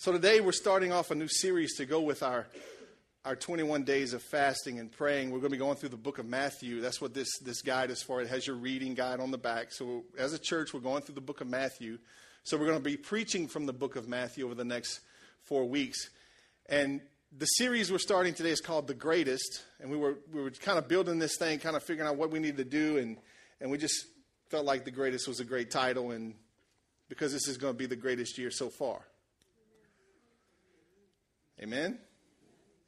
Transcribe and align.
So 0.00 0.12
today 0.12 0.38
we're 0.38 0.52
starting 0.52 0.92
off 0.92 1.10
a 1.10 1.16
new 1.16 1.26
series 1.26 1.74
to 1.78 1.84
go 1.84 2.00
with 2.00 2.22
our 2.22 2.46
our 3.24 3.34
21 3.34 3.82
days 3.82 4.12
of 4.12 4.22
fasting 4.22 4.78
and 4.78 4.92
praying. 4.92 5.32
We're 5.32 5.40
going 5.40 5.50
to 5.50 5.56
be 5.56 5.58
going 5.58 5.74
through 5.74 5.88
the 5.88 5.96
book 5.96 6.20
of 6.20 6.24
Matthew. 6.24 6.80
That's 6.80 7.00
what 7.00 7.14
this 7.14 7.26
this 7.40 7.62
guide 7.62 7.90
is 7.90 8.00
for. 8.00 8.22
It 8.22 8.28
has 8.28 8.46
your 8.46 8.54
reading 8.54 8.94
guide 8.94 9.18
on 9.18 9.32
the 9.32 9.38
back. 9.38 9.72
So 9.72 10.04
as 10.16 10.32
a 10.32 10.38
church, 10.38 10.72
we're 10.72 10.78
going 10.78 11.02
through 11.02 11.16
the 11.16 11.20
book 11.20 11.40
of 11.40 11.48
Matthew. 11.48 11.98
So 12.44 12.56
we're 12.56 12.66
going 12.66 12.78
to 12.78 12.84
be 12.84 12.96
preaching 12.96 13.48
from 13.48 13.66
the 13.66 13.72
book 13.72 13.96
of 13.96 14.06
Matthew 14.06 14.44
over 14.44 14.54
the 14.54 14.64
next 14.64 15.00
4 15.46 15.64
weeks. 15.64 16.10
And 16.66 17.00
the 17.36 17.46
series 17.46 17.90
we're 17.90 17.98
starting 17.98 18.34
today 18.34 18.50
is 18.50 18.60
called 18.60 18.86
The 18.86 18.94
Greatest, 18.94 19.64
and 19.80 19.90
we 19.90 19.96
were 19.96 20.18
we 20.32 20.40
were 20.40 20.50
kind 20.52 20.78
of 20.78 20.86
building 20.86 21.18
this 21.18 21.36
thing, 21.38 21.58
kind 21.58 21.74
of 21.74 21.82
figuring 21.82 22.08
out 22.08 22.14
what 22.14 22.30
we 22.30 22.38
needed 22.38 22.58
to 22.58 22.64
do 22.64 22.98
and 22.98 23.16
and 23.60 23.68
we 23.68 23.78
just 23.78 24.06
felt 24.48 24.64
like 24.64 24.84
The 24.84 24.92
Greatest 24.92 25.26
was 25.26 25.40
a 25.40 25.44
great 25.44 25.72
title 25.72 26.12
and 26.12 26.34
because 27.08 27.32
this 27.32 27.48
is 27.48 27.56
going 27.56 27.74
to 27.74 27.78
be 27.78 27.86
the 27.86 27.96
greatest 27.96 28.38
year 28.38 28.52
so 28.52 28.70
far. 28.70 29.00
Amen? 31.60 31.98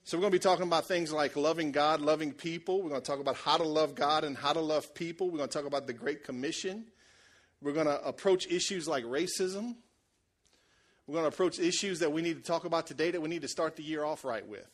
So, 0.05 0.17
we're 0.17 0.23
going 0.23 0.33
to 0.33 0.39
be 0.39 0.43
talking 0.43 0.67
about 0.67 0.87
things 0.87 1.13
like 1.13 1.37
loving 1.37 1.73
God, 1.73 2.01
loving 2.01 2.33
people. 2.33 2.83
We're 2.83 2.89
going 2.89 3.03
to 3.03 3.07
talk 3.07 3.21
about 3.21 3.37
how 3.37 3.57
to 3.57 3.65
love 3.65 3.95
God 3.95 4.25
and 4.25 4.37
how 4.37 4.53
to 4.53 4.61
love 4.61 4.95
people. 4.95 5.29
We're 5.31 5.39
going 5.39 5.49
to 5.49 5.57
talk 5.57 5.67
about 5.67 5.87
the 5.87 5.93
Great 5.93 6.25
Commission. 6.25 6.87
We're 7.61 7.73
going 7.73 7.87
to 7.87 8.03
approach 8.05 8.47
issues 8.47 8.89
like 8.89 9.05
racism. 9.05 9.77
We're 11.07 11.15
going 11.15 11.25
to 11.25 11.29
approach 11.29 11.59
issues 11.59 11.99
that 11.99 12.13
we 12.13 12.23
need 12.23 12.37
to 12.37 12.43
talk 12.43 12.65
about 12.65 12.87
today 12.87 13.11
that 13.11 13.21
we 13.21 13.29
need 13.29 13.43
to 13.43 13.49
start 13.49 13.77
the 13.77 13.83
year 13.83 14.05
off 14.05 14.25
right 14.25 14.47
with. 14.47 14.67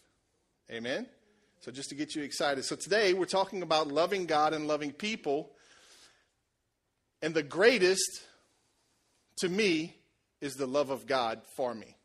Amen? 0.71 1.07
So, 1.61 1.73
just 1.73 1.89
to 1.89 1.95
get 1.95 2.15
you 2.15 2.23
excited. 2.23 2.65
So, 2.65 2.77
today 2.77 3.15
we're 3.15 3.25
talking 3.25 3.63
about 3.63 3.89
loving 3.89 4.27
God 4.27 4.55
and 4.55 4.69
loving 4.69 4.93
people. 4.93 5.51
And 7.23 7.35
the 7.35 7.43
greatest, 7.43 8.23
to 9.39 9.49
me, 9.49 9.97
is 10.41 10.55
the 10.55 10.67
love 10.67 10.91
of 10.91 11.07
God 11.07 11.41
for 11.57 11.75
me. 11.75 11.96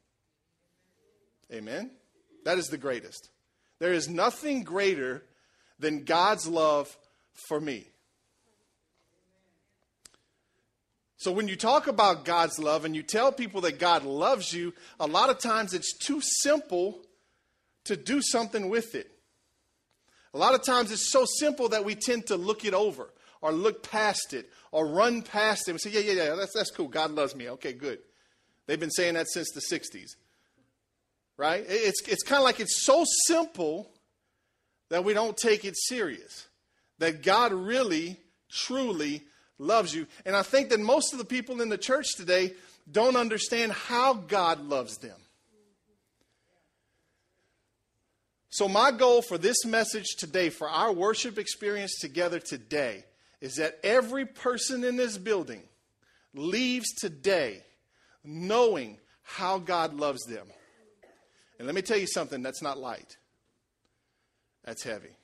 Amen? 1.54 1.92
That 2.46 2.58
is 2.58 2.68
the 2.68 2.78
greatest. 2.78 3.30
There 3.80 3.94
is 3.94 4.08
nothing 4.08 4.64
greater 4.64 5.24
than 5.80 6.04
God's 6.04 6.48
love 6.48 6.96
for 7.48 7.60
me. 7.60 7.88
So 11.18 11.32
when 11.32 11.48
you 11.48 11.56
talk 11.56 11.86
about 11.86 12.26
God's 12.26 12.58
love 12.58 12.84
and 12.84 12.96
you 12.96 13.04
tell 13.04 13.32
people 13.32 13.62
that 13.62 13.80
God 13.80 14.04
loves 14.04 14.54
you, 14.54 14.74
a 15.00 15.06
lot 15.06 15.30
of 15.30 15.38
times 15.38 15.74
it's 15.74 15.96
too 15.98 16.20
simple 16.20 17.00
to 17.84 17.96
do 17.96 18.22
something 18.22 18.70
with 18.70 18.96
it. 18.96 19.12
A 20.34 20.38
lot 20.38 20.56
of 20.56 20.64
times 20.64 20.92
it's 20.92 21.12
so 21.12 21.26
simple 21.26 21.70
that 21.70 21.86
we 21.86 21.94
tend 21.94 22.28
to 22.28 22.38
look 22.38 22.66
it 22.66 22.74
over 22.74 23.14
or 23.42 23.52
look 23.52 23.84
past 23.84 24.34
it 24.34 24.50
or 24.72 24.88
run 24.88 25.22
past 25.22 25.68
it 25.68 25.72
and 25.72 25.82
say, 25.82 25.92
yeah, 25.92 26.00
yeah, 26.00 26.24
yeah, 26.24 26.36
that's, 26.36 26.54
that's 26.56 26.72
cool. 26.72 26.88
God 26.88 27.12
loves 27.12 27.36
me. 27.36 27.50
Okay, 27.50 27.74
good. 27.74 28.00
They've 28.66 28.80
been 28.80 28.90
saying 28.90 29.16
that 29.16 29.28
since 29.30 29.52
the 29.52 29.62
60s 29.62 30.16
right? 31.42 31.66
It's, 31.68 32.08
it's 32.08 32.22
kind 32.22 32.40
of 32.40 32.44
like 32.44 32.60
it's 32.60 32.86
so 32.86 33.04
simple 33.26 33.90
that 34.90 35.04
we 35.04 35.16
don't 35.16 35.36
take 35.36 35.66
it 35.66 35.76
serious. 35.76 36.48
That 37.00 37.24
God 37.24 37.52
really, 37.52 38.18
truly 38.52 39.24
loves 39.58 39.96
you. 39.96 40.06
And 40.24 40.36
I 40.36 40.44
think 40.44 40.70
that 40.70 40.80
most 40.80 41.14
of 41.14 41.18
the 41.18 41.26
people 41.26 41.60
in 41.60 41.70
the 41.70 41.80
church 41.80 42.10
today 42.16 42.54
don't 42.92 43.16
understand 43.16 43.72
how 43.72 44.14
God 44.14 44.64
loves 44.64 45.00
them. 45.00 45.18
So, 48.52 48.68
my 48.68 48.92
goal 48.92 49.24
for 49.24 49.40
this 49.40 49.66
message 49.66 50.18
today, 50.20 50.50
for 50.50 50.70
our 50.70 50.92
worship 50.92 51.40
experience 51.40 51.98
together 52.00 52.38
today, 52.38 53.04
is 53.40 53.56
that 53.56 53.80
every 53.84 54.28
person 54.28 54.84
in 54.84 54.96
this 54.96 55.18
building 55.18 55.64
leaves 56.36 56.94
today 57.00 57.64
knowing 58.24 59.00
how 59.24 59.58
God 59.58 59.96
loves 59.96 60.24
them. 60.26 60.46
And 61.62 61.68
let 61.68 61.76
me 61.76 61.84
tell 61.84 62.00
you 62.00 62.08
something 62.08 62.42
that's 62.42 62.64
not 62.64 62.80
light, 62.80 63.18
that's 64.66 64.82
heavy. 64.82 65.16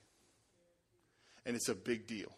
And 1.47 1.55
it's 1.55 1.67
a 1.67 1.73
big 1.73 2.05
deal. 2.05 2.31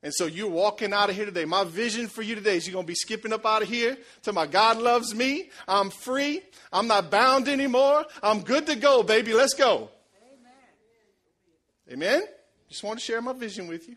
And 0.00 0.14
so 0.14 0.26
you're 0.26 0.48
walking 0.48 0.92
out 0.92 1.10
of 1.10 1.16
here 1.16 1.24
today. 1.24 1.44
My 1.44 1.64
vision 1.64 2.06
for 2.06 2.22
you 2.22 2.36
today 2.36 2.56
is 2.56 2.68
you're 2.68 2.72
going 2.74 2.84
to 2.84 2.86
be 2.86 2.94
skipping 2.94 3.32
up 3.32 3.44
out 3.44 3.62
of 3.62 3.68
here 3.68 3.98
to 4.22 4.32
my 4.32 4.46
God 4.46 4.78
loves 4.78 5.12
me. 5.12 5.50
I'm 5.66 5.90
free. 5.90 6.40
I'm 6.72 6.86
not 6.86 7.10
bound 7.10 7.48
anymore. 7.48 8.04
I'm 8.22 8.42
good 8.42 8.68
to 8.68 8.76
go, 8.76 9.02
baby. 9.02 9.34
Let's 9.34 9.54
go. 9.54 9.90
Amen. 11.90 12.12
Amen? 12.20 12.22
Just 12.68 12.84
want 12.84 13.00
to 13.00 13.04
share 13.04 13.22
my 13.22 13.32
vision 13.32 13.66
with 13.66 13.88
you. 13.88 13.96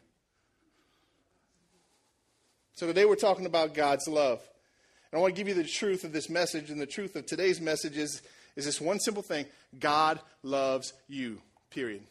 So 2.74 2.88
today 2.88 3.06
we're 3.06 3.16
talking 3.16 3.46
about 3.46 3.76
God's 3.76 4.08
love. 4.08 4.42
And 5.12 5.20
I 5.20 5.22
want 5.22 5.36
to 5.36 5.40
give 5.40 5.48
you 5.48 5.54
the 5.54 5.68
truth 5.68 6.04
of 6.04 6.12
this 6.12 6.30
message, 6.30 6.70
and 6.70 6.82
the 6.82 6.86
truth 6.86 7.16
of 7.16 7.26
today's 7.26 7.62
message 7.62 7.98
is, 7.98 8.22
is 8.56 8.66
this 8.66 8.82
one 8.82 9.00
simple 9.00 9.24
thing 9.24 9.46
God 9.80 10.20
loves 10.44 10.94
you, 11.08 11.42
period. 11.70 12.04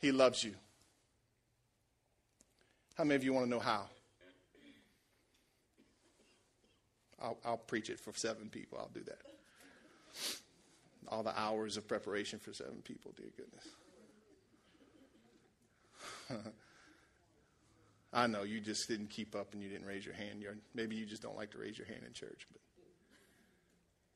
He 0.00 0.12
loves 0.12 0.44
you. 0.44 0.54
How 2.96 3.04
many 3.04 3.16
of 3.16 3.24
you 3.24 3.32
want 3.32 3.46
to 3.46 3.50
know 3.50 3.60
how? 3.60 3.86
I'll, 7.20 7.38
I'll 7.44 7.56
preach 7.56 7.90
it 7.90 7.98
for 7.98 8.12
seven 8.14 8.48
people. 8.48 8.78
I'll 8.78 8.90
do 8.94 9.02
that. 9.04 9.18
All 11.08 11.22
the 11.22 11.38
hours 11.38 11.76
of 11.76 11.88
preparation 11.88 12.38
for 12.38 12.52
seven 12.52 12.82
people, 12.84 13.12
dear 13.16 13.30
goodness. 13.36 13.66
I 18.18 18.26
know 18.26 18.42
you 18.42 18.60
just 18.60 18.88
didn't 18.88 19.10
keep 19.10 19.36
up 19.36 19.52
and 19.52 19.62
you 19.62 19.68
didn't 19.68 19.86
raise 19.86 20.04
your 20.04 20.14
hand. 20.14 20.42
You're, 20.42 20.56
maybe 20.74 20.96
you 20.96 21.06
just 21.06 21.22
don't 21.22 21.36
like 21.36 21.52
to 21.52 21.58
raise 21.58 21.78
your 21.78 21.86
hand 21.86 22.00
in 22.04 22.12
church. 22.12 22.48
But. 22.50 22.60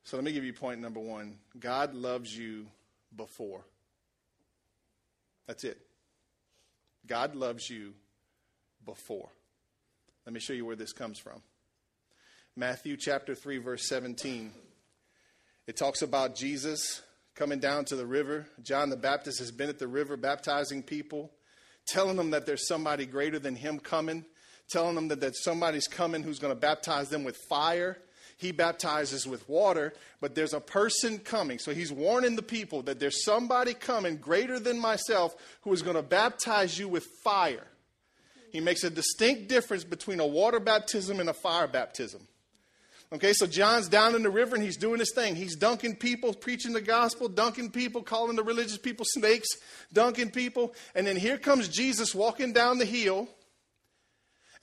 So 0.03 0.17
let 0.17 0.25
me 0.25 0.33
give 0.33 0.43
you 0.43 0.51
point 0.51 0.81
number 0.81 0.99
one 0.99 1.37
God 1.57 1.93
loves 1.93 2.37
you 2.37 2.67
before. 3.15 3.61
That's 5.47 5.63
it. 5.63 5.79
God 7.07 7.35
loves 7.35 7.69
you 7.69 7.93
before. 8.85 9.29
Let 10.25 10.33
me 10.33 10.41
show 10.41 10.53
you 10.53 10.65
where 10.65 10.75
this 10.75 10.91
comes 10.91 11.17
from. 11.17 11.41
Matthew 12.57 12.97
chapter 12.97 13.35
3, 13.35 13.57
verse 13.57 13.87
17. 13.87 14.51
It 15.65 15.77
talks 15.77 16.01
about 16.01 16.35
Jesus 16.35 17.01
coming 17.35 17.59
down 17.59 17.85
to 17.85 17.95
the 17.95 18.05
river. 18.05 18.47
John 18.61 18.89
the 18.89 18.97
Baptist 18.97 19.39
has 19.39 19.51
been 19.51 19.69
at 19.69 19.79
the 19.79 19.87
river 19.87 20.17
baptizing 20.17 20.83
people 20.83 21.31
telling 21.85 22.17
them 22.17 22.31
that 22.31 22.45
there's 22.45 22.67
somebody 22.67 23.05
greater 23.05 23.39
than 23.39 23.55
him 23.55 23.79
coming, 23.79 24.25
telling 24.69 24.95
them 24.95 25.07
that, 25.09 25.21
that 25.21 25.35
somebody's 25.35 25.87
coming 25.87 26.23
who's 26.23 26.39
going 26.39 26.53
to 26.53 26.59
baptize 26.59 27.09
them 27.09 27.23
with 27.23 27.37
fire. 27.49 27.97
He 28.37 28.51
baptizes 28.51 29.27
with 29.27 29.47
water, 29.47 29.93
but 30.19 30.35
there's 30.35 30.53
a 30.53 30.59
person 30.59 31.19
coming. 31.19 31.59
So 31.59 31.73
he's 31.73 31.91
warning 31.91 32.35
the 32.35 32.41
people 32.41 32.81
that 32.83 32.99
there's 32.99 33.23
somebody 33.23 33.73
coming 33.73 34.17
greater 34.17 34.59
than 34.59 34.79
myself 34.79 35.35
who 35.61 35.71
is 35.71 35.81
going 35.81 35.95
to 35.95 36.03
baptize 36.03 36.77
you 36.77 36.87
with 36.87 37.05
fire. 37.23 37.67
He 38.51 38.59
makes 38.59 38.83
a 38.83 38.89
distinct 38.89 39.47
difference 39.47 39.83
between 39.83 40.19
a 40.19 40.27
water 40.27 40.59
baptism 40.59 41.19
and 41.19 41.29
a 41.29 41.33
fire 41.33 41.67
baptism. 41.67 42.27
Okay, 43.13 43.33
so 43.33 43.45
John's 43.45 43.87
down 43.87 44.15
in 44.15 44.23
the 44.23 44.29
river 44.31 44.55
and 44.55 44.63
he's 44.63 44.75
doing 44.75 44.99
his 44.99 45.13
thing. 45.13 45.35
He's 45.35 45.55
dunking 45.55 45.97
people, 45.97 46.33
preaching 46.33 46.73
the 46.73 46.81
gospel, 46.81 47.29
dunking 47.29 47.69
people, 47.69 48.01
calling 48.01 48.35
the 48.35 48.43
religious 48.43 48.79
people 48.79 49.05
snakes, 49.07 49.47
dunking 49.93 50.31
people. 50.31 50.73
And 50.95 51.05
then 51.05 51.15
here 51.15 51.37
comes 51.37 51.67
Jesus 51.69 52.15
walking 52.15 52.53
down 52.53 52.79
the 52.79 52.85
hill. 52.85 53.27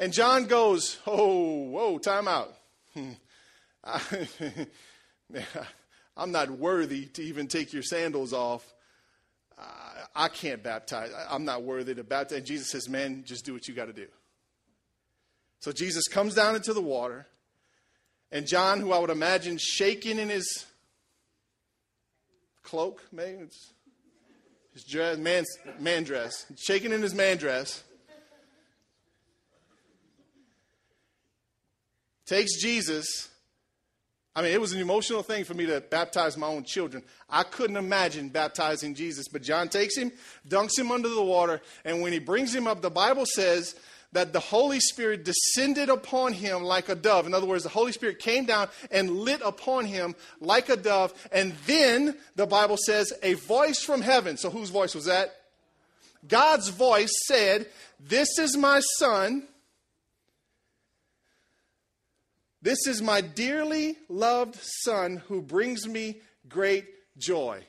And 0.01 0.13
John 0.13 0.47
goes, 0.47 0.99
Oh, 1.07 1.69
whoa, 1.69 1.99
time 1.99 2.27
out. 2.27 2.53
I, 3.85 4.01
am 6.17 6.33
not 6.33 6.51
worthy 6.51 7.07
to 7.07 7.23
even 7.23 7.47
take 7.47 7.73
your 7.73 7.85
sandals 7.85 8.33
off. 8.33 8.75
I 10.13 10.27
can't 10.27 10.61
baptize. 10.61 11.13
I'm 11.31 11.45
not 11.45 11.63
worthy 11.63 11.95
to 11.95 12.03
baptize. 12.03 12.39
And 12.39 12.47
Jesus 12.47 12.69
says, 12.71 12.89
Man, 12.89 13.23
just 13.25 13.45
do 13.45 13.53
what 13.53 13.69
you 13.69 13.75
got 13.75 13.87
to 13.87 13.93
do. 13.93 14.09
So 15.61 15.71
Jesus 15.71 16.09
comes 16.09 16.35
down 16.35 16.57
into 16.57 16.75
the 16.75 16.83
water. 16.83 17.29
And 18.33 18.47
John, 18.47 18.81
who 18.81 18.93
I 18.93 18.99
would 18.99 19.11
imagine 19.11 19.59
shaking 19.59 20.19
in 20.19 20.29
his 20.29 20.67
cloak, 22.63 23.03
maybe 23.11 23.39
it's 23.39 23.73
his 24.73 24.85
dress, 24.85 25.19
man, 25.19 25.45
man 25.81 26.05
dress, 26.05 26.47
shaking 26.57 26.93
in 26.93 27.03
his 27.03 27.15
man 27.15 27.39
dress, 27.39 27.83
takes 32.25 32.61
Jesus. 32.61 33.29
I 34.37 34.43
mean, 34.43 34.53
it 34.53 34.61
was 34.61 34.73
an 34.73 34.81
emotional 34.81 35.25
thing 35.25 35.43
for 35.43 35.55
me 35.55 35.67
to 35.67 35.81
baptize 35.81 36.37
my 36.37 36.47
own 36.47 36.63
children. 36.63 37.03
I 37.29 37.43
couldn't 37.43 37.77
imagine 37.77 38.29
baptizing 38.29 38.95
Jesus, 38.95 39.27
but 39.27 39.43
John 39.43 39.69
takes 39.69 39.97
him, 39.97 40.13
dunks 40.49 40.79
him 40.79 40.93
under 40.93 41.09
the 41.09 41.25
water, 41.25 41.61
and 41.85 42.01
when 42.01 42.13
he 42.13 42.21
brings 42.21 42.55
him 42.55 42.69
up, 42.69 42.81
the 42.81 42.91
Bible 42.91 43.27
says 43.27 43.75
that 44.13 44.33
the 44.33 44.41
Holy 44.41 44.81
Spirit 44.81 45.25
descended 45.25 45.89
upon 45.89 46.33
him 46.33 46.65
like 46.65 46.89
a 46.89 46.95
dove. 46.95 47.27
In 47.27 47.35
other 47.35 47.47
words, 47.47 47.63
the 47.63 47.69
Holy 47.69 47.93
Spirit 47.93 48.19
came 48.19 48.45
down 48.45 48.69
and 48.91 49.11
lit 49.11 49.41
upon 49.45 49.85
him 49.85 50.17
like 50.41 50.69
a 50.69 50.77
dove. 50.77 51.15
And 51.31 51.53
then 51.67 52.17
the 52.35 52.47
Bible 52.47 52.77
says, 52.77 53.13
a 53.23 53.35
voice 53.35 53.83
from 53.83 54.03
heaven. 54.03 54.37
So 54.37 54.51
whose 54.51 54.71
voice 54.71 54.95
was 54.95 55.05
that? 55.05 55.35
God's 56.27 56.69
voice 56.69 57.13
said, 57.27 57.67
This 57.99 58.39
is 58.39 58.57
my 58.57 58.81
son. 58.99 59.45
This 62.63 62.87
is 62.87 63.01
my 63.01 63.23
dearly 63.23 63.97
loved 64.09 64.59
Son 64.61 65.23
who 65.29 65.41
brings 65.41 65.89
me 65.89 66.19
great 66.47 66.87
joy. 67.17 67.63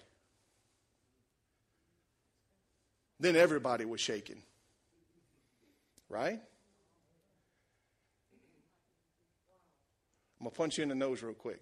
Then 3.18 3.38
everybody 3.38 3.86
was 3.86 4.02
shaking. 4.02 4.42
Right? 6.12 6.42
I'm 10.40 10.46
going 10.46 10.52
to 10.52 10.58
punch 10.58 10.78
you 10.78 10.84
in 10.84 10.90
the 10.90 10.96
nose 10.96 11.24
real 11.24 11.34
quick. 11.34 11.62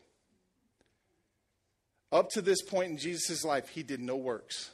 Up 2.12 2.30
to 2.32 2.42
this 2.42 2.64
point 2.64 2.90
in 2.90 2.98
Jesus' 2.98 3.46
life, 3.46 3.70
he 3.70 3.84
did 3.84 4.00
no 4.00 4.16
works. 4.16 4.72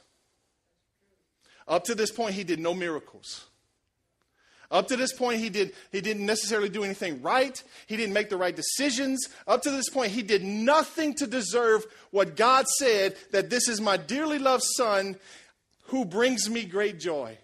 Up 1.68 1.84
to 1.84 1.94
this 1.94 2.10
point, 2.10 2.34
he 2.34 2.42
did 2.42 2.58
no 2.58 2.72
miracles. 2.72 3.44
Up 4.70 4.88
to 4.88 4.96
this 4.96 5.12
point, 5.12 5.40
he, 5.40 5.50
did, 5.50 5.72
he 5.92 6.00
didn't 6.00 6.24
necessarily 6.24 6.70
do 6.70 6.82
anything 6.82 7.20
right. 7.20 7.62
He 7.86 7.98
didn't 7.98 8.14
make 8.14 8.30
the 8.30 8.38
right 8.38 8.56
decisions. 8.56 9.28
Up 9.46 9.60
to 9.62 9.70
this 9.70 9.90
point, 9.90 10.12
he 10.12 10.22
did 10.22 10.42
nothing 10.42 11.12
to 11.16 11.26
deserve 11.26 11.84
what 12.12 12.34
God 12.34 12.66
said 12.78 13.14
that 13.32 13.50
this 13.50 13.68
is 13.68 13.78
my 13.78 13.98
dearly 13.98 14.38
loved 14.38 14.64
son 14.64 15.16
who 15.88 16.06
brings 16.06 16.48
me 16.48 16.64
great 16.64 16.98
joy. 16.98 17.36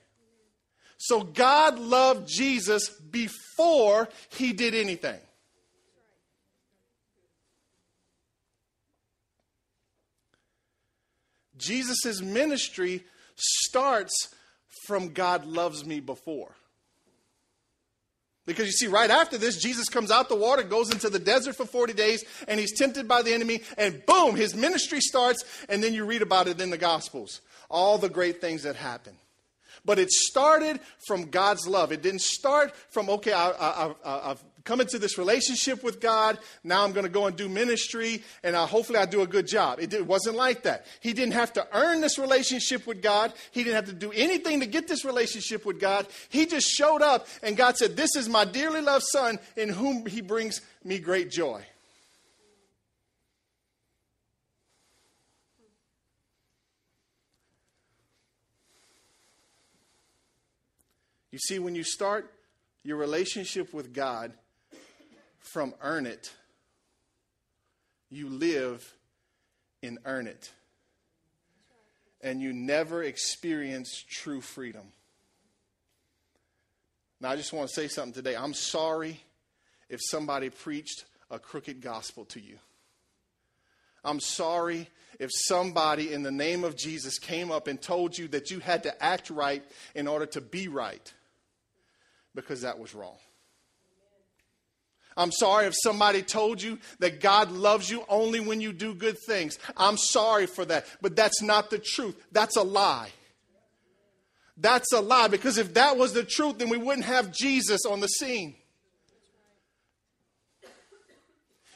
So 1.04 1.24
God 1.24 1.80
loved 1.80 2.28
Jesus 2.28 2.88
before 2.88 4.08
he 4.28 4.52
did 4.52 4.72
anything. 4.72 5.18
Jesus' 11.56 12.22
ministry 12.22 13.02
starts 13.34 14.32
from 14.86 15.12
God 15.12 15.44
loves 15.44 15.84
me 15.84 15.98
before. 15.98 16.54
Because 18.46 18.66
you 18.66 18.72
see, 18.72 18.86
right 18.86 19.10
after 19.10 19.36
this, 19.36 19.60
Jesus 19.60 19.88
comes 19.88 20.12
out 20.12 20.28
the 20.28 20.36
water, 20.36 20.62
goes 20.62 20.92
into 20.92 21.10
the 21.10 21.18
desert 21.18 21.56
for 21.56 21.66
40 21.66 21.94
days, 21.94 22.24
and 22.46 22.60
he's 22.60 22.78
tempted 22.78 23.08
by 23.08 23.22
the 23.22 23.34
enemy, 23.34 23.62
and 23.76 24.06
boom, 24.06 24.36
his 24.36 24.54
ministry 24.54 25.00
starts, 25.00 25.44
and 25.68 25.82
then 25.82 25.94
you 25.94 26.04
read 26.04 26.22
about 26.22 26.46
it 26.46 26.60
in 26.60 26.70
the 26.70 26.78
Gospels. 26.78 27.40
All 27.68 27.98
the 27.98 28.08
great 28.08 28.40
things 28.40 28.62
that 28.62 28.76
happen. 28.76 29.16
But 29.84 29.98
it 29.98 30.10
started 30.10 30.80
from 31.06 31.30
God's 31.30 31.66
love. 31.66 31.92
It 31.92 32.02
didn't 32.02 32.22
start 32.22 32.74
from, 32.90 33.08
okay, 33.10 33.32
I, 33.32 33.94
I've 34.04 34.42
come 34.64 34.80
into 34.80 34.98
this 34.98 35.18
relationship 35.18 35.82
with 35.82 36.00
God. 36.00 36.38
Now 36.64 36.84
I'm 36.84 36.92
going 36.92 37.04
to 37.04 37.10
go 37.10 37.26
and 37.26 37.36
do 37.36 37.48
ministry, 37.48 38.22
and 38.42 38.56
I, 38.56 38.66
hopefully 38.66 38.98
I 38.98 39.06
do 39.06 39.22
a 39.22 39.26
good 39.26 39.46
job. 39.46 39.80
It, 39.80 39.92
it 39.92 40.06
wasn't 40.06 40.36
like 40.36 40.62
that. 40.62 40.86
He 41.00 41.12
didn't 41.12 41.34
have 41.34 41.52
to 41.54 41.66
earn 41.72 42.00
this 42.00 42.18
relationship 42.18 42.86
with 42.86 43.02
God. 43.02 43.32
He 43.50 43.64
didn't 43.64 43.76
have 43.76 43.86
to 43.86 43.92
do 43.92 44.12
anything 44.12 44.60
to 44.60 44.66
get 44.66 44.88
this 44.88 45.04
relationship 45.04 45.66
with 45.66 45.80
God. 45.80 46.06
He 46.28 46.46
just 46.46 46.68
showed 46.68 47.02
up, 47.02 47.26
and 47.42 47.56
God 47.56 47.76
said, 47.76 47.96
This 47.96 48.16
is 48.16 48.28
my 48.28 48.44
dearly 48.44 48.80
loved 48.80 49.04
Son 49.08 49.38
in 49.56 49.68
whom 49.68 50.06
He 50.06 50.20
brings 50.20 50.60
me 50.84 50.98
great 50.98 51.30
joy. 51.30 51.64
You 61.32 61.38
see, 61.38 61.58
when 61.58 61.74
you 61.74 61.82
start 61.82 62.32
your 62.84 62.96
relationship 62.96 63.74
with 63.74 63.92
God, 63.92 64.32
from 65.42 65.74
earn 65.82 66.06
it. 66.06 66.32
You 68.10 68.28
live 68.28 68.94
in 69.82 69.98
earn 70.04 70.26
it. 70.26 70.50
And 72.22 72.40
you 72.40 72.52
never 72.52 73.02
experience 73.02 74.04
true 74.08 74.40
freedom. 74.40 74.92
Now, 77.20 77.30
I 77.30 77.36
just 77.36 77.52
want 77.52 77.68
to 77.68 77.74
say 77.74 77.88
something 77.88 78.12
today. 78.12 78.36
I'm 78.36 78.54
sorry 78.54 79.20
if 79.88 80.00
somebody 80.02 80.50
preached 80.50 81.04
a 81.30 81.38
crooked 81.38 81.80
gospel 81.80 82.24
to 82.26 82.40
you. 82.40 82.58
I'm 84.04 84.20
sorry 84.20 84.88
if 85.18 85.30
somebody 85.32 86.12
in 86.12 86.22
the 86.22 86.32
name 86.32 86.64
of 86.64 86.76
Jesus 86.76 87.18
came 87.18 87.52
up 87.52 87.68
and 87.68 87.80
told 87.80 88.18
you 88.18 88.28
that 88.28 88.50
you 88.50 88.58
had 88.58 88.82
to 88.84 89.02
act 89.02 89.30
right 89.30 89.62
in 89.94 90.08
order 90.08 90.26
to 90.26 90.40
be 90.40 90.66
right, 90.66 91.12
because 92.34 92.62
that 92.62 92.78
was 92.78 92.94
wrong. 92.94 93.16
I'm 95.16 95.32
sorry 95.32 95.66
if 95.66 95.74
somebody 95.82 96.22
told 96.22 96.62
you 96.62 96.78
that 96.98 97.20
God 97.20 97.50
loves 97.50 97.90
you 97.90 98.04
only 98.08 98.40
when 98.40 98.60
you 98.60 98.72
do 98.72 98.94
good 98.94 99.18
things. 99.26 99.58
I'm 99.76 99.96
sorry 99.96 100.46
for 100.46 100.64
that, 100.64 100.86
but 101.02 101.16
that's 101.16 101.42
not 101.42 101.70
the 101.70 101.78
truth. 101.78 102.16
That's 102.32 102.56
a 102.56 102.62
lie. 102.62 103.10
That's 104.56 104.92
a 104.92 105.00
lie 105.00 105.28
because 105.28 105.58
if 105.58 105.74
that 105.74 105.96
was 105.96 106.12
the 106.12 106.24
truth, 106.24 106.58
then 106.58 106.68
we 106.68 106.76
wouldn't 106.78 107.06
have 107.06 107.32
Jesus 107.32 107.84
on 107.84 108.00
the 108.00 108.06
scene. 108.06 108.54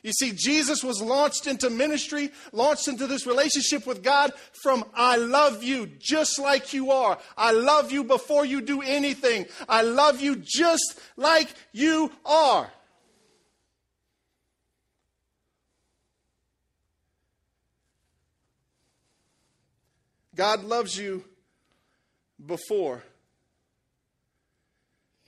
You 0.06 0.12
see, 0.12 0.30
Jesus 0.30 0.84
was 0.84 1.02
launched 1.02 1.48
into 1.48 1.68
ministry, 1.68 2.30
launched 2.52 2.86
into 2.86 3.08
this 3.08 3.26
relationship 3.26 3.88
with 3.88 4.04
God 4.04 4.32
from 4.52 4.84
I 4.94 5.16
love 5.16 5.64
you 5.64 5.88
just 5.98 6.38
like 6.38 6.72
you 6.72 6.92
are. 6.92 7.18
I 7.36 7.50
love 7.50 7.90
you 7.90 8.04
before 8.04 8.44
you 8.44 8.60
do 8.60 8.82
anything. 8.82 9.46
I 9.68 9.82
love 9.82 10.20
you 10.20 10.36
just 10.36 11.00
like 11.16 11.52
you 11.72 12.12
are. 12.24 12.70
God 20.36 20.62
loves 20.62 20.96
you 20.96 21.24
before. 22.46 23.02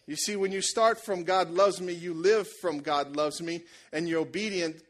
You 0.09 0.17
see, 0.17 0.37
when 0.37 0.53
you 0.53 0.63
start 0.63 0.99
from 0.99 1.23
God 1.23 1.51
loves 1.51 1.81
me, 1.81 1.93
you 1.93 2.15
live 2.15 2.49
from 2.49 2.81
God 2.81 3.15
loves 3.15 3.43
me, 3.43 3.63
and 3.93 4.09
your 4.09 4.23
obedience 4.23 4.81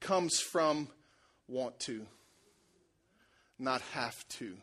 comes 0.00 0.38
from 0.38 0.88
want 1.48 1.80
to, 1.80 2.06
not 3.58 3.80
have 3.94 4.28
to. 4.28 4.54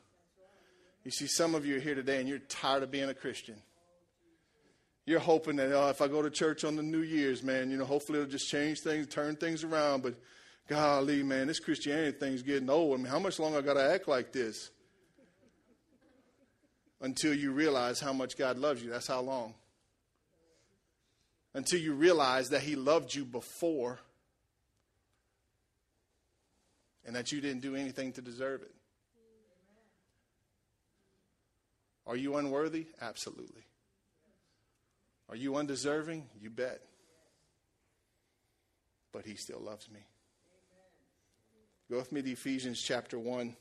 You 1.04 1.12
see, 1.12 1.26
some 1.26 1.56
of 1.56 1.66
you 1.66 1.78
are 1.78 1.80
here 1.80 1.96
today 1.96 2.20
and 2.20 2.30
you're 2.30 2.38
tired 2.38 2.84
of 2.84 2.92
being 2.92 3.10
a 3.10 3.14
Christian. 3.14 3.56
You're 5.06 5.20
hoping 5.20 5.56
that, 5.58 5.74
oh, 5.74 5.90
if 5.90 6.00
I 6.00 6.08
go 6.08 6.22
to 6.22 6.30
church 6.30 6.64
on 6.64 6.76
the 6.76 6.84
New 6.84 7.02
Year's, 7.02 7.44
man, 7.44 7.72
you 7.72 7.78
know, 7.78 7.86
hopefully 7.86 8.20
it'll 8.20 8.32
just 8.32 8.50
change 8.50 8.82
things, 8.82 9.08
turn 9.08 9.36
things 9.36 9.64
around. 9.64 10.04
But 10.04 10.16
golly, 10.70 11.24
man, 11.24 11.48
this 11.48 11.60
Christianity 11.60 12.18
thing's 12.18 12.44
getting 12.44 12.70
old. 12.70 13.00
I 13.00 13.04
mean, 13.04 13.12
how 13.12 13.20
much 13.20 13.40
longer 13.40 13.58
I 13.58 13.62
got 13.62 13.74
to 13.74 13.92
act 13.92 14.08
like 14.08 14.32
this? 14.32 14.70
until 17.04 17.34
you 17.34 17.52
realize 17.52 18.00
how 18.00 18.14
much 18.14 18.38
God 18.38 18.58
loves 18.58 18.82
you. 18.82 18.90
That's 18.90 19.08
how 19.08 19.20
long. 19.20 19.54
Until 21.54 21.80
you 21.80 21.94
realize 21.94 22.50
that 22.50 22.62
He 22.62 22.76
loved 22.76 23.14
you 23.14 23.26
before 23.26 24.00
and 27.06 27.16
that 27.16 27.32
you 27.32 27.42
didn't 27.42 27.62
do 27.62 27.76
anything 27.76 28.14
to 28.14 28.22
deserve 28.22 28.62
it. 28.62 28.74
Are 32.06 32.16
you 32.16 32.36
unworthy? 32.38 32.88
Absolutely. 33.02 33.64
Are 35.30 35.36
you 35.36 35.56
undeserving? 35.56 36.28
You 36.42 36.50
bet. 36.50 36.82
But 39.12 39.26
He 39.26 39.36
still 39.36 39.60
loves 39.60 39.90
me. 39.90 40.02
Go 41.90 41.98
with 41.98 42.12
me 42.12 42.22
to 42.22 42.32
Ephesians 42.32 42.82
chapter 42.82 43.20
1. 43.20 43.56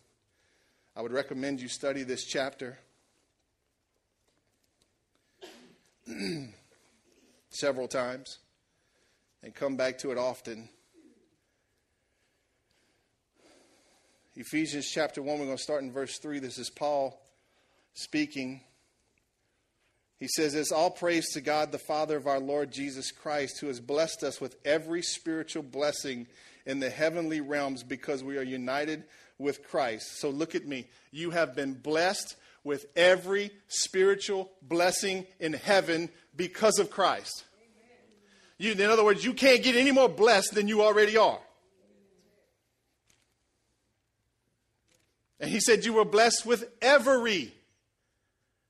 I 0.96 1.02
would 1.02 1.12
recommend 1.12 1.60
you 1.60 1.68
study 1.68 2.02
this 2.02 2.24
chapter. 2.24 2.78
several 7.54 7.88
times 7.88 8.38
and 9.42 9.54
come 9.54 9.76
back 9.76 9.98
to 9.98 10.10
it 10.10 10.18
often. 10.18 10.68
Ephesians 14.34 14.88
chapter 14.90 15.20
1, 15.20 15.38
we're 15.38 15.44
going 15.44 15.56
to 15.56 15.62
start 15.62 15.82
in 15.82 15.92
verse 15.92 16.18
3. 16.18 16.38
This 16.38 16.58
is 16.58 16.70
Paul 16.70 17.20
speaking. 17.92 18.62
He 20.18 20.28
says 20.28 20.54
"It's 20.54 20.72
all 20.72 20.90
praise 20.90 21.30
to 21.32 21.40
God, 21.40 21.72
the 21.72 21.78
Father 21.78 22.16
of 22.16 22.26
our 22.26 22.40
Lord 22.40 22.72
Jesus 22.72 23.10
Christ, 23.10 23.60
who 23.60 23.66
has 23.66 23.80
blessed 23.80 24.22
us 24.22 24.40
with 24.40 24.56
every 24.64 25.02
spiritual 25.02 25.64
blessing 25.64 26.28
in 26.64 26.80
the 26.80 26.90
heavenly 26.90 27.40
realms 27.40 27.82
because 27.82 28.22
we 28.22 28.38
are 28.38 28.42
united 28.42 29.04
with 29.38 29.68
Christ. 29.68 30.18
So 30.20 30.30
look 30.30 30.54
at 30.54 30.66
me. 30.66 30.88
You 31.10 31.30
have 31.30 31.54
been 31.54 31.74
blessed 31.74 32.36
with 32.64 32.86
every 32.96 33.50
spiritual 33.68 34.50
blessing 34.62 35.26
in 35.40 35.52
heaven 35.52 36.08
because 36.36 36.78
of 36.78 36.90
Christ. 36.90 37.44
You, 38.58 38.72
in 38.72 38.82
other 38.82 39.04
words, 39.04 39.24
you 39.24 39.34
can't 39.34 39.62
get 39.62 39.74
any 39.74 39.90
more 39.90 40.08
blessed 40.08 40.54
than 40.54 40.68
you 40.68 40.82
already 40.82 41.16
are. 41.16 41.40
And 45.40 45.50
he 45.50 45.58
said, 45.58 45.84
You 45.84 45.94
were 45.94 46.04
blessed 46.04 46.46
with 46.46 46.64
every 46.80 47.52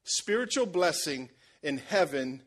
spiritual 0.04 0.66
blessing 0.66 1.28
in 1.62 1.76
heaven 1.76 2.40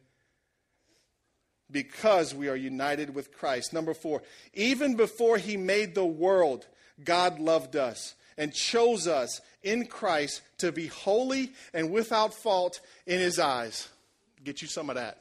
because 1.70 2.34
we 2.34 2.50
are 2.50 2.56
united 2.56 3.14
with 3.14 3.32
Christ. 3.32 3.74
Number 3.74 3.94
four, 3.94 4.24
even 4.54 4.96
before 4.96 5.38
he 5.38 5.58
made 5.58 5.94
the 5.94 6.06
world, 6.06 6.66
God 7.04 7.40
loved 7.40 7.75
us 7.75 8.16
and 8.38 8.54
chose 8.54 9.08
us 9.08 9.42
in 9.63 9.88
Christ 9.88 10.42
to 10.60 10.72
be 10.72 10.88
holy 10.88 11.51
and 11.74 11.92
without 11.92 12.34
fault 12.34 12.80
in 13.06 13.20
his 13.20 13.39
eyes. 13.39 13.88
Get 14.44 14.62
you 14.62 14.68
some 14.68 14.89
of 14.89 14.96
that. 14.96 15.20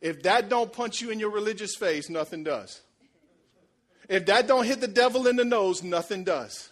If 0.00 0.22
that 0.22 0.48
don't 0.48 0.72
punch 0.72 1.00
you 1.00 1.10
in 1.10 1.18
your 1.18 1.30
religious 1.30 1.74
face, 1.76 2.08
nothing 2.08 2.44
does. 2.44 2.80
If 4.08 4.26
that 4.26 4.46
don't 4.46 4.64
hit 4.64 4.80
the 4.80 4.88
devil 4.88 5.26
in 5.26 5.36
the 5.36 5.44
nose, 5.44 5.82
nothing 5.82 6.24
does. 6.24 6.70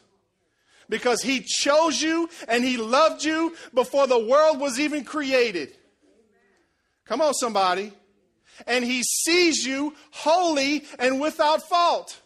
Because 0.89 1.23
he 1.23 1.41
chose 1.41 2.01
you 2.01 2.31
and 2.49 2.65
he 2.65 2.79
loved 2.79 3.23
you 3.25 3.55
before 3.75 4.07
the 4.07 4.19
world 4.19 4.59
was 4.59 4.81
even 4.81 5.05
created. 5.05 5.77
Come 7.05 7.21
on, 7.21 7.35
somebody. 7.35 7.93
And 8.67 8.85
he 8.85 9.03
sees 9.03 9.65
you 9.65 9.95
holy 10.11 10.85
and 10.99 11.21
without 11.21 11.63
fault. 11.69 12.21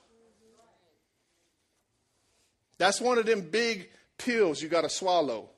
That's 2.82 3.00
one 3.00 3.16
of 3.16 3.26
them 3.26 3.42
big 3.42 3.90
pills 4.18 4.60
you 4.60 4.68
got 4.68 4.80
to 4.80 4.88
swallow. 4.88 5.48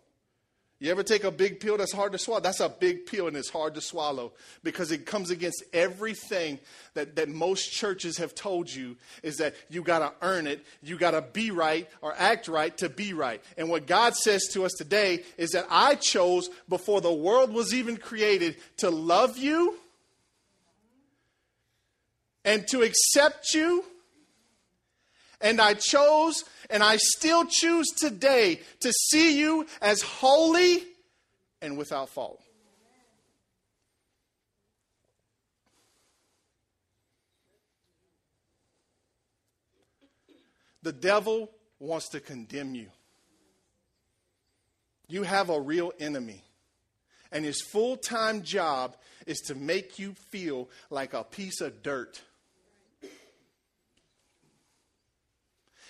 You 0.78 0.90
ever 0.90 1.02
take 1.02 1.24
a 1.24 1.30
big 1.30 1.58
pill 1.58 1.78
that's 1.78 1.90
hard 1.90 2.12
to 2.12 2.18
swallow? 2.18 2.42
That's 2.42 2.60
a 2.60 2.68
big 2.68 3.06
pill 3.06 3.28
and 3.28 3.34
it's 3.34 3.48
hard 3.48 3.76
to 3.76 3.80
swallow 3.80 4.34
because 4.62 4.92
it 4.92 5.06
comes 5.06 5.30
against 5.30 5.64
everything 5.72 6.58
that, 6.92 7.16
that 7.16 7.30
most 7.30 7.72
churches 7.72 8.18
have 8.18 8.34
told 8.34 8.70
you 8.70 8.98
is 9.22 9.38
that 9.38 9.54
you 9.70 9.80
got 9.80 10.00
to 10.00 10.12
earn 10.20 10.46
it, 10.46 10.66
you 10.82 10.98
got 10.98 11.12
to 11.12 11.22
be 11.22 11.50
right 11.50 11.88
or 12.02 12.14
act 12.18 12.46
right 12.46 12.76
to 12.76 12.90
be 12.90 13.14
right. 13.14 13.42
And 13.56 13.70
what 13.70 13.86
God 13.86 14.14
says 14.14 14.42
to 14.52 14.66
us 14.66 14.72
today 14.72 15.24
is 15.38 15.52
that 15.52 15.66
I 15.70 15.94
chose 15.94 16.50
before 16.68 17.00
the 17.00 17.10
world 17.10 17.54
was 17.54 17.72
even 17.72 17.96
created 17.96 18.56
to 18.76 18.90
love 18.90 19.38
you 19.38 19.76
and 22.44 22.68
to 22.68 22.82
accept 22.82 23.54
you. 23.54 23.82
And 25.44 25.60
I 25.60 25.74
chose 25.74 26.42
and 26.70 26.82
I 26.82 26.96
still 26.96 27.44
choose 27.44 27.88
today 27.98 28.60
to 28.80 28.90
see 28.90 29.38
you 29.38 29.66
as 29.82 30.00
holy 30.00 30.82
and 31.60 31.76
without 31.76 32.08
fault. 32.08 32.40
The 40.82 40.92
devil 40.92 41.50
wants 41.78 42.08
to 42.10 42.20
condemn 42.20 42.74
you. 42.74 42.88
You 45.08 45.24
have 45.24 45.50
a 45.50 45.60
real 45.60 45.92
enemy. 46.00 46.42
And 47.30 47.44
his 47.44 47.60
full 47.60 47.98
time 47.98 48.42
job 48.42 48.96
is 49.26 49.40
to 49.46 49.54
make 49.54 49.98
you 49.98 50.14
feel 50.30 50.70
like 50.88 51.12
a 51.12 51.22
piece 51.22 51.60
of 51.60 51.82
dirt. 51.82 52.22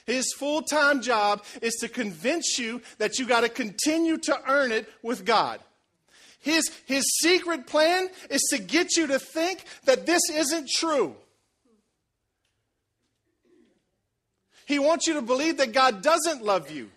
His 0.07 0.33
full 0.35 0.63
time 0.63 1.01
job 1.01 1.43
is 1.63 1.75
to 1.81 1.89
convince 1.89 2.59
you 2.59 2.83
that 2.99 3.19
you 3.19 3.27
got 3.27 3.41
to 3.41 3.49
continue 3.49 4.19
to 4.19 4.39
earn 4.47 4.71
it 4.73 4.89
with 5.03 5.25
God. 5.25 5.61
His, 6.41 6.71
his 6.85 7.05
secret 7.23 7.67
plan 7.67 8.09
is 8.29 8.43
to 8.51 8.59
get 8.59 8.97
you 8.99 9.07
to 9.07 9.19
think 9.19 9.65
that 9.87 10.05
this 10.05 10.21
isn't 10.31 10.69
true. 10.69 11.17
He 14.67 14.79
wants 14.79 15.07
you 15.07 15.15
to 15.15 15.23
believe 15.23 15.57
that 15.57 15.73
God 15.73 16.03
doesn't 16.03 16.45
love 16.45 16.71
you. 16.71 16.91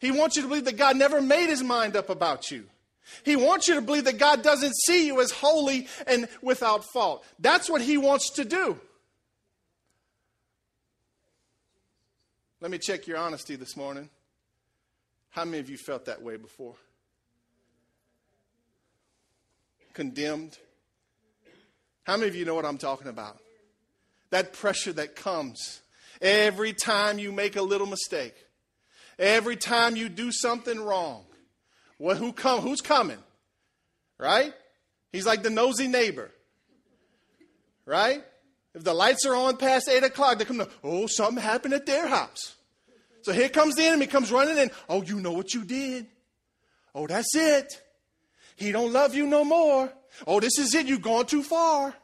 He 0.00 0.10
wants 0.10 0.36
you 0.36 0.42
to 0.42 0.48
believe 0.48 0.64
that 0.66 0.76
God 0.76 0.96
never 0.96 1.22
made 1.22 1.48
his 1.48 1.62
mind 1.62 1.96
up 1.96 2.10
about 2.10 2.50
you. 2.50 2.64
He 3.24 3.36
wants 3.36 3.68
you 3.68 3.74
to 3.76 3.82
believe 3.82 4.04
that 4.04 4.18
God 4.18 4.42
doesn't 4.42 4.74
see 4.84 5.06
you 5.06 5.20
as 5.20 5.30
holy 5.30 5.88
and 6.06 6.28
without 6.42 6.84
fault. 6.92 7.24
That's 7.38 7.70
what 7.70 7.82
he 7.82 7.96
wants 7.96 8.30
to 8.30 8.44
do. 8.44 8.78
Let 12.62 12.70
me 12.70 12.78
check 12.78 13.08
your 13.08 13.18
honesty 13.18 13.56
this 13.56 13.76
morning. 13.76 14.08
How 15.30 15.44
many 15.44 15.58
of 15.58 15.68
you 15.68 15.76
felt 15.76 16.04
that 16.04 16.22
way 16.22 16.36
before? 16.36 16.76
Condemned? 19.94 20.56
How 22.04 22.16
many 22.16 22.28
of 22.28 22.36
you 22.36 22.44
know 22.44 22.54
what 22.54 22.64
I'm 22.64 22.78
talking 22.78 23.08
about? 23.08 23.40
That 24.30 24.52
pressure 24.52 24.92
that 24.92 25.16
comes 25.16 25.80
every 26.20 26.72
time 26.72 27.18
you 27.18 27.32
make 27.32 27.56
a 27.56 27.62
little 27.62 27.88
mistake, 27.88 28.36
every 29.18 29.56
time 29.56 29.96
you 29.96 30.08
do 30.08 30.30
something 30.30 30.78
wrong. 30.80 31.24
Well, 31.98 32.14
who 32.14 32.32
come, 32.32 32.60
who's 32.60 32.80
coming? 32.80 33.18
Right? 34.18 34.54
He's 35.10 35.26
like 35.26 35.42
the 35.42 35.50
nosy 35.50 35.88
neighbor. 35.88 36.30
Right? 37.86 38.22
If 38.74 38.84
the 38.84 38.94
lights 38.94 39.26
are 39.26 39.34
on 39.34 39.56
past 39.56 39.88
8 39.88 40.02
o'clock, 40.02 40.38
they 40.38 40.44
come 40.44 40.58
to, 40.58 40.68
oh, 40.82 41.06
something 41.06 41.42
happened 41.42 41.74
at 41.74 41.86
their 41.86 42.06
house. 42.06 42.54
So 43.22 43.32
here 43.32 43.48
comes 43.48 43.76
the 43.76 43.84
enemy, 43.84 44.06
comes 44.06 44.32
running 44.32 44.58
in. 44.58 44.70
Oh, 44.88 45.02
you 45.02 45.20
know 45.20 45.32
what 45.32 45.54
you 45.54 45.64
did. 45.64 46.06
Oh, 46.94 47.06
that's 47.06 47.34
it. 47.34 47.82
He 48.56 48.72
don't 48.72 48.92
love 48.92 49.14
you 49.14 49.26
no 49.26 49.44
more. 49.44 49.92
Oh, 50.26 50.40
this 50.40 50.58
is 50.58 50.74
it. 50.74 50.86
You've 50.86 51.02
gone 51.02 51.26
too 51.26 51.42
far. 51.42 51.94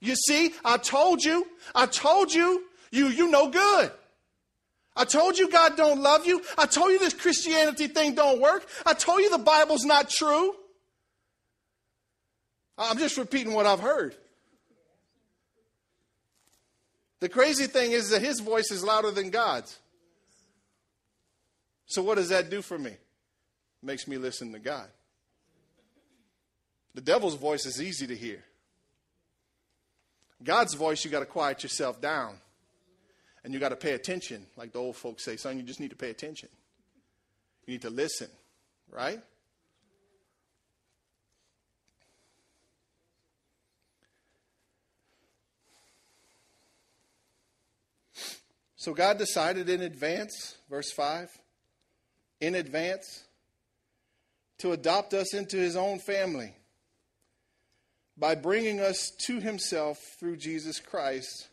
You 0.00 0.14
see, 0.16 0.52
I 0.64 0.76
told 0.78 1.24
you. 1.24 1.46
I 1.74 1.86
told 1.86 2.32
you. 2.32 2.64
You, 2.90 3.08
you 3.08 3.30
no 3.30 3.50
good. 3.50 3.92
I 4.96 5.04
told 5.04 5.38
you 5.38 5.50
God 5.50 5.76
don't 5.76 6.00
love 6.00 6.26
you. 6.26 6.42
I 6.56 6.66
told 6.66 6.90
you 6.90 6.98
this 6.98 7.12
Christianity 7.12 7.88
thing 7.88 8.14
don't 8.14 8.40
work. 8.40 8.66
I 8.84 8.94
told 8.94 9.20
you 9.20 9.30
the 9.30 9.38
Bible's 9.38 9.84
not 9.84 10.08
true. 10.08 10.54
I'm 12.78 12.98
just 12.98 13.16
repeating 13.16 13.52
what 13.52 13.66
I've 13.66 13.80
heard. 13.80 14.16
The 17.20 17.28
crazy 17.28 17.66
thing 17.66 17.92
is 17.92 18.10
that 18.10 18.22
his 18.22 18.40
voice 18.40 18.70
is 18.70 18.84
louder 18.84 19.10
than 19.10 19.30
God's. 19.30 19.78
So, 21.86 22.02
what 22.02 22.16
does 22.16 22.28
that 22.28 22.50
do 22.50 22.62
for 22.62 22.78
me? 22.78 22.90
It 22.90 22.98
makes 23.82 24.06
me 24.06 24.18
listen 24.18 24.52
to 24.52 24.58
God. 24.58 24.88
The 26.94 27.00
devil's 27.00 27.34
voice 27.34 27.66
is 27.66 27.80
easy 27.80 28.06
to 28.06 28.16
hear. 28.16 28.42
God's 30.42 30.74
voice, 30.74 31.04
you 31.04 31.10
got 31.10 31.20
to 31.20 31.26
quiet 31.26 31.62
yourself 31.62 32.00
down. 32.00 32.36
And 33.44 33.54
you 33.54 33.60
got 33.60 33.68
to 33.68 33.76
pay 33.76 33.92
attention. 33.92 34.44
Like 34.56 34.72
the 34.72 34.80
old 34.80 34.96
folks 34.96 35.22
say, 35.22 35.36
son, 35.36 35.56
you 35.56 35.62
just 35.62 35.78
need 35.78 35.90
to 35.90 35.96
pay 35.96 36.10
attention. 36.10 36.48
You 37.66 37.74
need 37.74 37.82
to 37.82 37.90
listen, 37.90 38.28
right? 38.90 39.20
So 48.86 48.94
God 48.94 49.18
decided 49.18 49.68
in 49.68 49.82
advance, 49.82 50.58
verse 50.70 50.92
5, 50.92 51.28
in 52.40 52.54
advance 52.54 53.24
to 54.58 54.70
adopt 54.70 55.12
us 55.12 55.34
into 55.34 55.56
his 55.56 55.74
own 55.74 55.98
family 55.98 56.54
by 58.16 58.36
bringing 58.36 58.78
us 58.78 59.10
to 59.26 59.40
himself 59.40 59.98
through 60.20 60.36
Jesus 60.36 60.78
Christ. 60.78 61.48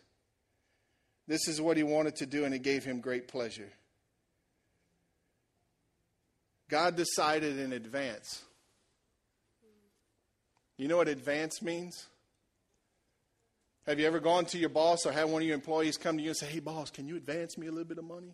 This 1.28 1.48
is 1.48 1.60
what 1.60 1.76
he 1.76 1.82
wanted 1.82 2.18
to 2.18 2.28
do, 2.28 2.46
and 2.46 2.54
it 2.54 2.62
gave 2.62 2.84
him 2.84 3.00
great 3.00 3.28
pleasure. 3.28 3.72
God 6.70 6.96
decided 6.96 7.58
in 7.58 7.74
advance. 7.74 8.44
You 10.78 10.88
know 10.88 10.98
what 10.98 11.08
advance 11.08 11.64
means? 11.64 12.06
Have 13.86 14.00
you 14.00 14.08
ever 14.08 14.20
gone 14.20 14.46
to 14.46 14.58
your 14.58 14.70
boss 14.70 15.06
or 15.06 15.12
had 15.12 15.26
one 15.26 15.42
of 15.42 15.48
your 15.48 15.56
employees 15.56 15.98
come 15.98 16.18
to 16.18 16.24
you 16.24 16.30
and 16.30 16.38
say, 16.38 16.46
Hey, 16.46 16.60
boss, 16.60 16.90
can 16.90 17.08
you 17.08 17.18
advance 17.18 17.58
me 17.58 17.68
a 17.68 17.72
little 17.72 17.88
bit 17.88 17.98
of 17.98 18.06
money? 18.06 18.34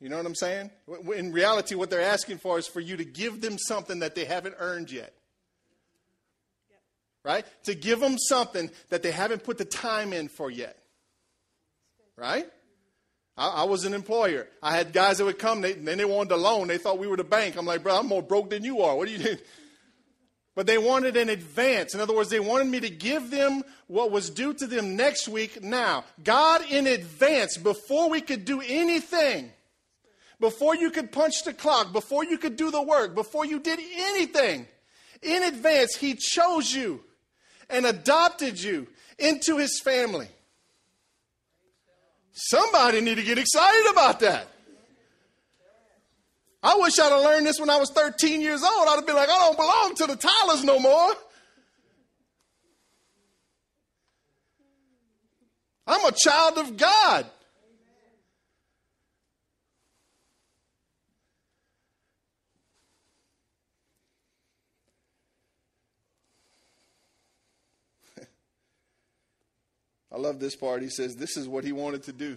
You 0.00 0.08
know 0.08 0.16
what 0.16 0.26
I'm 0.26 0.34
saying? 0.36 0.70
In 1.16 1.32
reality, 1.32 1.74
what 1.74 1.90
they're 1.90 2.00
asking 2.00 2.38
for 2.38 2.58
is 2.58 2.68
for 2.68 2.78
you 2.78 2.96
to 2.96 3.04
give 3.04 3.40
them 3.40 3.58
something 3.58 3.98
that 4.00 4.14
they 4.14 4.24
haven't 4.24 4.54
earned 4.58 4.92
yet. 4.92 5.12
Right? 7.24 7.44
To 7.64 7.74
give 7.74 7.98
them 7.98 8.16
something 8.16 8.70
that 8.90 9.02
they 9.02 9.10
haven't 9.10 9.42
put 9.42 9.58
the 9.58 9.64
time 9.64 10.12
in 10.12 10.28
for 10.28 10.50
yet. 10.50 10.78
Right? 12.16 12.46
I, 13.36 13.48
I 13.48 13.64
was 13.64 13.84
an 13.84 13.92
employer. 13.92 14.46
I 14.62 14.76
had 14.76 14.92
guys 14.92 15.18
that 15.18 15.24
would 15.24 15.38
come, 15.38 15.60
they, 15.60 15.72
then 15.72 15.98
they 15.98 16.04
wanted 16.04 16.32
a 16.32 16.36
loan. 16.36 16.68
They 16.68 16.78
thought 16.78 16.98
we 16.98 17.08
were 17.08 17.16
the 17.16 17.24
bank. 17.24 17.56
I'm 17.56 17.66
like, 17.66 17.82
bro, 17.82 17.98
I'm 17.98 18.06
more 18.06 18.22
broke 18.22 18.50
than 18.50 18.64
you 18.64 18.82
are. 18.82 18.96
What 18.96 19.08
are 19.08 19.10
you 19.10 19.18
doing? 19.18 19.38
But 20.58 20.66
they 20.66 20.76
wanted 20.76 21.16
an 21.16 21.28
advance. 21.28 21.94
In 21.94 22.00
other 22.00 22.12
words, 22.12 22.30
they 22.30 22.40
wanted 22.40 22.66
me 22.66 22.80
to 22.80 22.90
give 22.90 23.30
them 23.30 23.62
what 23.86 24.10
was 24.10 24.28
due 24.28 24.52
to 24.54 24.66
them 24.66 24.96
next 24.96 25.28
week 25.28 25.62
now. 25.62 26.04
God 26.24 26.62
in 26.68 26.88
advance, 26.88 27.56
before 27.56 28.10
we 28.10 28.20
could 28.20 28.44
do 28.44 28.60
anything, 28.66 29.52
before 30.40 30.74
you 30.74 30.90
could 30.90 31.12
punch 31.12 31.44
the 31.44 31.52
clock, 31.52 31.92
before 31.92 32.24
you 32.24 32.38
could 32.38 32.56
do 32.56 32.72
the 32.72 32.82
work, 32.82 33.14
before 33.14 33.46
you 33.46 33.60
did 33.60 33.78
anything, 33.78 34.66
in 35.22 35.44
advance, 35.44 35.94
He 35.94 36.16
chose 36.16 36.74
you 36.74 37.04
and 37.70 37.86
adopted 37.86 38.60
you 38.60 38.88
into 39.16 39.58
His 39.58 39.78
family. 39.78 40.26
Somebody 42.32 43.00
need 43.00 43.18
to 43.18 43.22
get 43.22 43.38
excited 43.38 43.92
about 43.92 44.18
that. 44.18 44.48
I 46.62 46.76
wish 46.76 46.98
I'd 46.98 47.12
have 47.12 47.22
learned 47.22 47.46
this 47.46 47.60
when 47.60 47.70
I 47.70 47.76
was 47.76 47.90
13 47.90 48.40
years 48.40 48.62
old. 48.62 48.88
I'd 48.88 48.96
have 48.96 49.06
been 49.06 49.14
like, 49.14 49.28
I 49.28 49.38
don't 49.38 49.56
belong 49.56 49.94
to 49.96 50.06
the 50.06 50.16
Tylers 50.16 50.64
no 50.64 50.80
more. 50.80 51.12
I'm 55.86 56.04
a 56.04 56.12
child 56.12 56.58
of 56.58 56.76
God. 56.76 57.24
I 70.12 70.18
love 70.18 70.38
this 70.40 70.54
part. 70.56 70.82
He 70.82 70.90
says, 70.90 71.16
This 71.16 71.38
is 71.38 71.48
what 71.48 71.64
he 71.64 71.72
wanted 71.72 72.02
to 72.02 72.12
do. 72.12 72.36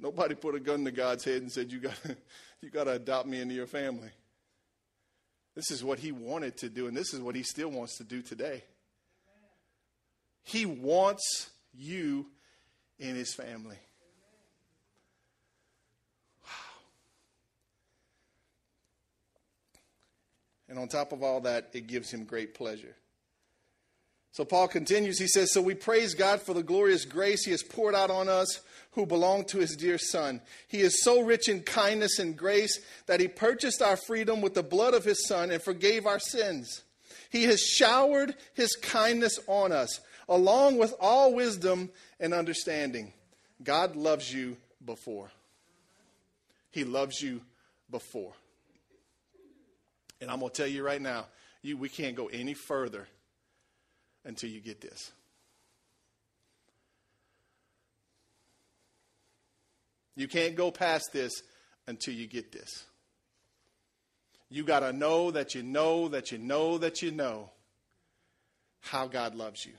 Nobody 0.00 0.34
put 0.34 0.54
a 0.54 0.60
gun 0.60 0.84
to 0.84 0.90
God's 0.90 1.24
head 1.24 1.42
and 1.42 1.52
said, 1.52 1.70
You 1.70 1.80
got 1.80 1.98
you 2.60 2.70
got 2.70 2.84
to 2.84 2.92
adopt 2.92 3.28
me 3.28 3.40
into 3.40 3.54
your 3.54 3.66
family. 3.66 4.10
This 5.54 5.70
is 5.70 5.84
what 5.84 5.98
he 5.98 6.12
wanted 6.12 6.56
to 6.58 6.68
do, 6.68 6.86
and 6.86 6.96
this 6.96 7.12
is 7.12 7.20
what 7.20 7.34
he 7.34 7.42
still 7.42 7.70
wants 7.70 7.98
to 7.98 8.04
do 8.04 8.22
today. 8.22 8.64
He 10.42 10.64
wants 10.64 11.50
you 11.74 12.26
in 12.98 13.14
his 13.14 13.34
family. 13.34 13.76
Wow. 16.44 16.50
And 20.68 20.78
on 20.78 20.88
top 20.88 21.12
of 21.12 21.22
all 21.22 21.40
that, 21.42 21.70
it 21.72 21.86
gives 21.86 22.10
him 22.10 22.24
great 22.24 22.54
pleasure. 22.54 22.94
So 24.32 24.44
Paul 24.44 24.68
continues, 24.68 25.18
he 25.18 25.26
says, 25.26 25.52
So 25.52 25.60
we 25.60 25.74
praise 25.74 26.14
God 26.14 26.40
for 26.40 26.54
the 26.54 26.62
glorious 26.62 27.04
grace 27.04 27.44
he 27.44 27.50
has 27.50 27.62
poured 27.62 27.94
out 27.94 28.10
on 28.10 28.28
us 28.28 28.60
who 28.92 29.06
belong 29.06 29.44
to 29.46 29.58
his 29.58 29.76
dear 29.76 29.98
Son. 29.98 30.40
He 30.68 30.80
is 30.80 31.02
so 31.02 31.20
rich 31.20 31.48
in 31.48 31.62
kindness 31.62 32.18
and 32.18 32.36
grace 32.36 32.80
that 33.06 33.20
he 33.20 33.28
purchased 33.28 33.82
our 33.82 33.96
freedom 33.96 34.40
with 34.40 34.54
the 34.54 34.62
blood 34.62 34.94
of 34.94 35.04
his 35.04 35.26
Son 35.26 35.50
and 35.50 35.62
forgave 35.62 36.06
our 36.06 36.18
sins. 36.18 36.82
He 37.30 37.44
has 37.44 37.60
showered 37.60 38.34
his 38.54 38.76
kindness 38.76 39.38
on 39.46 39.72
us, 39.72 40.00
along 40.28 40.78
with 40.78 40.94
all 41.00 41.34
wisdom 41.34 41.90
and 42.18 42.34
understanding. 42.34 43.12
God 43.62 43.94
loves 43.94 44.32
you 44.32 44.56
before. 44.84 45.30
He 46.70 46.84
loves 46.84 47.20
you 47.20 47.40
before. 47.90 48.32
And 50.20 50.30
I'm 50.30 50.40
going 50.40 50.50
to 50.50 50.56
tell 50.56 50.66
you 50.66 50.84
right 50.84 51.00
now, 51.00 51.26
you, 51.62 51.76
we 51.76 51.88
can't 51.88 52.16
go 52.16 52.26
any 52.26 52.54
further 52.54 53.06
until 54.24 54.50
you 54.50 54.60
get 54.60 54.80
this. 54.80 55.12
You 60.16 60.28
can't 60.28 60.54
go 60.54 60.70
past 60.70 61.12
this 61.12 61.42
until 61.86 62.14
you 62.14 62.26
get 62.26 62.52
this. 62.52 62.84
You 64.50 64.64
got 64.64 64.80
to 64.80 64.92
know 64.92 65.30
that 65.30 65.54
you 65.54 65.62
know 65.62 66.08
that 66.08 66.32
you 66.32 66.38
know 66.38 66.78
that 66.78 67.02
you 67.02 67.10
know 67.10 67.50
how 68.80 69.06
God 69.06 69.34
loves 69.34 69.64
you. 69.64 69.72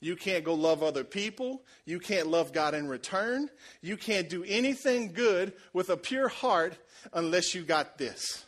You 0.00 0.16
can't 0.16 0.44
go 0.44 0.54
love 0.54 0.82
other 0.82 1.04
people. 1.04 1.62
You 1.84 2.00
can't 2.00 2.26
love 2.26 2.52
God 2.52 2.74
in 2.74 2.88
return. 2.88 3.50
You 3.82 3.98
can't 3.98 4.30
do 4.30 4.42
anything 4.44 5.12
good 5.12 5.52
with 5.74 5.90
a 5.90 5.96
pure 5.96 6.28
heart 6.28 6.76
unless 7.12 7.54
you 7.54 7.62
got 7.62 7.98
this. 7.98 8.44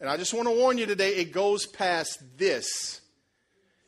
And 0.00 0.08
I 0.08 0.16
just 0.16 0.32
want 0.32 0.46
to 0.48 0.54
warn 0.54 0.78
you 0.78 0.86
today, 0.86 1.16
it 1.16 1.32
goes 1.32 1.66
past 1.66 2.22
this. 2.36 3.00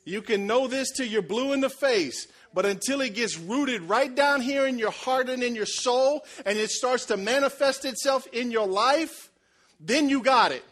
You 0.04 0.22
can 0.22 0.46
know 0.46 0.66
this 0.66 0.90
till 0.90 1.06
you're 1.06 1.22
blue 1.22 1.52
in 1.52 1.60
the 1.60 1.70
face, 1.70 2.26
but 2.52 2.66
until 2.66 3.00
it 3.00 3.14
gets 3.14 3.38
rooted 3.38 3.82
right 3.82 4.12
down 4.12 4.40
here 4.40 4.66
in 4.66 4.78
your 4.78 4.90
heart 4.90 5.28
and 5.28 5.42
in 5.42 5.54
your 5.54 5.66
soul, 5.66 6.24
and 6.44 6.58
it 6.58 6.70
starts 6.70 7.04
to 7.06 7.16
manifest 7.16 7.84
itself 7.84 8.26
in 8.32 8.50
your 8.50 8.66
life, 8.66 9.30
then 9.78 10.08
you 10.08 10.22
got 10.22 10.50
it. 10.50 10.64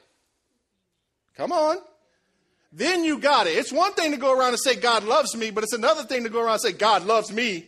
Come 1.37 1.53
on. 1.53 1.77
Then 2.73 3.05
you 3.05 3.19
got 3.19 3.47
it. 3.47 3.57
It's 3.57 3.73
one 3.73 3.93
thing 3.95 4.11
to 4.11 4.17
go 4.17 4.37
around 4.37 4.51
and 4.51 4.59
say, 4.59 4.75
God 4.75 5.05
loves 5.05 5.37
me, 5.37 5.51
but 5.51 5.63
it's 5.63 5.73
another 5.73 6.03
thing 6.03 6.25
to 6.25 6.29
go 6.29 6.41
around 6.41 6.55
and 6.55 6.63
say, 6.63 6.73
God 6.73 7.07
loves 7.07 7.33
me. 7.33 7.67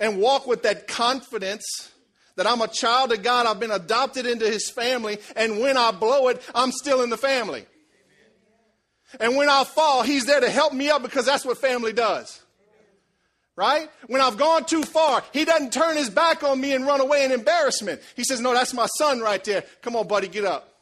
And 0.00 0.18
walk 0.18 0.46
with 0.46 0.64
that 0.64 0.86
confidence 0.86 1.92
that 2.38 2.46
I'm 2.46 2.60
a 2.60 2.68
child 2.68 3.10
of 3.10 3.24
God, 3.24 3.46
I've 3.46 3.58
been 3.58 3.72
adopted 3.72 4.24
into 4.24 4.46
his 4.46 4.70
family, 4.70 5.18
and 5.34 5.58
when 5.58 5.76
I 5.76 5.90
blow 5.90 6.28
it, 6.28 6.40
I'm 6.54 6.70
still 6.70 7.02
in 7.02 7.10
the 7.10 7.16
family. 7.16 7.66
And 9.18 9.36
when 9.36 9.48
I 9.48 9.64
fall, 9.64 10.04
he's 10.04 10.24
there 10.24 10.38
to 10.38 10.48
help 10.48 10.72
me 10.72 10.88
up 10.88 11.02
because 11.02 11.26
that's 11.26 11.44
what 11.44 11.58
family 11.58 11.92
does. 11.92 12.40
Right? 13.56 13.90
When 14.06 14.20
I've 14.20 14.36
gone 14.36 14.66
too 14.66 14.84
far, 14.84 15.24
he 15.32 15.44
doesn't 15.44 15.72
turn 15.72 15.96
his 15.96 16.10
back 16.10 16.44
on 16.44 16.60
me 16.60 16.74
and 16.74 16.86
run 16.86 17.00
away 17.00 17.24
in 17.24 17.32
embarrassment. 17.32 18.00
He 18.14 18.22
says, 18.22 18.40
No, 18.40 18.54
that's 18.54 18.72
my 18.72 18.86
son 18.98 19.18
right 19.18 19.42
there. 19.42 19.64
Come 19.82 19.96
on, 19.96 20.06
buddy, 20.06 20.28
get 20.28 20.44
up. 20.44 20.72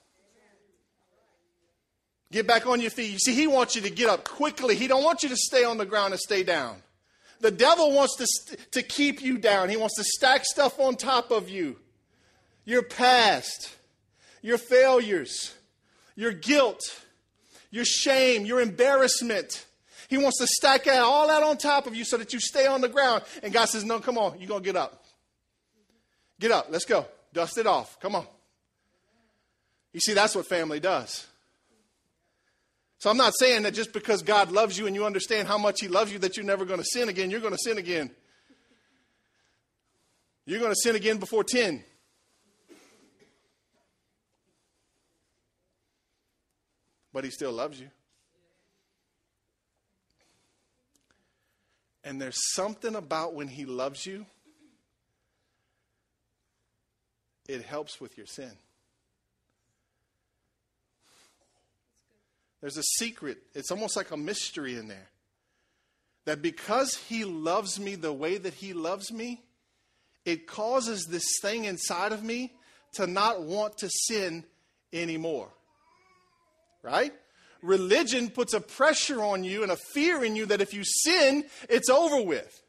Get 2.31 2.47
back 2.47 2.67
on 2.67 2.83
your 2.83 2.91
feet. 2.91 3.13
You 3.13 3.19
see, 3.19 3.35
he 3.35 3.47
wants 3.47 3.75
you 3.77 3.81
to 3.83 3.91
get 3.91 4.11
up 4.11 4.25
quickly. 4.25 4.75
He 4.75 4.89
don't 4.89 5.03
want 5.03 5.23
you 5.23 5.31
to 5.31 5.37
stay 5.37 5.65
on 5.65 5.79
the 5.79 5.87
ground 5.87 6.13
and 6.13 6.21
stay 6.21 6.43
down. 6.43 6.83
The 7.41 7.51
devil 7.51 7.93
wants 7.93 8.17
to, 8.17 8.27
st- 8.27 8.73
to 8.73 8.83
keep 8.83 9.23
you 9.23 9.39
down. 9.39 9.69
He 9.69 9.77
wants 9.77 9.97
to 9.97 10.05
stack 10.05 10.45
stuff 10.45 10.81
on 10.81 10.97
top 10.97 11.31
of 11.31 11.49
you. 11.49 11.77
Your 12.65 12.83
past, 12.83 13.75
your 14.43 14.59
failures, 14.59 15.55
your 16.15 16.33
guilt, 16.33 16.81
your 17.71 17.85
shame, 17.85 18.45
your 18.45 18.61
embarrassment. 18.61 19.67
He 20.09 20.19
wants 20.19 20.39
to 20.39 20.47
stack 20.47 20.87
all 20.89 21.29
that 21.29 21.43
on 21.43 21.59
top 21.59 21.87
of 21.87 21.95
you 21.95 22.05
so 22.05 22.17
that 22.17 22.33
you 22.33 22.41
stay 22.41 22.67
on 22.67 22.81
the 22.81 22.89
ground. 22.89 23.23
And 23.43 23.53
God 23.53 23.69
says, 23.69 23.85
No, 23.85 24.01
come 24.01 24.19
on, 24.19 24.39
you're 24.39 24.49
going 24.49 24.63
to 24.63 24.67
get 24.67 24.77
up. 24.77 25.05
Get 26.39 26.51
up, 26.51 26.69
let's 26.71 26.85
go. 26.85 27.07
Dust 27.33 27.59
it 27.59 27.67
off. 27.67 27.99
Come 28.01 28.15
on. 28.15 28.27
You 29.93 30.01
see, 30.01 30.15
that's 30.15 30.35
what 30.35 30.47
family 30.47 30.81
does. 30.81 31.27
So 33.07 33.11
I'm 33.11 33.17
not 33.17 33.35
saying 33.39 33.63
that 33.63 33.73
just 33.73 33.93
because 33.93 34.23
God 34.23 34.51
loves 34.51 34.77
you 34.77 34.89
and 34.89 34.97
you 34.97 35.07
understand 35.07 35.47
how 35.47 35.59
much 35.59 35.81
He 35.81 35.87
loves 35.87 36.13
you 36.13 36.19
that 36.19 36.37
you're 36.37 36.45
never 36.45 36.65
going 36.65 36.81
to 36.81 36.85
sin 36.85 37.09
again. 37.09 37.31
You're 37.31 37.39
going 37.39 37.53
to 37.53 37.59
sin 37.63 37.79
again. 37.79 38.11
You're 40.45 40.59
going 40.59 40.73
to 40.73 40.81
sin 40.83 40.97
again 40.97 41.19
before 41.19 41.45
10. 41.45 41.85
But 47.13 47.23
He 47.23 47.31
still 47.31 47.53
loves 47.53 47.79
you. 47.79 47.91
And 52.03 52.21
there's 52.21 52.55
something 52.55 52.97
about 52.97 53.35
when 53.35 53.47
He 53.47 53.67
loves 53.67 54.05
you, 54.05 54.27
it 57.49 57.63
helps 57.63 58.01
with 58.01 58.19
your 58.19 58.27
sin. 58.27 58.51
There's 62.67 62.79
a 62.79 62.83
secret, 62.99 63.39
it's 63.55 63.71
almost 63.71 63.97
like 63.97 64.11
a 64.11 64.17
mystery 64.17 64.75
in 64.77 64.89
there. 64.89 65.07
That 66.25 66.43
because 66.43 66.97
he 66.97 67.25
loves 67.25 67.79
me 67.79 67.95
the 67.95 68.13
way 68.13 68.39
that 68.39 68.55
he 68.55 68.73
loves 68.73 69.13
me, 69.13 69.41
it 70.25 70.49
causes 70.49 71.05
this 71.05 71.39
thing 71.41 71.67
inside 71.67 72.11
of 72.11 72.25
me 72.25 72.55
to 72.95 73.07
not 73.07 73.41
want 73.41 73.79
to 73.79 73.89
sin 73.89 74.43
anymore. 74.93 75.49
Right? 76.83 77.13
Religion 77.63 78.31
puts 78.31 78.53
a 78.53 78.61
pressure 78.61 79.23
on 79.23 79.45
you 79.45 79.63
and 79.63 79.71
a 79.71 79.79
fear 79.95 80.25
in 80.25 80.35
you 80.35 80.47
that 80.47 80.61
if 80.61 80.75
you 80.75 80.83
sin, 80.83 81.45
it's 81.69 81.89
over 81.89 82.21
with. 82.21 82.65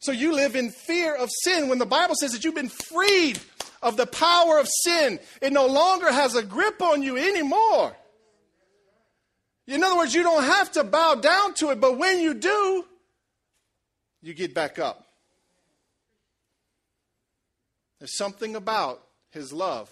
So 0.00 0.10
you 0.10 0.32
live 0.32 0.56
in 0.56 0.70
fear 0.70 1.14
of 1.14 1.30
sin 1.44 1.68
when 1.68 1.78
the 1.78 1.86
Bible 1.86 2.16
says 2.18 2.32
that 2.32 2.42
you've 2.42 2.56
been 2.56 2.68
freed 2.68 3.38
of 3.82 3.96
the 3.96 4.06
power 4.06 4.58
of 4.58 4.68
sin. 4.84 5.18
It 5.40 5.52
no 5.52 5.66
longer 5.66 6.10
has 6.10 6.34
a 6.34 6.42
grip 6.42 6.80
on 6.82 7.02
you 7.02 7.16
anymore. 7.16 7.96
In 9.66 9.82
other 9.82 9.96
words, 9.96 10.14
you 10.14 10.22
don't 10.22 10.44
have 10.44 10.72
to 10.72 10.84
bow 10.84 11.16
down 11.16 11.54
to 11.54 11.70
it, 11.70 11.80
but 11.80 11.98
when 11.98 12.20
you 12.20 12.34
do, 12.34 12.84
you 14.22 14.32
get 14.32 14.54
back 14.54 14.78
up. 14.78 15.06
There's 17.98 18.16
something 18.16 18.54
about 18.54 19.02
His 19.30 19.52
love 19.52 19.90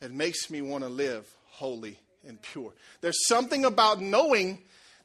that 0.00 0.12
makes 0.12 0.50
me 0.50 0.62
want 0.62 0.84
to 0.84 0.90
live 0.90 1.26
holy 1.48 1.98
and 2.26 2.40
pure. 2.40 2.72
There's 3.00 3.26
something 3.26 3.64
about 3.64 4.00
knowing 4.00 4.58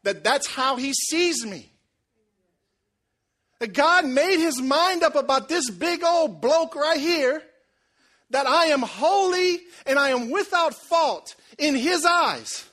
that 0.03 0.23
that's 0.23 0.47
how 0.47 0.75
He 0.75 0.93
sees 0.93 1.45
me. 1.45 1.71
That 3.59 3.73
God 3.73 4.05
made 4.05 4.37
His 4.37 4.61
mind 4.61 5.01
up 5.01 5.15
about 5.15 5.49
this 5.49 5.69
big 5.71 6.03
old 6.03 6.39
bloke 6.39 6.75
right 6.75 6.99
here 6.99 7.41
that 8.29 8.47
I 8.47 8.65
am 8.65 8.81
holy 8.81 9.59
and 9.85 9.99
I 9.99 10.09
am 10.09 10.31
without 10.31 10.73
fault 10.73 11.35
in 11.57 11.75
His 11.75 12.05
eyes. 12.05 12.65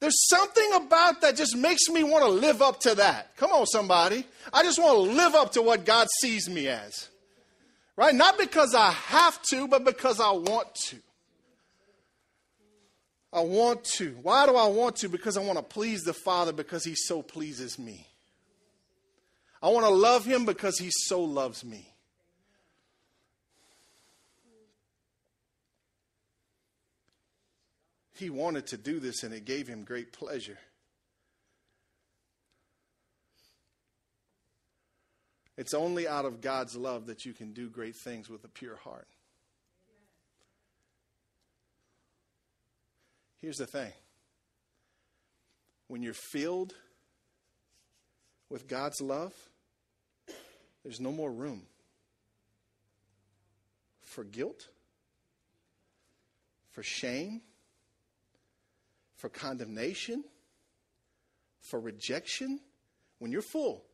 There's 0.00 0.28
something 0.28 0.72
about 0.74 1.20
that 1.22 1.36
just 1.36 1.56
makes 1.56 1.88
me 1.88 2.04
want 2.04 2.24
to 2.24 2.30
live 2.30 2.62
up 2.62 2.80
to 2.80 2.94
that. 2.96 3.36
Come 3.36 3.50
on, 3.50 3.66
somebody. 3.66 4.24
I 4.52 4.62
just 4.62 4.78
want 4.78 4.94
to 4.94 5.14
live 5.16 5.34
up 5.34 5.52
to 5.52 5.62
what 5.62 5.84
God 5.84 6.06
sees 6.20 6.48
me 6.48 6.68
as. 6.68 7.08
Right? 7.96 8.14
Not 8.14 8.38
because 8.38 8.76
I 8.76 8.92
have 8.92 9.42
to, 9.50 9.66
but 9.66 9.84
because 9.84 10.20
I 10.20 10.30
want 10.30 10.72
to. 10.86 10.96
I 13.32 13.40
want 13.40 13.84
to. 13.96 14.16
Why 14.22 14.46
do 14.46 14.54
I 14.54 14.68
want 14.68 14.96
to? 14.96 15.08
Because 15.08 15.36
I 15.36 15.40
want 15.40 15.58
to 15.58 15.64
please 15.64 16.02
the 16.02 16.14
Father 16.14 16.52
because 16.52 16.84
He 16.84 16.94
so 16.94 17.20
pleases 17.20 17.76
me. 17.76 18.06
I 19.60 19.68
want 19.68 19.84
to 19.84 19.90
love 19.90 20.24
Him 20.24 20.44
because 20.44 20.78
He 20.78 20.90
so 20.90 21.20
loves 21.20 21.64
me. 21.64 21.92
He 28.18 28.30
wanted 28.30 28.66
to 28.68 28.76
do 28.76 28.98
this 28.98 29.22
and 29.22 29.32
it 29.32 29.44
gave 29.44 29.68
him 29.68 29.84
great 29.84 30.12
pleasure. 30.12 30.58
It's 35.56 35.72
only 35.72 36.08
out 36.08 36.24
of 36.24 36.40
God's 36.40 36.76
love 36.76 37.06
that 37.06 37.24
you 37.24 37.32
can 37.32 37.52
do 37.52 37.68
great 37.68 37.94
things 37.94 38.28
with 38.28 38.44
a 38.44 38.48
pure 38.48 38.76
heart. 38.76 39.06
Here's 43.40 43.56
the 43.56 43.66
thing 43.66 43.92
when 45.86 46.02
you're 46.02 46.12
filled 46.12 46.74
with 48.50 48.66
God's 48.66 49.00
love, 49.00 49.32
there's 50.82 51.00
no 51.00 51.12
more 51.12 51.30
room 51.30 51.62
for 54.02 54.24
guilt, 54.24 54.66
for 56.72 56.82
shame, 56.82 57.42
for 59.18 59.28
condemnation, 59.28 60.24
for 61.60 61.78
rejection. 61.78 62.60
When 63.18 63.32
you're 63.32 63.42
full, 63.42 63.84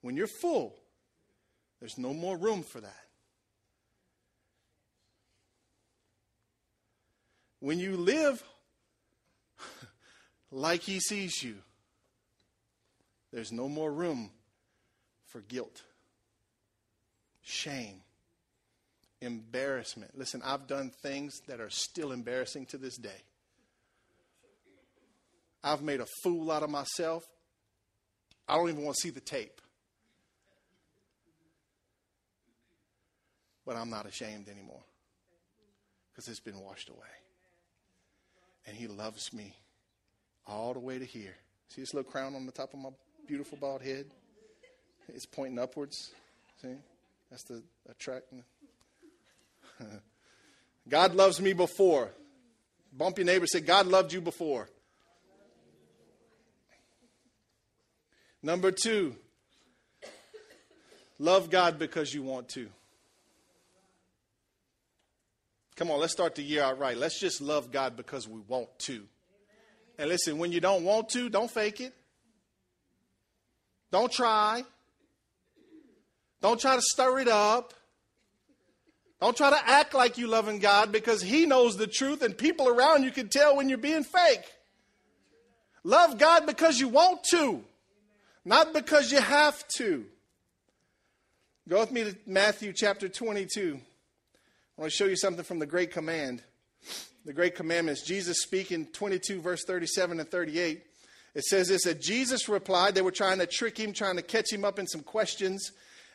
when 0.00 0.16
you're 0.16 0.28
full, 0.28 0.76
there's 1.80 1.98
no 1.98 2.14
more 2.14 2.36
room 2.36 2.62
for 2.62 2.80
that. 2.80 3.04
When 7.58 7.80
you 7.80 7.96
live 7.96 8.42
like 10.52 10.82
He 10.82 11.00
sees 11.00 11.42
you, 11.42 11.56
there's 13.32 13.50
no 13.50 13.68
more 13.68 13.92
room 13.92 14.30
for 15.26 15.40
guilt, 15.40 15.82
shame, 17.42 18.01
embarrassment. 19.22 20.18
Listen, 20.18 20.42
I've 20.44 20.66
done 20.66 20.90
things 21.02 21.40
that 21.46 21.60
are 21.60 21.70
still 21.70 22.12
embarrassing 22.12 22.66
to 22.66 22.78
this 22.78 22.96
day. 22.96 23.22
I've 25.64 25.82
made 25.82 26.00
a 26.00 26.06
fool 26.22 26.50
out 26.50 26.62
of 26.62 26.70
myself. 26.70 27.24
I 28.48 28.56
don't 28.56 28.68
even 28.68 28.82
want 28.82 28.96
to 28.96 29.00
see 29.00 29.10
the 29.10 29.20
tape. 29.20 29.60
But 33.64 33.76
I'm 33.76 33.90
not 33.90 34.06
ashamed 34.06 34.48
anymore 34.48 34.82
because 36.10 36.26
it's 36.26 36.40
been 36.40 36.58
washed 36.58 36.88
away. 36.88 36.98
And 38.66 38.76
He 38.76 38.88
loves 38.88 39.32
me 39.32 39.54
all 40.46 40.74
the 40.74 40.80
way 40.80 40.98
to 40.98 41.04
here. 41.04 41.36
See 41.68 41.80
this 41.80 41.94
little 41.94 42.10
crown 42.10 42.34
on 42.34 42.44
the 42.44 42.52
top 42.52 42.74
of 42.74 42.80
my 42.80 42.90
beautiful 43.28 43.56
bald 43.56 43.82
head? 43.82 44.06
It's 45.08 45.26
pointing 45.26 45.60
upwards. 45.60 46.10
See? 46.60 46.74
That's 47.30 47.44
the 47.44 47.62
attract. 47.88 48.32
God 50.88 51.14
loves 51.14 51.40
me 51.40 51.52
before. 51.52 52.10
Bump 52.92 53.18
your 53.18 53.24
neighbor, 53.24 53.46
say, 53.46 53.60
God 53.60 53.86
loved 53.86 54.12
you 54.12 54.20
before. 54.20 54.68
Number 58.42 58.72
two, 58.72 59.14
love 61.18 61.48
God 61.48 61.78
because 61.78 62.12
you 62.12 62.22
want 62.22 62.48
to. 62.50 62.68
Come 65.76 65.90
on, 65.90 66.00
let's 66.00 66.12
start 66.12 66.34
the 66.34 66.42
year 66.42 66.62
out 66.62 66.78
right. 66.78 66.96
Let's 66.96 67.18
just 67.18 67.40
love 67.40 67.70
God 67.70 67.96
because 67.96 68.28
we 68.28 68.40
want 68.40 68.68
to. 68.80 69.04
And 69.98 70.08
listen, 70.08 70.38
when 70.38 70.52
you 70.52 70.60
don't 70.60 70.84
want 70.84 71.08
to, 71.10 71.28
don't 71.28 71.50
fake 71.50 71.80
it. 71.80 71.94
Don't 73.90 74.10
try. 74.10 74.64
Don't 76.40 76.60
try 76.60 76.74
to 76.74 76.82
stir 76.82 77.20
it 77.20 77.28
up. 77.28 77.72
Don't 79.22 79.36
try 79.36 79.50
to 79.50 79.68
act 79.68 79.94
like 79.94 80.18
you 80.18 80.26
loving 80.26 80.58
God 80.58 80.90
because 80.90 81.22
He 81.22 81.46
knows 81.46 81.76
the 81.76 81.86
truth 81.86 82.22
and 82.22 82.36
people 82.36 82.66
around 82.66 83.04
you 83.04 83.12
can 83.12 83.28
tell 83.28 83.54
when 83.56 83.68
you're 83.68 83.78
being 83.78 84.02
fake. 84.02 84.42
Love 85.84 86.18
God 86.18 86.44
because 86.44 86.80
you 86.80 86.88
want 86.88 87.22
to, 87.30 87.62
not 88.44 88.72
because 88.72 89.12
you 89.12 89.20
have 89.20 89.64
to. 89.76 90.06
Go 91.68 91.78
with 91.78 91.92
me 91.92 92.02
to 92.02 92.16
Matthew 92.26 92.72
chapter 92.72 93.08
22. 93.08 93.78
I 94.76 94.80
want 94.80 94.90
to 94.90 94.96
show 94.96 95.04
you 95.04 95.14
something 95.14 95.44
from 95.44 95.60
the 95.60 95.66
Great 95.66 95.92
Command. 95.92 96.42
The 97.24 97.32
Great 97.32 97.54
Commandments. 97.54 98.04
Jesus 98.04 98.42
speaking 98.42 98.86
22, 98.86 99.40
verse 99.40 99.62
37 99.64 100.18
and 100.18 100.28
38. 100.28 100.82
It 101.36 101.44
says 101.44 101.68
this 101.68 101.84
that 101.84 102.02
Jesus 102.02 102.48
replied, 102.48 102.96
they 102.96 103.02
were 103.02 103.12
trying 103.12 103.38
to 103.38 103.46
trick 103.46 103.78
him, 103.78 103.92
trying 103.92 104.16
to 104.16 104.22
catch 104.22 104.52
him 104.52 104.64
up 104.64 104.80
in 104.80 104.88
some 104.88 105.02
questions. 105.02 105.70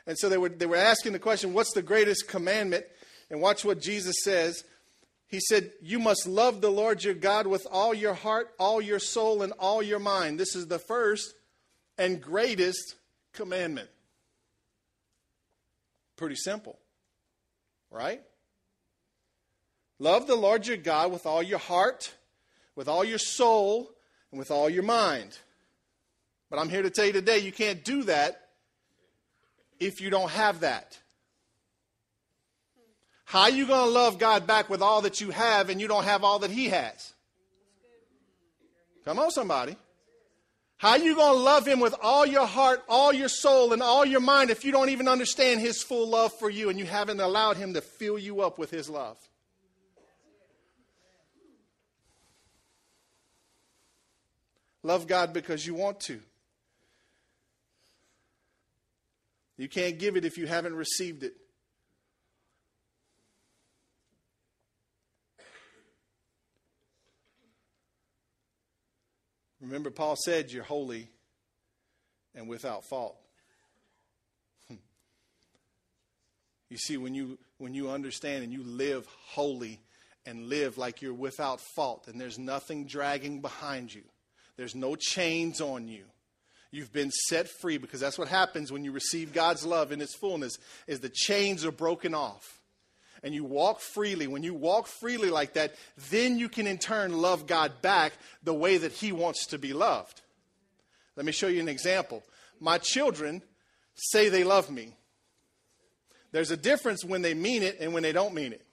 And 0.08 0.18
so 0.18 0.30
they 0.30 0.38
were, 0.38 0.50
they 0.50 0.66
were 0.66 0.78
asking 0.78 1.12
the 1.12 1.20
question, 1.20 1.54
What's 1.54 1.74
the 1.74 1.82
greatest 1.82 2.28
commandment? 2.28 2.86
And 3.30 3.42
watch 3.42 3.66
what 3.66 3.82
Jesus 3.82 4.16
says. 4.24 4.64
He 5.28 5.42
said, 5.42 5.72
You 5.82 6.00
must 6.00 6.26
love 6.26 6.62
the 6.62 6.72
Lord 6.72 7.04
your 7.04 7.14
God 7.14 7.46
with 7.46 7.68
all 7.70 7.94
your 7.94 8.14
heart, 8.14 8.50
all 8.58 8.82
your 8.82 9.00
soul, 9.00 9.44
and 9.44 9.52
all 9.60 9.84
your 9.84 10.00
mind. 10.00 10.40
This 10.40 10.56
is 10.56 10.68
the 10.68 10.80
first 10.80 11.34
and 11.98 12.22
greatest 12.22 12.96
commandment. 13.34 13.90
Pretty 16.16 16.36
simple, 16.36 16.80
right? 17.92 18.22
Love 20.00 20.26
the 20.26 20.36
Lord 20.36 20.66
your 20.66 20.78
God 20.78 21.12
with 21.12 21.26
all 21.26 21.44
your 21.44 21.60
heart, 21.60 22.14
with 22.76 22.88
all 22.88 23.04
your 23.04 23.18
soul, 23.18 23.92
and 24.32 24.40
with 24.40 24.52
all 24.52 24.70
your 24.70 24.84
mind. 24.84 25.38
But 26.50 26.60
I'm 26.60 26.70
here 26.70 26.82
to 26.82 26.90
tell 26.90 27.06
you 27.06 27.12
today 27.12 27.40
you 27.40 27.52
can't 27.52 27.84
do 27.84 28.04
that 28.04 28.47
if 29.80 30.02
you 30.02 30.10
don't 30.10 30.32
have 30.32 30.62
that? 30.62 30.98
How 33.26 33.42
are 33.42 33.50
you 33.50 33.68
going 33.68 33.86
to 33.86 33.92
love 33.92 34.20
God 34.20 34.48
back 34.48 34.70
with 34.70 34.82
all 34.82 35.02
that 35.02 35.20
you 35.20 35.32
have 35.32 35.70
and 35.70 35.82
you 35.82 35.88
don't 35.88 36.06
have 36.06 36.24
all 36.24 36.40
that 36.40 36.52
He 36.52 36.70
has? 36.70 37.14
Come 39.04 39.20
on, 39.20 39.32
somebody. 39.32 39.76
How 40.78 40.92
are 40.92 41.00
you 41.00 41.16
going 41.16 41.36
to 41.36 41.42
love 41.42 41.68
Him 41.68 41.80
with 41.80 41.96
all 42.02 42.26
your 42.26 42.46
heart, 42.46 42.84
all 42.88 43.12
your 43.12 43.28
soul, 43.28 43.74
and 43.74 43.82
all 43.82 44.06
your 44.06 44.22
mind 44.22 44.50
if 44.50 44.64
you 44.64 44.72
don't 44.72 44.90
even 44.90 45.08
understand 45.08 45.60
His 45.60 45.84
full 45.84 46.08
love 46.08 46.32
for 46.34 46.50
you 46.50 46.70
and 46.70 46.80
you 46.80 46.86
haven't 46.86 47.20
allowed 47.20 47.58
Him 47.58 47.74
to 47.74 47.82
fill 47.82 48.18
you 48.18 48.42
up 48.42 48.58
with 48.58 48.72
His 48.72 48.90
love? 48.90 49.18
Love 54.84 55.06
God 55.06 55.34
because 55.34 55.68
you 55.68 55.74
want 55.74 56.00
to. 56.02 56.22
You 59.58 59.68
can't 59.68 59.98
give 59.98 60.16
it 60.16 60.24
if 60.24 60.38
you 60.38 60.46
haven't 60.46 60.76
received 60.76 61.24
it. 61.24 61.34
Remember, 69.60 69.90
Paul 69.90 70.16
said, 70.16 70.52
You're 70.52 70.64
holy 70.64 71.10
and 72.36 72.48
without 72.48 72.86
fault. 72.86 73.18
you 76.70 76.78
see, 76.78 76.98
when 76.98 77.16
you, 77.16 77.40
when 77.58 77.74
you 77.74 77.90
understand 77.90 78.44
and 78.44 78.54
you 78.54 78.64
live 78.64 79.08
holy 79.30 79.82
and 80.26 80.48
live 80.48 80.78
like 80.78 81.02
you're 81.02 81.14
without 81.14 81.60
fault, 81.60 82.08
and 82.08 82.22
there's 82.22 82.38
nothing 82.38 82.86
dragging 82.86 83.42
behind 83.42 83.94
you, 83.94 84.04
there's 84.56 84.76
no 84.76 84.96
chains 84.96 85.60
on 85.60 85.88
you, 85.88 86.06
You've 86.72 86.92
been 86.92 87.12
set 87.12 87.48
free 87.48 87.78
because 87.78 88.00
that's 88.00 88.18
what 88.18 88.28
happens 88.28 88.72
when 88.72 88.84
you 88.84 88.92
receive 88.92 89.34
God's 89.34 89.66
love 89.66 89.92
in 89.92 90.02
its 90.02 90.16
fullness 90.16 90.58
is 90.86 91.00
the 91.00 91.10
chains 91.10 91.66
are 91.66 91.72
broken 91.72 92.14
off. 92.14 92.60
And 93.24 93.34
you 93.34 93.44
walk 93.44 93.80
freely. 93.80 94.28
When 94.28 94.44
you 94.44 94.54
walk 94.54 94.88
freely 94.88 95.30
like 95.30 95.54
that, 95.54 95.74
then 96.12 96.38
you 96.38 96.50
can 96.50 96.68
in 96.68 96.78
turn 96.78 97.18
love 97.18 97.48
God 97.48 97.82
back 97.82 98.14
the 98.44 98.54
way 98.54 98.78
that 98.78 98.92
he 98.92 99.12
wants 99.12 99.48
to 99.48 99.58
be 99.58 99.74
loved. 99.74 100.22
Let 101.16 101.26
me 101.26 101.32
show 101.32 101.48
you 101.48 101.60
an 101.60 101.70
example. 101.70 102.24
My 102.60 102.78
children 102.78 103.42
say 103.96 104.30
they 104.30 104.44
love 104.44 104.70
me. 104.70 104.94
There's 106.32 106.52
a 106.52 106.58
difference 106.58 107.04
when 107.04 107.22
they 107.22 107.34
mean 107.34 107.64
it 107.64 107.78
and 107.80 107.94
when 107.94 108.04
they 108.04 108.12
don't 108.12 108.36
mean 108.36 108.54
it. 108.54 108.64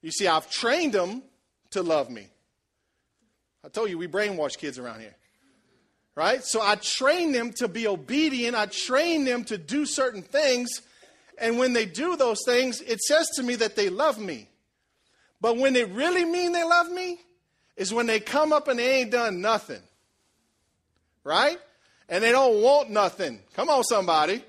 You 0.00 0.12
see, 0.12 0.28
I've 0.28 0.50
trained 0.50 0.92
them 0.92 1.22
to 1.70 1.82
love 1.82 2.10
me. 2.10 2.28
I 3.64 3.68
told 3.68 3.88
you 3.88 3.98
we 3.98 4.06
brainwash 4.06 4.58
kids 4.58 4.78
around 4.78 5.00
here 5.00 5.16
right? 6.16 6.44
So 6.44 6.60
I 6.62 6.76
train 6.76 7.32
them 7.32 7.52
to 7.54 7.68
be 7.68 7.86
obedient. 7.86 8.56
I 8.56 8.66
train 8.66 9.24
them 9.24 9.44
to 9.44 9.58
do 9.58 9.86
certain 9.86 10.22
things. 10.22 10.82
And 11.38 11.58
when 11.58 11.72
they 11.72 11.86
do 11.86 12.16
those 12.16 12.38
things, 12.44 12.80
it 12.82 13.00
says 13.00 13.28
to 13.36 13.42
me 13.42 13.56
that 13.56 13.76
they 13.76 13.88
love 13.88 14.18
me. 14.18 14.48
But 15.40 15.56
when 15.56 15.72
they 15.72 15.84
really 15.84 16.24
mean 16.24 16.52
they 16.52 16.64
love 16.64 16.90
me, 16.90 17.18
is 17.76 17.92
when 17.92 18.06
they 18.06 18.20
come 18.20 18.52
up 18.52 18.68
and 18.68 18.78
they 18.78 19.00
ain't 19.00 19.10
done 19.10 19.40
nothing, 19.40 19.82
right? 21.24 21.58
And 22.08 22.22
they 22.22 22.30
don't 22.30 22.62
want 22.62 22.90
nothing. 22.90 23.40
Come 23.54 23.68
on, 23.68 23.82
somebody. 23.84 24.44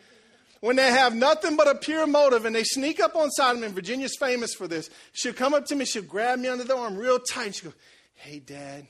When 0.59 0.75
they 0.75 0.89
have 0.89 1.13
nothing 1.15 1.57
but 1.57 1.67
a 1.67 1.75
pure 1.75 2.07
motive 2.07 2.45
and 2.45 2.55
they 2.55 2.63
sneak 2.63 2.99
up 2.99 3.15
on 3.15 3.29
and 3.39 3.73
Virginia's 3.73 4.15
famous 4.19 4.53
for 4.53 4.67
this, 4.67 4.89
she'll 5.13 5.33
come 5.33 5.53
up 5.53 5.65
to 5.67 5.75
me, 5.75 5.85
she'll 5.85 6.03
grab 6.03 6.39
me 6.39 6.47
under 6.47 6.63
the 6.63 6.75
arm 6.75 6.95
real 6.95 7.19
tight, 7.19 7.45
and 7.47 7.55
she'll 7.55 7.71
go, 7.71 7.77
Hey, 8.15 8.39
Dad, 8.39 8.87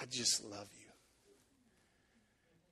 I 0.00 0.04
just 0.06 0.44
love. 0.44 0.68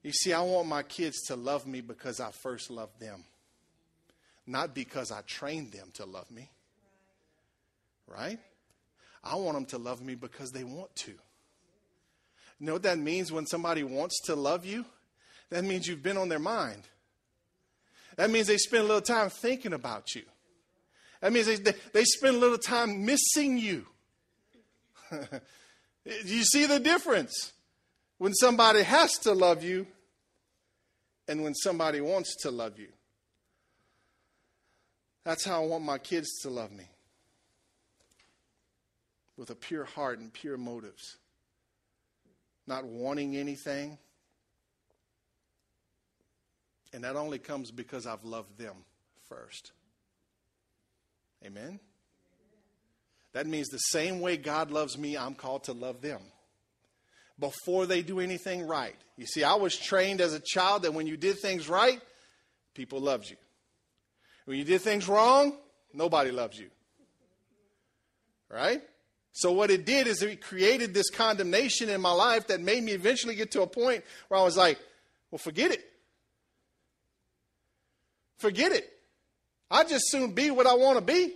You 0.03 0.13
see, 0.13 0.33
I 0.33 0.41
want 0.43 0.69
my 0.69 0.83
kids 0.83 1.23
to 1.29 1.37
love 1.37 1.67
me 1.67 1.81
because 1.81 2.19
I 2.19 2.31
first 2.31 2.71
loved 2.71 2.99
them, 3.01 3.25
not 4.47 4.75
because 4.75 5.13
I 5.13 5.21
trained 5.23 5.73
them 5.73 5.91
to 5.95 6.05
love 6.05 6.31
me. 6.31 6.51
Right? 8.09 8.39
I 9.23 9.37
want 9.37 9.55
them 9.55 9.67
to 9.67 9.79
love 9.79 10.03
me 10.03 10.17
because 10.17 10.51
they 10.51 10.65
want 10.65 10.95
to. 10.97 11.13
You 11.13 12.67
know 12.67 12.73
what 12.75 12.83
that 12.83 12.99
means 12.99 13.31
when 13.31 13.47
somebody 13.47 13.85
wants 13.85 14.21
to 14.23 14.35
love 14.35 14.65
you? 14.65 14.85
That 15.51 15.65
means 15.65 15.87
you've 15.87 16.03
been 16.03 16.17
on 16.17 16.29
their 16.29 16.39
mind. 16.39 16.83
That 18.17 18.31
means 18.31 18.47
they 18.47 18.57
spend 18.57 18.85
a 18.85 18.87
little 18.87 19.03
time 19.03 19.31
thinking 19.31 19.73
about 19.73 20.15
you. 20.15 20.23
That 21.21 21.33
means 21.33 21.47
they, 21.47 21.75
they 21.93 22.05
spend 22.05 22.37
a 22.37 22.39
little 22.39 22.59
time 22.59 23.07
missing 23.07 23.57
you. 23.57 23.87
Do 25.11 25.41
you 26.25 26.43
see 26.43 26.67
the 26.67 26.81
difference 26.81 27.53
when 28.23 28.35
somebody 28.35 28.85
has 28.85 29.19
to 29.19 29.33
love 29.33 29.65
you 29.65 29.85
and 31.27 31.43
when 31.43 31.53
somebody 31.57 32.01
wants 32.01 32.37
to 32.37 32.53
love 32.53 32.79
you. 32.79 32.87
That's 35.25 35.45
how 35.45 35.65
I 35.65 35.67
want 35.67 35.83
my 35.83 35.99
kids 35.99 36.31
to 36.43 36.49
love 36.49 36.71
me 36.71 36.85
with 39.37 39.51
a 39.51 39.57
pure 39.57 39.83
heart 39.83 40.21
and 40.21 40.33
pure 40.33 40.57
motives, 40.57 41.17
not 42.65 42.85
wanting 42.85 43.37
anything. 43.37 43.99
And 46.93 47.03
that 47.03 47.17
only 47.17 47.41
comes 47.41 47.73
because 47.73 48.07
I've 48.07 48.23
loved 48.23 48.57
them 48.57 48.77
first. 49.29 49.73
Amen? 51.45 51.81
That 53.33 53.49
means 53.49 53.67
the 53.67 53.79
same 53.79 54.21
way 54.21 54.37
God 54.37 54.71
loves 54.71 54.97
me, 54.97 55.17
I'm 55.17 55.35
called 55.35 55.65
to 55.65 55.73
love 55.73 56.03
them 56.03 56.21
before 57.43 57.87
they 57.87 58.03
do 58.03 58.21
anything 58.21 58.69
right. 58.69 58.95
You 59.17 59.27
see, 59.27 59.43
I 59.43 59.55
was 59.55 59.77
trained 59.77 60.21
as 60.21 60.33
a 60.33 60.39
child 60.39 60.83
that 60.83 60.95
when 60.95 61.09
you 61.09 61.17
did 61.17 61.41
things 61.41 61.69
right, 61.69 62.01
people 62.73 63.01
loved 63.01 63.29
you. 63.29 63.37
When 64.45 64.57
you 64.57 64.65
did 64.65 64.81
things 64.81 65.09
wrong, 65.09 65.57
nobody 65.93 66.31
loves 66.31 66.57
you. 66.57 66.71
Right? 68.49 68.81
So, 69.33 69.51
what 69.51 69.73
it 69.73 69.85
did 69.85 70.07
is 70.07 70.23
it 70.23 70.41
created 70.41 70.95
this 70.95 71.11
condemnation 71.11 71.89
in 71.89 72.01
my 72.01 72.13
life 72.13 72.47
that 72.47 72.61
made 72.61 72.85
me 72.85 72.93
eventually 72.93 73.35
get 73.35 73.51
to 73.53 73.63
a 73.63 73.67
point 73.67 74.05
where 74.29 74.39
I 74.39 74.45
was 74.45 74.57
like, 74.57 74.79
well, 75.33 75.39
forget 75.39 75.73
it. 75.73 75.85
Forget 78.39 78.71
it. 78.71 78.89
I 79.69 79.83
just 79.83 80.11
soon 80.11 80.33
be 80.33 80.53
what 80.53 80.69
I 80.69 80.75
want 80.75 80.99
to 80.99 81.05
be. 81.05 81.35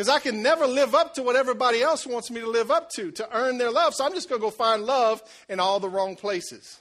Because 0.00 0.16
I 0.16 0.18
can 0.18 0.42
never 0.42 0.66
live 0.66 0.94
up 0.94 1.12
to 1.16 1.22
what 1.22 1.36
everybody 1.36 1.82
else 1.82 2.06
wants 2.06 2.30
me 2.30 2.40
to 2.40 2.48
live 2.48 2.70
up 2.70 2.88
to, 2.92 3.10
to 3.10 3.36
earn 3.36 3.58
their 3.58 3.70
love. 3.70 3.94
So 3.94 4.02
I'm 4.02 4.14
just 4.14 4.30
going 4.30 4.40
to 4.40 4.46
go 4.46 4.50
find 4.50 4.84
love 4.84 5.22
in 5.46 5.60
all 5.60 5.78
the 5.78 5.90
wrong 5.90 6.16
places. 6.16 6.80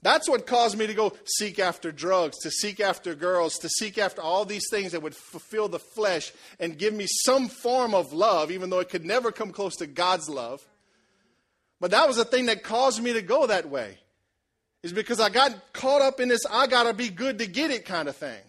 That's 0.00 0.28
what 0.28 0.46
caused 0.46 0.78
me 0.78 0.86
to 0.86 0.94
go 0.94 1.14
seek 1.24 1.58
after 1.58 1.90
drugs, 1.90 2.38
to 2.42 2.50
seek 2.52 2.78
after 2.78 3.12
girls, 3.16 3.58
to 3.58 3.68
seek 3.68 3.98
after 3.98 4.22
all 4.22 4.44
these 4.44 4.68
things 4.70 4.92
that 4.92 5.02
would 5.02 5.16
fulfill 5.16 5.68
the 5.68 5.80
flesh 5.80 6.32
and 6.60 6.78
give 6.78 6.94
me 6.94 7.06
some 7.08 7.48
form 7.48 7.92
of 7.92 8.12
love, 8.12 8.52
even 8.52 8.70
though 8.70 8.78
it 8.78 8.88
could 8.88 9.04
never 9.04 9.32
come 9.32 9.50
close 9.50 9.74
to 9.78 9.88
God's 9.88 10.28
love. 10.28 10.62
But 11.80 11.90
that 11.90 12.06
was 12.06 12.18
the 12.18 12.24
thing 12.24 12.46
that 12.46 12.62
caused 12.62 13.02
me 13.02 13.14
to 13.14 13.20
go 13.20 13.48
that 13.48 13.68
way, 13.68 13.98
is 14.84 14.92
because 14.92 15.18
I 15.18 15.28
got 15.28 15.72
caught 15.72 16.02
up 16.02 16.20
in 16.20 16.28
this 16.28 16.46
I 16.48 16.68
got 16.68 16.84
to 16.84 16.94
be 16.94 17.08
good 17.08 17.38
to 17.40 17.48
get 17.48 17.72
it 17.72 17.84
kind 17.84 18.08
of 18.08 18.14
thing. 18.14 18.42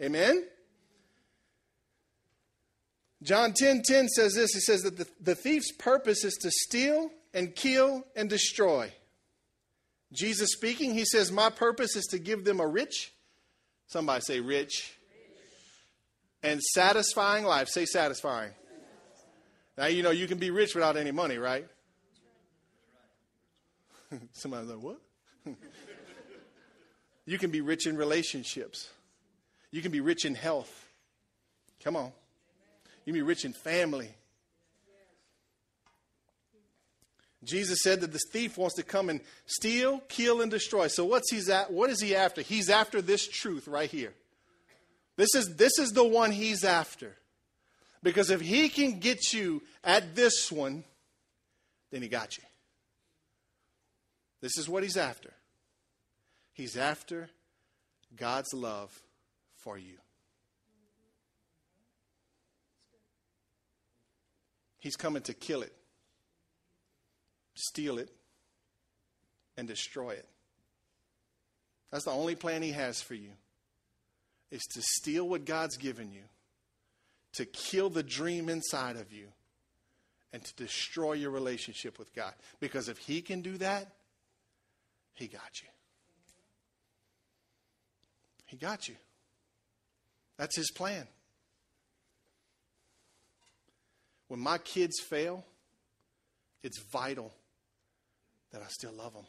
Amen? 0.00 0.44
John 3.24 3.54
10 3.54 3.82
10 3.82 4.08
says 4.08 4.34
this. 4.34 4.52
He 4.52 4.60
says 4.60 4.82
that 4.82 4.98
the, 4.98 5.08
the 5.20 5.34
thief's 5.34 5.72
purpose 5.72 6.24
is 6.24 6.34
to 6.42 6.50
steal 6.50 7.10
and 7.32 7.56
kill 7.56 8.04
and 8.14 8.28
destroy. 8.28 8.92
Jesus 10.12 10.50
speaking, 10.52 10.92
he 10.94 11.06
says, 11.06 11.32
My 11.32 11.48
purpose 11.50 11.96
is 11.96 12.04
to 12.10 12.18
give 12.18 12.44
them 12.44 12.60
a 12.60 12.66
rich, 12.66 13.12
somebody 13.86 14.20
say 14.20 14.40
rich. 14.40 14.94
and 16.42 16.62
satisfying 16.62 17.44
life. 17.44 17.68
Say 17.68 17.86
satisfying. 17.86 18.52
Now, 19.76 19.86
you 19.86 20.02
know, 20.02 20.10
you 20.10 20.28
can 20.28 20.38
be 20.38 20.50
rich 20.50 20.74
without 20.74 20.96
any 20.96 21.10
money, 21.10 21.38
right? 21.38 21.66
Somebody's 24.32 24.68
like, 24.68 24.82
what? 24.82 25.00
you 27.26 27.38
can 27.38 27.50
be 27.50 27.60
rich 27.60 27.86
in 27.86 27.96
relationships. 27.96 28.90
You 29.72 29.82
can 29.82 29.90
be 29.90 30.00
rich 30.00 30.24
in 30.26 30.36
health. 30.36 30.86
Come 31.82 31.96
on. 31.96 32.12
You 33.04 33.12
can 33.12 33.20
be 33.20 33.22
rich 33.22 33.44
in 33.44 33.52
family. 33.52 34.10
Jesus 37.44 37.80
said 37.82 38.00
that 38.00 38.12
this 38.12 38.24
thief 38.32 38.56
wants 38.56 38.76
to 38.76 38.82
come 38.82 39.10
and 39.10 39.20
steal, 39.46 40.00
kill, 40.08 40.40
and 40.40 40.50
destroy. 40.50 40.88
So 40.88 41.04
what's 41.04 41.30
he's 41.30 41.50
at? 41.50 41.70
What 41.70 41.90
is 41.90 42.00
he 42.00 42.16
after? 42.16 42.40
He's 42.40 42.70
after 42.70 43.02
this 43.02 43.28
truth 43.28 43.68
right 43.68 43.90
here. 43.90 44.14
This 45.16 45.34
is 45.34 45.56
this 45.56 45.78
is 45.78 45.92
the 45.92 46.04
one 46.04 46.30
he's 46.30 46.64
after. 46.64 47.14
Because 48.02 48.30
if 48.30 48.40
he 48.40 48.68
can 48.68 48.98
get 48.98 49.32
you 49.32 49.62
at 49.82 50.14
this 50.14 50.50
one, 50.50 50.84
then 51.90 52.02
he 52.02 52.08
got 52.08 52.36
you. 52.36 52.44
This 54.40 54.58
is 54.58 54.68
what 54.68 54.82
he's 54.82 54.96
after. 54.96 55.32
He's 56.52 56.76
after 56.76 57.28
God's 58.16 58.52
love 58.52 58.92
for 59.56 59.78
you. 59.78 59.96
He's 64.84 64.96
coming 64.96 65.22
to 65.22 65.34
kill 65.34 65.62
it 65.62 65.74
steal 67.54 67.98
it, 67.98 68.10
and 69.56 69.68
destroy 69.68 70.10
it. 70.10 70.28
That's 71.90 72.04
the 72.04 72.10
only 72.10 72.34
plan 72.34 72.62
he 72.62 72.72
has 72.72 73.00
for 73.00 73.14
you. 73.14 73.30
Is 74.50 74.62
to 74.74 74.82
steal 74.82 75.28
what 75.28 75.44
God's 75.44 75.76
given 75.76 76.12
you, 76.12 76.22
to 77.34 77.44
kill 77.44 77.90
the 77.90 78.02
dream 78.02 78.48
inside 78.48 78.96
of 78.96 79.12
you, 79.12 79.26
and 80.32 80.44
to 80.44 80.54
destroy 80.54 81.14
your 81.14 81.30
relationship 81.30 81.98
with 81.98 82.14
God. 82.14 82.34
Because 82.60 82.88
if 82.88 82.98
he 82.98 83.20
can 83.20 83.40
do 83.40 83.56
that, 83.58 83.92
he 85.14 85.28
got 85.28 85.62
you. 85.62 85.68
He 88.46 88.56
got 88.56 88.88
you. 88.88 88.96
That's 90.36 90.56
his 90.56 90.70
plan. 90.72 91.06
When 94.28 94.40
my 94.40 94.58
kids 94.58 95.00
fail, 95.00 95.44
it's 96.62 96.78
vital 96.78 97.32
that 98.52 98.62
I 98.62 98.66
still 98.68 98.92
love 98.92 99.12
them. 99.12 99.26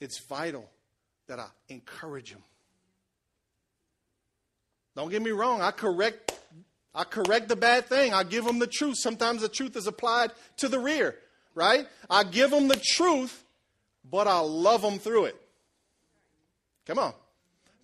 It's 0.00 0.18
vital 0.26 0.68
that 1.28 1.38
I 1.38 1.46
encourage 1.68 2.32
them. 2.32 2.42
Don't 4.96 5.10
get 5.10 5.22
me 5.22 5.30
wrong, 5.30 5.62
I 5.62 5.70
correct 5.70 6.30
I 6.94 7.04
correct 7.04 7.48
the 7.48 7.56
bad 7.56 7.86
thing. 7.86 8.12
I 8.12 8.24
give 8.24 8.44
them 8.44 8.58
the 8.58 8.66
truth. 8.66 8.96
Sometimes 8.98 9.42
the 9.42 9.48
truth 9.48 9.76
is 9.76 9.86
applied 9.86 10.32
to 10.56 10.68
the 10.68 10.78
rear, 10.78 11.16
right? 11.54 11.86
I 12.08 12.24
give 12.24 12.50
them 12.50 12.68
the 12.68 12.80
truth, 12.82 13.44
but 14.10 14.26
I 14.26 14.40
love 14.40 14.82
them 14.82 14.98
through 14.98 15.26
it. 15.26 15.36
Come 16.86 16.98
on. 16.98 17.14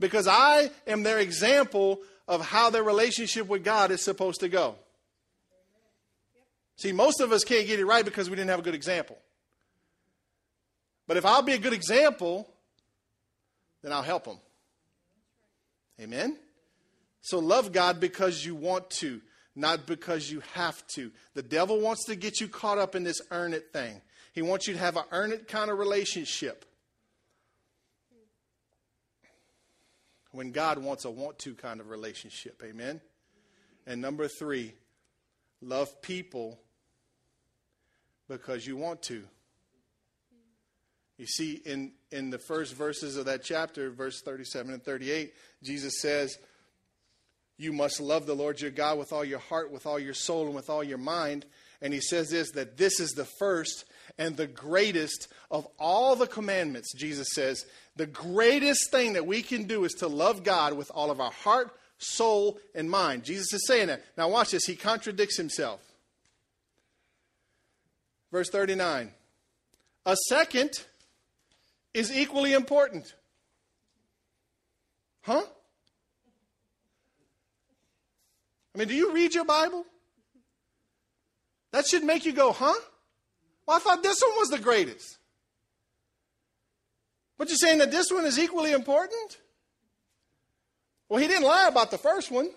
Because 0.00 0.26
I 0.26 0.70
am 0.86 1.04
their 1.04 1.18
example 1.18 2.00
of 2.28 2.44
how 2.44 2.70
their 2.70 2.82
relationship 2.82 3.46
with 3.46 3.64
God 3.64 3.90
is 3.90 4.02
supposed 4.02 4.40
to 4.40 4.48
go. 4.48 4.76
See, 6.76 6.92
most 6.92 7.20
of 7.20 7.32
us 7.32 7.44
can't 7.44 7.66
get 7.66 7.80
it 7.80 7.86
right 7.86 8.04
because 8.04 8.28
we 8.28 8.36
didn't 8.36 8.50
have 8.50 8.58
a 8.58 8.62
good 8.62 8.74
example. 8.74 9.16
But 11.06 11.16
if 11.16 11.24
I'll 11.24 11.42
be 11.42 11.54
a 11.54 11.58
good 11.58 11.72
example, 11.72 12.48
then 13.82 13.92
I'll 13.92 14.02
help 14.02 14.24
them. 14.24 14.38
Amen? 16.00 16.36
So 17.22 17.38
love 17.38 17.72
God 17.72 18.00
because 18.00 18.44
you 18.44 18.54
want 18.54 18.90
to, 18.90 19.20
not 19.54 19.86
because 19.86 20.30
you 20.30 20.42
have 20.54 20.86
to. 20.88 21.10
The 21.34 21.42
devil 21.42 21.80
wants 21.80 22.04
to 22.06 22.16
get 22.16 22.40
you 22.40 22.48
caught 22.48 22.78
up 22.78 22.94
in 22.94 23.04
this 23.04 23.20
earn 23.30 23.54
it 23.54 23.72
thing. 23.72 24.02
He 24.32 24.42
wants 24.42 24.66
you 24.66 24.74
to 24.74 24.80
have 24.80 24.96
an 24.96 25.04
earn 25.12 25.32
it 25.32 25.48
kind 25.48 25.70
of 25.70 25.78
relationship. 25.78 26.64
When 30.36 30.52
God 30.52 30.76
wants 30.76 31.06
a 31.06 31.10
want 31.10 31.38
to 31.40 31.54
kind 31.54 31.80
of 31.80 31.88
relationship. 31.88 32.62
Amen? 32.62 33.00
And 33.86 34.02
number 34.02 34.28
three, 34.28 34.74
love 35.62 36.02
people 36.02 36.60
because 38.28 38.66
you 38.66 38.76
want 38.76 39.00
to. 39.04 39.22
You 41.16 41.26
see, 41.26 41.54
in, 41.64 41.92
in 42.12 42.28
the 42.28 42.38
first 42.38 42.74
verses 42.74 43.16
of 43.16 43.24
that 43.24 43.44
chapter, 43.44 43.88
verse 43.88 44.20
37 44.20 44.74
and 44.74 44.84
38, 44.84 45.32
Jesus 45.62 46.02
says, 46.02 46.36
You 47.56 47.72
must 47.72 47.98
love 47.98 48.26
the 48.26 48.36
Lord 48.36 48.60
your 48.60 48.70
God 48.70 48.98
with 48.98 49.14
all 49.14 49.24
your 49.24 49.38
heart, 49.38 49.72
with 49.72 49.86
all 49.86 49.98
your 49.98 50.12
soul, 50.12 50.44
and 50.44 50.54
with 50.54 50.68
all 50.68 50.84
your 50.84 50.98
mind. 50.98 51.46
And 51.80 51.94
he 51.94 52.00
says 52.00 52.28
this 52.28 52.50
that 52.50 52.76
this 52.76 53.00
is 53.00 53.12
the 53.12 53.24
first 53.24 53.86
and 54.18 54.36
the 54.36 54.46
greatest 54.46 55.28
of 55.50 55.66
all 55.78 56.16
the 56.16 56.26
commandments. 56.26 56.94
Jesus 56.94 57.28
says, 57.34 57.66
The 57.96 58.06
greatest 58.06 58.90
thing 58.90 59.14
that 59.14 59.26
we 59.26 59.42
can 59.42 59.64
do 59.64 59.84
is 59.84 59.92
to 59.94 60.08
love 60.08 60.44
God 60.44 60.74
with 60.74 60.90
all 60.94 61.10
of 61.10 61.20
our 61.20 61.32
heart, 61.32 61.70
soul, 61.98 62.58
and 62.74 62.90
mind. 62.90 63.24
Jesus 63.24 63.52
is 63.52 63.66
saying 63.66 63.88
that. 63.88 64.02
Now, 64.16 64.28
watch 64.28 64.50
this. 64.50 64.64
He 64.64 64.76
contradicts 64.76 65.36
himself. 65.36 65.80
Verse 68.32 68.48
39. 68.50 69.12
A 70.06 70.16
second 70.28 70.70
is 71.94 72.14
equally 72.16 72.52
important. 72.52 73.14
Huh? 75.22 75.42
I 78.74 78.78
mean, 78.78 78.88
do 78.88 78.94
you 78.94 79.12
read 79.12 79.34
your 79.34 79.46
Bible? 79.46 79.84
That 81.72 81.86
should 81.86 82.04
make 82.04 82.26
you 82.26 82.32
go, 82.32 82.52
huh? 82.52 82.74
Well, 83.66 83.76
I 83.76 83.80
thought 83.80 84.02
this 84.02 84.20
one 84.22 84.38
was 84.38 84.48
the 84.48 84.58
greatest. 84.58 85.18
But 87.38 87.48
you're 87.48 87.56
saying 87.56 87.78
that 87.78 87.90
this 87.90 88.10
one 88.10 88.24
is 88.24 88.38
equally 88.38 88.72
important? 88.72 89.38
Well, 91.08 91.20
he 91.20 91.28
didn't 91.28 91.44
lie 91.44 91.68
about 91.68 91.90
the 91.90 91.98
first 91.98 92.30
one. 92.30 92.48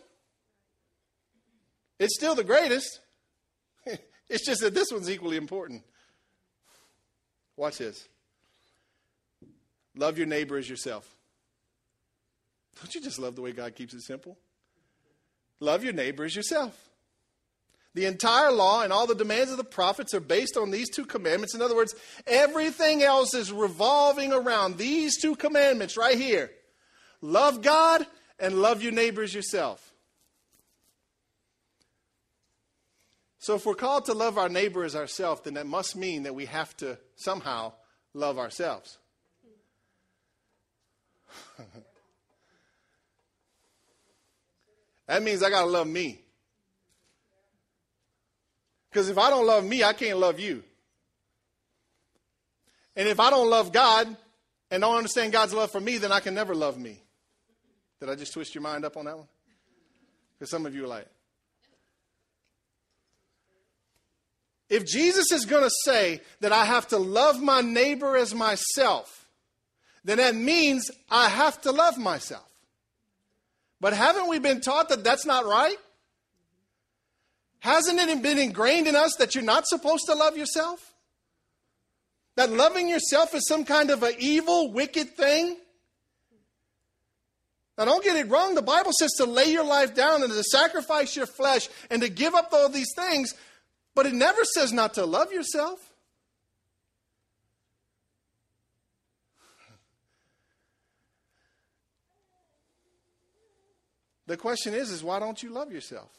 It's 1.99 2.15
still 2.15 2.33
the 2.33 2.43
greatest. 2.43 2.99
it's 4.29 4.45
just 4.45 4.61
that 4.61 4.73
this 4.73 4.91
one's 4.91 5.09
equally 5.09 5.37
important. 5.37 5.83
Watch 7.57 7.79
this. 7.79 8.07
Love 9.95 10.17
your 10.17 10.27
neighbor 10.27 10.57
as 10.57 10.69
yourself. 10.69 11.13
Don't 12.77 12.95
you 12.95 13.01
just 13.01 13.19
love 13.19 13.35
the 13.35 13.41
way 13.41 13.51
God 13.51 13.75
keeps 13.75 13.93
it 13.93 14.01
simple? 14.01 14.37
Love 15.59 15.83
your 15.83 15.91
neighbor 15.91 16.23
as 16.23 16.35
yourself. 16.35 16.88
The 17.95 18.05
entire 18.05 18.51
law 18.51 18.83
and 18.83 18.93
all 18.93 19.07
the 19.07 19.15
demands 19.15 19.51
of 19.51 19.57
the 19.57 19.63
prophets 19.63 20.13
are 20.13 20.19
based 20.19 20.57
on 20.57 20.69
these 20.69 20.89
two 20.89 21.05
commandments. 21.05 21.55
In 21.55 21.61
other 21.61 21.75
words, 21.75 21.95
everything 22.27 23.01
else 23.01 23.33
is 23.33 23.51
revolving 23.51 24.31
around 24.31 24.77
these 24.77 25.19
two 25.19 25.35
commandments 25.35 25.97
right 25.97 26.17
here 26.17 26.51
love 27.21 27.61
God 27.61 28.05
and 28.39 28.61
love 28.61 28.81
your 28.81 28.91
neighbors 28.91 29.33
yourself. 29.33 29.93
So, 33.39 33.55
if 33.55 33.65
we're 33.65 33.73
called 33.73 34.05
to 34.05 34.13
love 34.13 34.37
our 34.37 34.49
neighbor 34.49 34.83
as 34.83 34.95
ourselves, 34.95 35.41
then 35.41 35.55
that 35.55 35.65
must 35.65 35.95
mean 35.95 36.23
that 36.23 36.35
we 36.35 36.45
have 36.45 36.75
to 36.77 36.97
somehow 37.15 37.73
love 38.13 38.37
ourselves. 38.37 38.97
that 45.07 45.23
means 45.23 45.41
I 45.41 45.49
got 45.49 45.61
to 45.61 45.67
love 45.67 45.87
me. 45.87 46.21
Because 48.89 49.09
if 49.09 49.17
I 49.17 49.29
don't 49.29 49.45
love 49.45 49.63
me, 49.63 49.83
I 49.83 49.93
can't 49.93 50.17
love 50.17 50.39
you. 50.39 50.63
And 52.95 53.07
if 53.07 53.19
I 53.19 53.29
don't 53.29 53.49
love 53.49 53.71
God 53.71 54.15
and 54.71 54.81
don't 54.81 54.97
understand 54.97 55.31
God's 55.31 55.53
love 55.53 55.71
for 55.71 55.79
me, 55.79 55.97
then 55.97 56.11
I 56.11 56.19
can 56.19 56.33
never 56.33 56.55
love 56.55 56.77
me. 56.77 56.99
Did 57.99 58.09
I 58.09 58.15
just 58.15 58.33
twist 58.33 58.55
your 58.55 58.61
mind 58.61 58.85
up 58.85 58.97
on 58.97 59.05
that 59.05 59.17
one? 59.17 59.27
Because 60.37 60.49
some 60.49 60.65
of 60.65 60.73
you 60.73 60.85
are 60.85 60.87
like, 60.87 61.07
if 64.69 64.85
Jesus 64.85 65.31
is 65.31 65.45
going 65.45 65.63
to 65.63 65.71
say 65.83 66.21
that 66.41 66.51
I 66.51 66.65
have 66.65 66.87
to 66.89 66.97
love 66.97 67.41
my 67.41 67.61
neighbor 67.61 68.15
as 68.15 68.33
myself, 68.35 69.27
then 70.03 70.17
that 70.17 70.35
means 70.35 70.89
I 71.09 71.27
have 71.27 71.59
to 71.61 71.71
love 71.71 71.97
myself. 71.97 72.47
But 73.81 73.93
haven't 73.93 74.27
we 74.27 74.39
been 74.39 74.61
taught 74.61 74.89
that 74.89 75.03
that's 75.03 75.25
not 75.25 75.45
right? 75.45 75.77
Hasn't 77.59 77.99
it 77.99 78.21
been 78.21 78.39
ingrained 78.39 78.87
in 78.87 78.95
us 78.95 79.15
that 79.19 79.35
you're 79.35 79.43
not 79.43 79.67
supposed 79.67 80.05
to 80.05 80.15
love 80.15 80.37
yourself? 80.37 80.93
That 82.35 82.51
loving 82.51 82.87
yourself 82.87 83.35
is 83.35 83.47
some 83.47 83.65
kind 83.65 83.89
of 83.89 84.01
an 84.01 84.13
evil, 84.17 84.71
wicked 84.71 85.15
thing? 85.15 85.57
Now, 87.77 87.85
don't 87.85 88.03
get 88.03 88.17
it 88.17 88.29
wrong. 88.29 88.55
The 88.55 88.61
Bible 88.61 88.91
says 88.97 89.11
to 89.17 89.25
lay 89.25 89.45
your 89.45 89.63
life 89.63 89.95
down 89.95 90.23
and 90.23 90.31
to 90.31 90.43
sacrifice 90.43 91.15
your 91.15 91.25
flesh 91.25 91.69
and 91.89 92.01
to 92.01 92.09
give 92.09 92.35
up 92.35 92.49
all 92.51 92.69
these 92.69 92.93
things, 92.95 93.33
but 93.95 94.05
it 94.05 94.13
never 94.13 94.43
says 94.43 94.73
not 94.73 94.93
to 94.95 95.05
love 95.05 95.31
yourself. 95.31 95.79
The 104.27 104.37
question 104.37 104.73
is, 104.73 104.91
is 104.91 105.03
why 105.03 105.19
don't 105.19 105.41
you 105.41 105.49
love 105.49 105.71
yourself? 105.71 106.09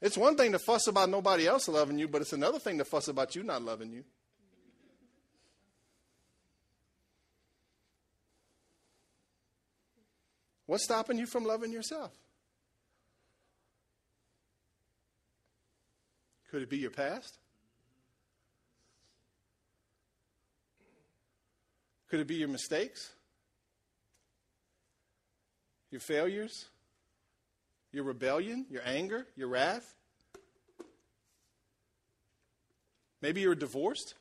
It's 0.00 0.16
one 0.16 0.36
thing 0.36 0.52
to 0.52 0.58
fuss 0.58 0.86
about 0.86 1.10
nobody 1.10 1.46
else 1.46 1.68
loving 1.68 1.98
you, 1.98 2.08
but 2.08 2.22
it's 2.22 2.32
another 2.32 2.58
thing 2.58 2.78
to 2.78 2.84
fuss 2.84 3.08
about 3.08 3.36
you 3.36 3.42
not 3.42 3.62
loving 3.62 3.92
you. 3.92 4.04
What's 10.66 10.84
stopping 10.84 11.18
you 11.18 11.26
from 11.26 11.44
loving 11.44 11.72
yourself? 11.72 12.12
Could 16.50 16.62
it 16.62 16.70
be 16.70 16.78
your 16.78 16.90
past? 16.90 17.38
Could 22.08 22.20
it 22.20 22.26
be 22.26 22.36
your 22.36 22.48
mistakes? 22.48 23.12
Your 25.90 26.00
failures? 26.00 26.66
Your 27.92 28.04
rebellion, 28.04 28.66
your 28.70 28.82
anger, 28.84 29.26
your 29.36 29.48
wrath. 29.48 29.94
Maybe 33.22 33.40
you're 33.40 33.54
divorced. 33.54 34.14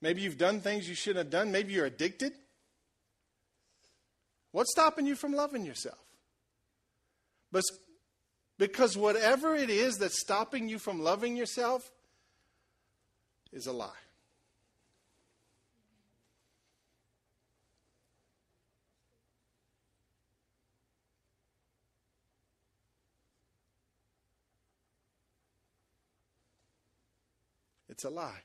Maybe 0.00 0.22
you've 0.22 0.38
done 0.38 0.60
things 0.60 0.88
you 0.88 0.94
shouldn't 0.94 1.24
have 1.24 1.30
done. 1.30 1.52
Maybe 1.52 1.72
you're 1.72 1.86
addicted. 1.86 2.32
What's 4.50 4.72
stopping 4.72 5.06
you 5.06 5.16
from 5.16 5.32
loving 5.32 5.64
yourself? 5.64 5.98
But 7.50 7.62
because 8.58 8.96
whatever 8.96 9.54
it 9.54 9.70
is 9.70 9.96
that's 9.96 10.20
stopping 10.20 10.68
you 10.68 10.78
from 10.78 11.02
loving 11.02 11.36
yourself 11.36 11.90
is 13.52 13.66
a 13.66 13.72
lie. 13.72 14.01
It's 27.92 28.04
a 28.04 28.10
lie. 28.10 28.40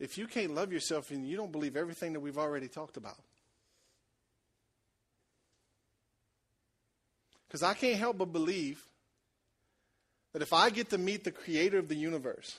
If 0.00 0.18
you 0.18 0.26
can't 0.26 0.52
love 0.52 0.72
yourself 0.72 1.12
and 1.12 1.24
you 1.24 1.36
don't 1.36 1.52
believe 1.52 1.76
everything 1.76 2.12
that 2.14 2.20
we've 2.20 2.36
already 2.36 2.66
talked 2.66 2.96
about, 2.96 3.18
because 7.46 7.62
I 7.62 7.74
can't 7.74 7.96
help 7.96 8.18
but 8.18 8.32
believe 8.32 8.82
that 10.32 10.42
if 10.42 10.52
I 10.52 10.70
get 10.70 10.90
to 10.90 10.98
meet 10.98 11.22
the 11.22 11.30
creator 11.30 11.78
of 11.78 11.86
the 11.86 11.94
universe, 11.94 12.58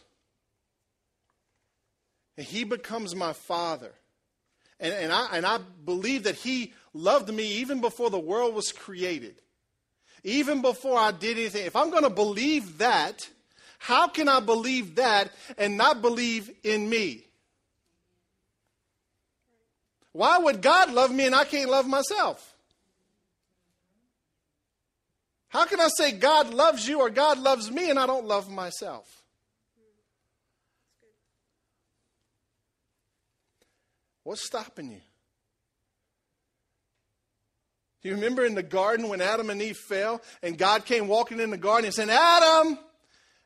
and 2.38 2.48
he 2.48 2.64
becomes 2.64 3.14
my 3.14 3.34
father, 3.34 3.92
and, 4.80 4.94
and, 4.94 5.12
I, 5.12 5.28
and 5.34 5.46
I 5.46 5.58
believe 5.84 6.24
that 6.24 6.36
he 6.36 6.72
loved 6.94 7.28
me 7.28 7.44
even 7.56 7.82
before 7.82 8.10
the 8.10 8.18
world 8.18 8.56
was 8.56 8.72
created, 8.72 9.36
even 10.24 10.62
before 10.62 10.98
I 10.98 11.12
did 11.12 11.38
anything. 11.38 11.66
If 11.66 11.76
I'm 11.76 11.90
going 11.90 12.04
to 12.04 12.10
believe 12.10 12.78
that, 12.78 13.28
how 13.80 14.08
can 14.08 14.30
I 14.30 14.40
believe 14.40 14.96
that 14.96 15.32
and 15.58 15.78
not 15.78 16.02
believe 16.02 16.50
in 16.64 16.90
me? 16.90 17.26
Why 20.14 20.38
would 20.38 20.62
God 20.62 20.94
love 20.94 21.12
me 21.12 21.26
and 21.26 21.36
I 21.36 21.44
can't 21.44 21.70
love 21.70 21.88
myself? 21.88 22.56
How 25.50 25.66
can 25.66 25.80
I 25.80 25.90
say 25.96 26.14
God 26.14 26.54
loves 26.54 26.88
you 26.88 27.02
or 27.02 27.10
God 27.10 27.38
loves 27.40 27.70
me 27.70 27.90
and 27.90 28.00
I 28.00 28.08
don't 28.08 28.26
love 28.26 28.50
myself? 28.50 29.06
What's 34.24 34.46
stopping 34.46 34.92
you? 34.92 35.02
Do 38.04 38.10
you 38.10 38.16
remember 38.16 38.46
in 38.46 38.54
the 38.54 38.64
garden 38.64 39.08
when 39.08 39.22
Adam 39.22 39.50
and 39.50 39.62
Eve 39.62 39.78
fell 39.78 40.22
and 40.42 40.58
God 40.58 40.84
came 40.84 41.08
walking 41.08 41.40
in 41.40 41.52
the 41.52 41.58
garden 41.58 41.86
and 41.86 41.94
said, 41.94 42.10
Adam, 42.10 42.78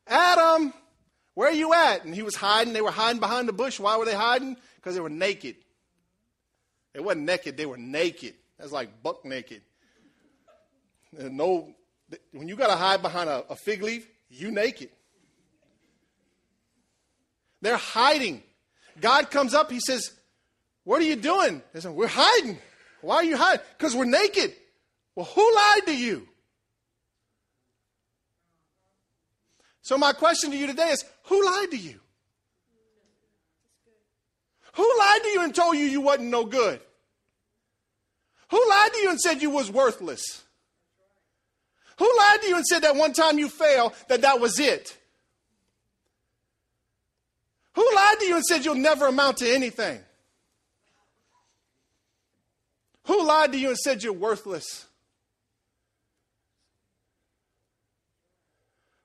Adam, 0.07 0.73
where 1.35 1.49
are 1.49 1.53
you 1.53 1.73
at? 1.73 2.03
And 2.03 2.15
he 2.15 2.23
was 2.23 2.35
hiding. 2.35 2.73
They 2.73 2.81
were 2.81 2.89
hiding 2.89 3.19
behind 3.19 3.47
the 3.47 3.53
bush. 3.53 3.79
Why 3.79 3.97
were 3.97 4.05
they 4.05 4.15
hiding? 4.15 4.57
Because 4.77 4.95
they 4.95 5.01
were 5.01 5.09
naked. 5.09 5.57
They 6.93 6.99
wasn't 6.99 7.25
naked, 7.25 7.57
they 7.57 7.67
were 7.67 7.77
naked. 7.77 8.33
That's 8.57 8.71
like 8.71 9.03
buck 9.03 9.23
naked. 9.23 9.61
And 11.15 11.37
no, 11.37 11.75
when 12.31 12.47
you 12.47 12.55
got 12.55 12.67
to 12.67 12.75
hide 12.75 13.03
behind 13.03 13.29
a, 13.29 13.45
a 13.51 13.55
fig 13.55 13.83
leaf, 13.83 14.09
you 14.29 14.49
naked. 14.49 14.89
They're 17.61 17.77
hiding. 17.77 18.41
God 18.99 19.29
comes 19.29 19.53
up, 19.53 19.69
he 19.69 19.79
says, 19.79 20.09
What 20.83 20.99
are 21.01 21.05
you 21.05 21.15
doing? 21.15 21.61
They 21.71 21.81
said, 21.81 21.91
We're 21.91 22.07
hiding. 22.07 22.57
Why 23.01 23.15
are 23.17 23.23
you 23.23 23.37
hiding? 23.37 23.65
Because 23.77 23.95
we're 23.95 24.05
naked. 24.05 24.53
Well, 25.15 25.25
who 25.25 25.55
lied 25.55 25.85
to 25.87 25.97
you? 25.97 26.27
So, 29.81 29.97
my 29.97 30.11
question 30.11 30.51
to 30.51 30.57
you 30.57 30.67
today 30.67 30.89
is 30.89 31.05
who 31.23 31.45
lied 31.45 31.71
to 31.71 31.77
you? 31.77 31.99
Who 34.73 34.99
lied 34.99 35.23
to 35.23 35.29
you 35.29 35.43
and 35.43 35.55
told 35.55 35.77
you 35.77 35.85
you 35.85 36.01
wasn't 36.01 36.29
no 36.29 36.45
good? 36.45 36.79
Who 38.49 38.69
lied 38.69 38.93
to 38.93 38.99
you 38.99 39.09
and 39.09 39.19
said 39.19 39.41
you 39.41 39.49
was 39.49 39.71
worthless? 39.71 40.43
Who 41.97 42.17
lied 42.17 42.41
to 42.41 42.47
you 42.47 42.55
and 42.57 42.65
said 42.65 42.83
that 42.83 42.95
one 42.95 43.13
time 43.13 43.39
you 43.39 43.49
failed, 43.49 43.93
that 44.07 44.21
that 44.21 44.39
was 44.39 44.59
it? 44.59 44.95
Who 47.73 47.95
lied 47.95 48.19
to 48.19 48.25
you 48.25 48.35
and 48.35 48.45
said 48.45 48.65
you'll 48.65 48.75
never 48.75 49.07
amount 49.07 49.37
to 49.37 49.49
anything? 49.49 49.99
Who 53.07 53.23
lied 53.25 53.53
to 53.53 53.57
you 53.57 53.69
and 53.69 53.77
said 53.77 54.03
you're 54.03 54.11
worthless? 54.11 54.85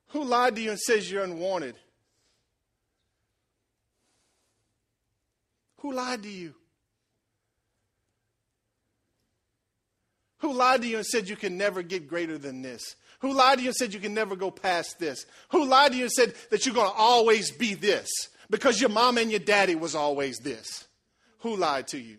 Who 0.09 0.25
lied 0.25 0.55
to 0.57 0.61
you 0.61 0.71
and 0.71 0.79
says 0.79 1.09
you're 1.09 1.23
unwanted? 1.23 1.75
Who 5.77 5.93
lied 5.93 6.23
to 6.23 6.29
you? 6.29 6.53
Who 10.39 10.53
lied 10.53 10.81
to 10.81 10.87
you 10.87 10.97
and 10.97 11.05
said 11.05 11.29
you 11.29 11.37
can 11.37 11.57
never 11.57 11.81
get 11.81 12.07
greater 12.07 12.37
than 12.37 12.61
this? 12.61 12.97
Who 13.21 13.33
lied 13.33 13.59
to 13.59 13.63
you 13.63 13.69
and 13.69 13.75
said 13.75 13.93
you 13.93 14.01
can 14.01 14.13
never 14.13 14.35
go 14.35 14.51
past 14.51 14.99
this? 14.99 15.25
Who 15.51 15.65
lied 15.65 15.93
to 15.93 15.97
you 15.97 16.03
and 16.03 16.11
said 16.11 16.35
that 16.51 16.65
you're 16.65 16.75
going 16.75 16.91
to 16.91 16.97
always 16.97 17.51
be 17.51 17.73
this 17.73 18.09
because 18.49 18.81
your 18.81 18.89
mom 18.89 19.17
and 19.17 19.31
your 19.31 19.39
daddy 19.39 19.75
was 19.75 19.95
always 19.95 20.39
this? 20.39 20.85
Who 21.39 21.55
lied 21.55 21.87
to 21.87 21.97
you? 21.97 22.17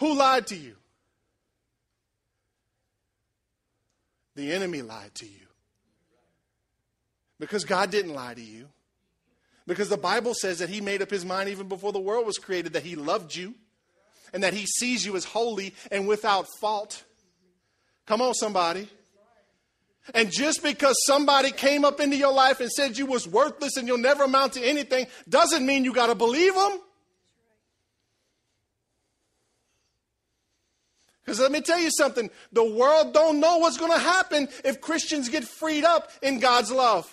Who 0.00 0.14
lied 0.14 0.46
to 0.48 0.56
you? 0.56 0.76
The 4.34 4.52
enemy 4.52 4.80
lied 4.80 5.14
to 5.16 5.26
you. 5.26 5.46
Because 7.38 7.64
God 7.64 7.90
didn't 7.90 8.14
lie 8.14 8.32
to 8.32 8.40
you. 8.40 8.68
Because 9.66 9.90
the 9.90 9.98
Bible 9.98 10.32
says 10.34 10.58
that 10.60 10.70
He 10.70 10.80
made 10.80 11.02
up 11.02 11.10
His 11.10 11.26
mind 11.26 11.50
even 11.50 11.68
before 11.68 11.92
the 11.92 12.00
world 12.00 12.26
was 12.26 12.38
created 12.38 12.72
that 12.72 12.82
He 12.82 12.96
loved 12.96 13.36
you 13.36 13.54
and 14.32 14.42
that 14.42 14.54
He 14.54 14.64
sees 14.64 15.04
you 15.04 15.16
as 15.16 15.24
holy 15.24 15.74
and 15.92 16.08
without 16.08 16.46
fault. 16.60 17.04
Come 18.06 18.22
on, 18.22 18.32
somebody. 18.32 18.88
And 20.14 20.32
just 20.32 20.62
because 20.62 20.96
somebody 21.04 21.50
came 21.50 21.84
up 21.84 22.00
into 22.00 22.16
your 22.16 22.32
life 22.32 22.60
and 22.60 22.70
said 22.70 22.96
you 22.96 23.04
was 23.04 23.28
worthless 23.28 23.76
and 23.76 23.86
you'll 23.86 23.98
never 23.98 24.24
amount 24.24 24.54
to 24.54 24.62
anything 24.62 25.06
doesn't 25.28 25.64
mean 25.64 25.84
you 25.84 25.92
got 25.92 26.06
to 26.06 26.14
believe 26.14 26.54
them. 26.54 26.80
Because 31.30 31.42
let 31.42 31.52
me 31.52 31.60
tell 31.60 31.78
you 31.78 31.92
something, 31.96 32.28
the 32.50 32.64
world 32.64 33.14
don't 33.14 33.38
know 33.38 33.58
what's 33.58 33.78
going 33.78 33.92
to 33.92 34.00
happen 34.00 34.48
if 34.64 34.80
Christians 34.80 35.28
get 35.28 35.44
freed 35.44 35.84
up 35.84 36.10
in 36.22 36.40
God's 36.40 36.72
love. 36.72 37.08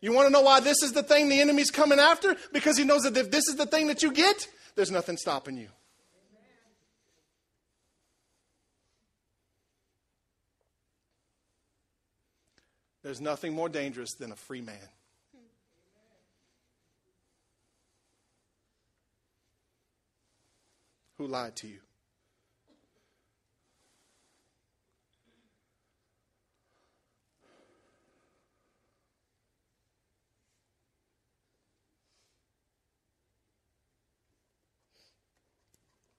You 0.00 0.14
want 0.14 0.26
to 0.28 0.32
know 0.32 0.40
why 0.40 0.60
this 0.60 0.82
is 0.82 0.92
the 0.92 1.02
thing 1.02 1.28
the 1.28 1.42
enemy's 1.42 1.70
coming 1.70 1.98
after? 1.98 2.36
Because 2.54 2.78
he 2.78 2.84
knows 2.84 3.02
that 3.02 3.14
if 3.18 3.30
this 3.30 3.48
is 3.48 3.56
the 3.56 3.66
thing 3.66 3.88
that 3.88 4.02
you 4.02 4.12
get, 4.12 4.48
there's 4.76 4.90
nothing 4.90 5.18
stopping 5.18 5.58
you. 5.58 5.68
There's 13.02 13.20
nothing 13.20 13.52
more 13.52 13.68
dangerous 13.68 14.14
than 14.14 14.32
a 14.32 14.36
free 14.36 14.62
man. 14.62 14.88
Who 21.18 21.26
lied 21.26 21.56
to 21.56 21.68
you? 21.68 21.78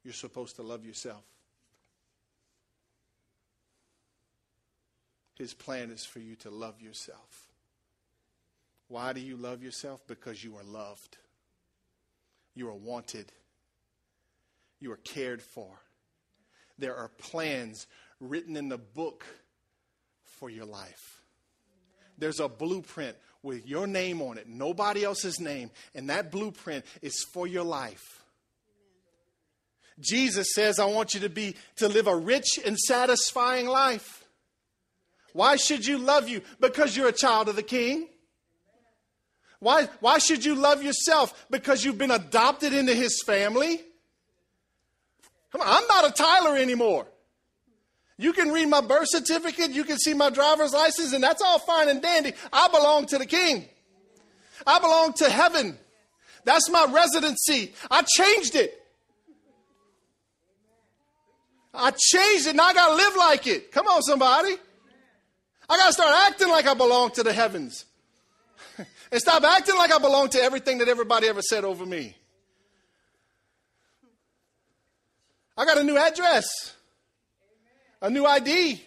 You're 0.04 0.14
supposed 0.14 0.56
to 0.58 0.62
love 0.62 0.86
yourself. 0.86 1.24
His 5.34 5.54
plan 5.54 5.90
is 5.90 6.06
for 6.06 6.20
you 6.20 6.36
to 6.38 6.50
love 6.52 6.80
yourself. 6.80 7.48
Why 8.88 9.14
do 9.14 9.20
you 9.20 9.36
love 9.36 9.64
yourself? 9.64 10.06
Because 10.08 10.44
you 10.44 10.56
are 10.58 10.64
loved. 10.64 11.18
You 12.54 12.70
are 12.70 12.76
wanted. 12.76 13.32
You 14.86 14.92
are 14.92 14.98
cared 14.98 15.42
for. 15.42 15.82
There 16.78 16.96
are 16.96 17.08
plans 17.08 17.88
written 18.20 18.56
in 18.56 18.70
the 18.70 18.78
book 18.78 19.26
for 20.38 20.48
your 20.48 20.66
life. 20.66 21.24
There's 22.20 22.40
a 22.40 22.48
blueprint 22.48 23.18
with 23.42 23.68
your 23.68 23.88
name 23.88 24.22
on 24.22 24.38
it, 24.38 24.48
nobody 24.48 25.04
else's 25.04 25.40
name, 25.40 25.72
and 25.96 26.12
that 26.12 26.30
blueprint 26.30 26.86
is 27.02 27.26
for 27.34 27.48
your 27.48 27.64
life. 27.64 28.24
Jesus 30.00 30.54
says, 30.54 30.78
I 30.78 30.86
want 30.86 31.16
you 31.16 31.22
to 31.22 31.30
be 31.30 31.56
to 31.78 31.88
live 31.88 32.06
a 32.06 32.16
rich 32.16 32.60
and 32.64 32.78
satisfying 32.78 33.66
life. 33.66 34.24
Why 35.34 35.56
should 35.56 35.84
you 35.88 35.98
love 35.98 36.30
you? 36.30 36.44
Because 36.60 36.96
you're 36.96 37.08
a 37.08 37.12
child 37.12 37.50
of 37.50 37.56
the 37.56 37.64
king. 37.64 38.08
Why, 39.60 39.90
why 40.00 40.20
should 40.20 40.46
you 40.46 40.54
love 40.54 40.84
yourself? 40.84 41.48
Because 41.50 41.84
you've 41.84 41.98
been 41.98 42.12
adopted 42.12 42.72
into 42.72 42.94
his 42.94 43.24
family. 43.26 43.82
Come 45.56 45.66
on, 45.66 45.74
I'm 45.74 45.88
not 45.88 46.10
a 46.10 46.12
Tyler 46.12 46.58
anymore. 46.58 47.08
You 48.18 48.34
can 48.34 48.50
read 48.52 48.68
my 48.68 48.82
birth 48.82 49.08
certificate, 49.08 49.72
you 49.72 49.86
can 49.86 49.98
see 49.98 50.14
my 50.14 50.30
driver's 50.30 50.74
license, 50.74 51.14
and 51.14 51.24
that's 51.24 51.42
all 51.42 51.60
fine 51.60 51.88
and 51.88 52.02
dandy. 52.02 52.34
I 52.52 52.68
belong 52.68 53.06
to 53.06 53.18
the 53.18 53.26
king. 53.26 53.64
I 54.68 54.80
belong 54.80 55.14
to 55.14 55.30
heaven. 55.30 55.78
That's 56.44 56.70
my 56.70 56.88
residency. 56.92 57.74
I 57.90 58.02
changed 58.18 58.56
it. 58.56 58.74
I 61.74 61.92
changed 61.92 62.48
it 62.48 62.50
and 62.50 62.62
I 62.62 62.74
got 62.74 62.90
to 62.90 62.96
live 62.96 63.16
like 63.16 63.48
it. 63.48 63.72
Come 63.72 63.88
on, 63.88 64.02
somebody. 64.02 64.58
I 65.70 65.78
got 65.78 65.88
to 65.88 65.94
start 65.94 66.14
acting 66.30 66.50
like 66.50 66.68
I 66.68 66.74
belong 66.74 67.12
to 67.12 67.24
the 67.24 67.32
heavens. 67.32 67.86
and 68.78 69.22
stop 69.22 69.42
acting 69.44 69.78
like 69.78 69.94
I 69.94 70.00
belong 70.00 70.28
to 70.32 70.42
everything 70.42 70.80
that 70.80 70.90
everybody 70.90 71.28
ever 71.28 71.42
said 71.42 71.64
over 71.64 71.86
me. 71.86 72.18
I 75.58 75.66
got 75.66 75.78
a 75.78 75.84
new 75.84 75.98
address, 75.98 76.76
a 78.02 78.10
new 78.10 78.26
ID, 78.26 78.82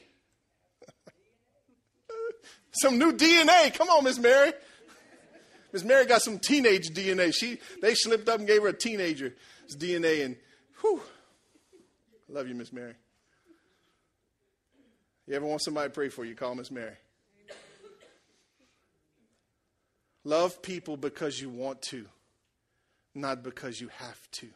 some 2.72 2.98
new 2.98 3.12
DNA. 3.12 3.74
Come 3.74 3.88
on, 3.88 4.04
Miss 4.04 4.18
Mary. 4.18 4.52
Miss 5.72 5.84
Mary 5.84 6.06
got 6.06 6.22
some 6.22 6.38
teenage 6.38 6.90
DNA. 6.90 7.34
She 7.34 7.58
they 7.80 7.94
slipped 7.94 8.28
up 8.28 8.38
and 8.38 8.46
gave 8.46 8.62
her 8.62 8.68
a 8.68 8.72
teenager's 8.72 9.32
DNA, 9.72 10.24
and 10.24 10.36
whew, 10.80 11.00
I 12.28 12.32
love 12.32 12.48
you, 12.48 12.54
Miss 12.54 12.72
Mary. 12.72 12.94
You 15.26 15.34
ever 15.34 15.46
want 15.46 15.62
somebody 15.62 15.88
to 15.88 15.94
pray 15.94 16.08
for 16.08 16.24
you, 16.24 16.34
call 16.34 16.54
Miss 16.54 16.70
Mary. 16.70 16.96
Love 20.24 20.60
people 20.60 20.98
because 20.98 21.40
you 21.40 21.48
want 21.48 21.80
to, 21.80 22.06
not 23.14 23.42
because 23.42 23.80
you 23.80 23.88
have 23.88 24.30
to. 24.32 24.48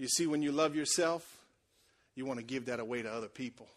You 0.00 0.08
see, 0.08 0.26
when 0.26 0.42
you 0.42 0.50
love 0.50 0.74
yourself, 0.74 1.24
you 2.16 2.26
want 2.26 2.40
to 2.40 2.44
give 2.44 2.66
that 2.66 2.80
away 2.80 3.02
to 3.02 3.12
other 3.12 3.28
people. 3.28 3.68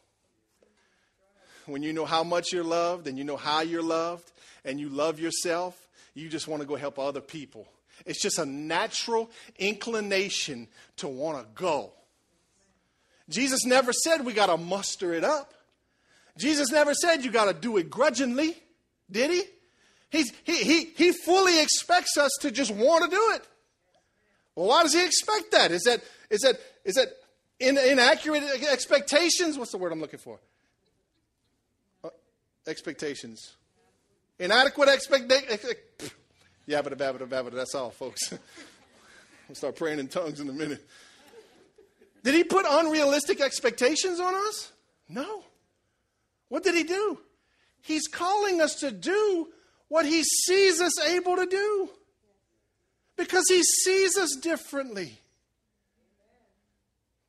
When 1.67 1.83
you 1.83 1.93
know 1.93 2.05
how 2.05 2.23
much 2.23 2.51
you're 2.51 2.63
loved 2.63 3.07
and 3.07 3.17
you 3.17 3.23
know 3.23 3.37
how 3.37 3.61
you're 3.61 3.83
loved 3.83 4.31
and 4.65 4.79
you 4.79 4.89
love 4.89 5.19
yourself, 5.19 5.87
you 6.15 6.29
just 6.29 6.47
want 6.47 6.61
to 6.61 6.67
go 6.67 6.75
help 6.75 6.97
other 6.97 7.21
people. 7.21 7.67
It's 8.07 8.21
just 8.21 8.39
a 8.39 8.45
natural 8.45 9.29
inclination 9.59 10.67
to 10.97 11.07
want 11.07 11.37
to 11.37 11.45
go 11.53 11.93
Jesus 13.29 13.65
never 13.65 13.93
said 13.93 14.25
we 14.25 14.33
got 14.33 14.47
to 14.47 14.57
muster 14.57 15.13
it 15.13 15.23
up. 15.23 15.53
Jesus 16.37 16.71
never 16.71 16.93
said 16.93 17.23
you 17.23 17.31
got 17.31 17.45
to 17.45 17.53
do 17.53 17.77
it 17.77 17.89
grudgingly, 17.89 18.55
did 19.09 19.31
he? 19.31 19.43
He's, 20.09 20.31
he, 20.43 20.57
he, 20.57 20.83
he 20.95 21.11
fully 21.11 21.61
expects 21.61 22.17
us 22.17 22.31
to 22.41 22.51
just 22.51 22.71
want 22.71 23.05
to 23.05 23.09
do 23.09 23.31
it. 23.35 23.47
Well, 24.55 24.67
why 24.67 24.83
does 24.83 24.93
he 24.93 25.03
expect 25.03 25.51
that? 25.51 25.71
Is 25.71 25.83
that, 25.83 26.03
is 26.29 26.41
that, 26.41 26.59
is 26.85 26.95
that 26.95 27.07
in, 27.59 27.77
inaccurate 27.77 28.43
expectations? 28.71 29.57
What's 29.57 29.71
the 29.71 29.77
word 29.77 29.91
I'm 29.91 30.01
looking 30.01 30.19
for? 30.19 30.39
Uh, 32.03 32.09
expectations. 32.67 33.55
Inadequate 34.39 34.89
expectations. 34.89 36.11
Yabba 36.67 36.95
dabba 36.95 37.27
dabba, 37.27 37.51
that's 37.51 37.75
all, 37.75 37.91
folks. 37.91 38.31
we'll 39.47 39.55
start 39.55 39.75
praying 39.75 39.99
in 39.99 40.07
tongues 40.07 40.39
in 40.39 40.49
a 40.49 40.53
minute. 40.53 40.87
Did 42.23 42.35
he 42.35 42.43
put 42.43 42.65
unrealistic 42.67 43.41
expectations 43.41 44.19
on 44.19 44.33
us? 44.33 44.71
No. 45.09 45.43
What 46.47 46.63
did 46.63 46.75
he 46.75 46.83
do? 46.83 47.19
He's 47.81 48.07
calling 48.07 48.61
us 48.61 48.75
to 48.75 48.91
do 48.91 49.49
what 49.89 50.05
he 50.05 50.23
sees 50.23 50.79
us 50.79 50.99
able 51.01 51.35
to 51.35 51.45
do 51.45 51.89
because 53.17 53.45
he 53.47 53.61
sees 53.63 54.17
us 54.17 54.35
differently. 54.35 55.19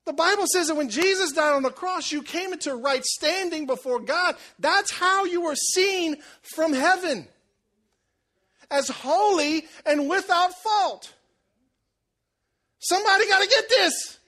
The 0.05 0.13
Bible 0.13 0.45
says 0.47 0.69
that 0.69 0.75
when 0.75 0.91
Jesus 0.91 1.33
died 1.33 1.55
on 1.55 1.63
the 1.63 1.71
cross, 1.71 2.13
you 2.13 2.23
came 2.23 2.53
into 2.53 2.75
right 2.75 3.03
standing 3.05 3.67
before 3.67 4.01
God. 4.01 4.37
That's 4.59 4.93
how 4.93 5.25
you 5.25 5.41
were 5.41 5.57
seen 5.57 6.17
from 6.43 6.75
heaven 6.75 7.27
as 8.71 8.89
holy 8.89 9.67
and 9.87 10.09
without 10.09 10.53
fault. 10.63 11.13
Somebody 12.81 13.27
got 13.29 13.43
to 13.43 13.49
get 13.49 13.69
this. 13.69 14.19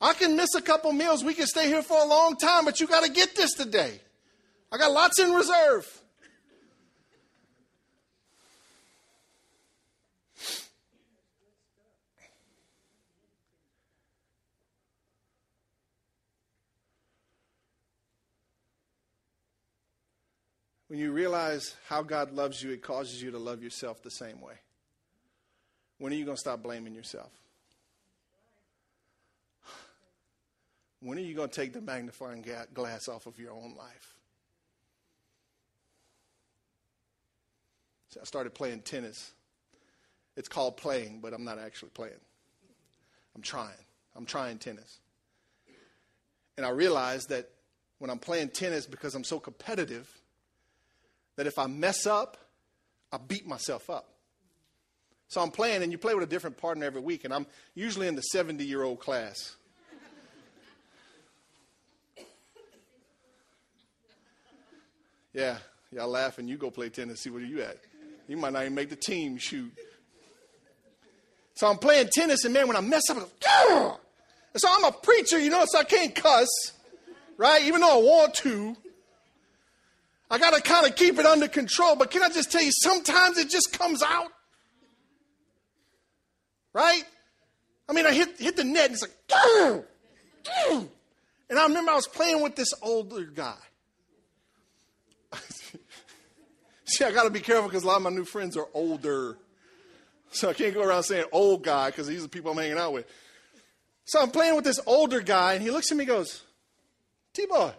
I 0.00 0.14
can 0.14 0.36
miss 0.36 0.54
a 0.54 0.62
couple 0.62 0.92
meals. 0.92 1.22
We 1.22 1.34
can 1.34 1.46
stay 1.46 1.66
here 1.66 1.82
for 1.82 1.98
a 1.98 2.06
long 2.06 2.36
time, 2.36 2.64
but 2.64 2.80
you 2.80 2.86
got 2.86 3.04
to 3.04 3.10
get 3.10 3.36
this 3.36 3.52
today. 3.52 4.00
I 4.72 4.78
got 4.78 4.92
lots 4.92 5.18
in 5.18 5.32
reserve. 5.32 5.99
When 20.90 20.98
you 20.98 21.12
realize 21.12 21.76
how 21.86 22.02
God 22.02 22.32
loves 22.32 22.60
you, 22.60 22.72
it 22.72 22.82
causes 22.82 23.22
you 23.22 23.30
to 23.30 23.38
love 23.38 23.62
yourself 23.62 24.02
the 24.02 24.10
same 24.10 24.40
way. 24.40 24.54
When 25.98 26.12
are 26.12 26.16
you 26.16 26.24
going 26.24 26.34
to 26.34 26.40
stop 26.40 26.64
blaming 26.64 26.96
yourself? 26.96 27.30
When 31.00 31.16
are 31.16 31.20
you 31.20 31.36
going 31.36 31.48
to 31.48 31.54
take 31.54 31.72
the 31.72 31.80
magnifying 31.80 32.44
glass 32.74 33.06
off 33.06 33.26
of 33.26 33.38
your 33.38 33.52
own 33.52 33.76
life? 33.78 34.16
I 38.20 38.24
started 38.24 38.52
playing 38.52 38.80
tennis. 38.80 39.30
It's 40.36 40.48
called 40.48 40.76
playing, 40.76 41.20
but 41.20 41.32
I'm 41.32 41.44
not 41.44 41.60
actually 41.60 41.90
playing. 41.90 42.18
I'm 43.36 43.42
trying. 43.42 43.70
I'm 44.16 44.26
trying 44.26 44.58
tennis. 44.58 44.98
And 46.56 46.66
I 46.66 46.70
realized 46.70 47.28
that 47.28 47.48
when 48.00 48.10
I'm 48.10 48.18
playing 48.18 48.48
tennis, 48.48 48.86
because 48.86 49.14
I'm 49.14 49.22
so 49.22 49.38
competitive, 49.38 50.19
that 51.40 51.46
if 51.46 51.58
I 51.58 51.66
mess 51.68 52.04
up, 52.04 52.36
I 53.10 53.16
beat 53.16 53.46
myself 53.46 53.88
up. 53.88 54.12
So 55.28 55.40
I'm 55.40 55.50
playing, 55.50 55.82
and 55.82 55.90
you 55.90 55.96
play 55.96 56.12
with 56.12 56.22
a 56.22 56.26
different 56.26 56.58
partner 56.58 56.84
every 56.84 57.00
week, 57.00 57.24
and 57.24 57.32
I'm 57.32 57.46
usually 57.74 58.08
in 58.08 58.14
the 58.14 58.20
70 58.20 58.62
year 58.62 58.82
old 58.82 59.00
class. 59.00 59.56
Yeah, 65.32 65.56
y'all 65.90 66.08
laughing. 66.08 66.46
You 66.46 66.58
go 66.58 66.70
play 66.70 66.90
tennis, 66.90 67.22
see 67.22 67.30
where 67.30 67.40
you 67.40 67.62
at. 67.62 67.78
You 68.28 68.36
might 68.36 68.52
not 68.52 68.60
even 68.64 68.74
make 68.74 68.90
the 68.90 68.96
team 68.96 69.38
shoot. 69.38 69.72
So 71.54 71.68
I'm 71.68 71.78
playing 71.78 72.10
tennis, 72.12 72.44
and 72.44 72.52
man, 72.52 72.68
when 72.68 72.76
I 72.76 72.82
mess 72.82 73.08
up, 73.08 73.16
I'm 73.16 73.22
like, 73.22 73.96
and 74.52 74.60
so 74.60 74.68
I'm 74.70 74.84
a 74.84 74.92
preacher, 74.92 75.38
you 75.38 75.48
know, 75.48 75.64
so 75.66 75.78
I 75.78 75.84
can't 75.84 76.14
cuss, 76.14 76.48
right? 77.38 77.64
Even 77.64 77.80
though 77.80 77.98
I 77.98 78.02
want 78.02 78.34
to. 78.34 78.76
I 80.30 80.38
got 80.38 80.54
to 80.54 80.62
kind 80.62 80.86
of 80.86 80.94
keep 80.94 81.18
it 81.18 81.26
under 81.26 81.48
control. 81.48 81.96
But 81.96 82.10
can 82.10 82.22
I 82.22 82.28
just 82.28 82.52
tell 82.52 82.62
you, 82.62 82.70
sometimes 82.72 83.36
it 83.36 83.50
just 83.50 83.76
comes 83.76 84.02
out. 84.02 84.30
Right? 86.72 87.02
I 87.88 87.92
mean, 87.92 88.06
I 88.06 88.12
hit, 88.12 88.38
hit 88.38 88.56
the 88.56 88.62
net, 88.62 88.86
and 88.86 88.94
it's 88.94 89.02
like, 89.02 89.10
and 91.50 91.58
I 91.58 91.66
remember 91.66 91.90
I 91.90 91.96
was 91.96 92.06
playing 92.06 92.40
with 92.42 92.54
this 92.54 92.72
older 92.80 93.24
guy. 93.24 93.56
See, 96.84 97.04
I 97.04 97.10
got 97.10 97.24
to 97.24 97.30
be 97.30 97.40
careful 97.40 97.68
because 97.68 97.82
a 97.82 97.88
lot 97.88 97.96
of 97.96 98.02
my 98.02 98.10
new 98.10 98.24
friends 98.24 98.56
are 98.56 98.68
older. 98.72 99.36
So 100.30 100.48
I 100.48 100.52
can't 100.52 100.72
go 100.72 100.82
around 100.82 101.02
saying 101.02 101.24
old 101.32 101.64
guy 101.64 101.90
because 101.90 102.06
these 102.06 102.20
are 102.20 102.22
the 102.22 102.28
people 102.28 102.52
I'm 102.52 102.58
hanging 102.58 102.78
out 102.78 102.92
with. 102.92 103.06
So 104.04 104.20
I'm 104.20 104.30
playing 104.30 104.54
with 104.54 104.64
this 104.64 104.78
older 104.86 105.20
guy, 105.20 105.54
and 105.54 105.62
he 105.62 105.72
looks 105.72 105.90
at 105.90 105.96
me 105.96 106.04
and 106.04 106.08
goes, 106.08 106.44
T 107.34 107.46
Boy, 107.46 107.72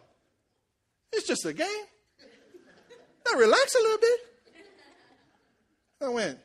it's 1.14 1.26
just 1.28 1.46
a 1.46 1.54
game. 1.54 1.68
Now 3.26 3.38
relax 3.38 3.76
a 3.76 3.80
little 3.80 3.98
bit. 3.98 4.20
I 6.02 6.10
went, 6.10 6.40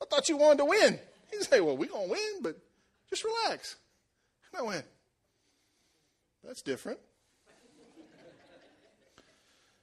I 0.00 0.04
thought 0.06 0.28
you 0.28 0.36
wanted 0.36 0.58
to 0.58 0.64
win. 0.64 0.98
He 1.30 1.42
said, 1.44 1.60
Well, 1.60 1.76
we're 1.76 1.88
going 1.88 2.08
to 2.08 2.12
win, 2.12 2.42
but 2.42 2.58
just 3.08 3.24
relax. 3.24 3.76
And 4.52 4.60
I 4.60 4.64
went, 4.64 4.84
That's 6.44 6.62
different. 6.62 6.98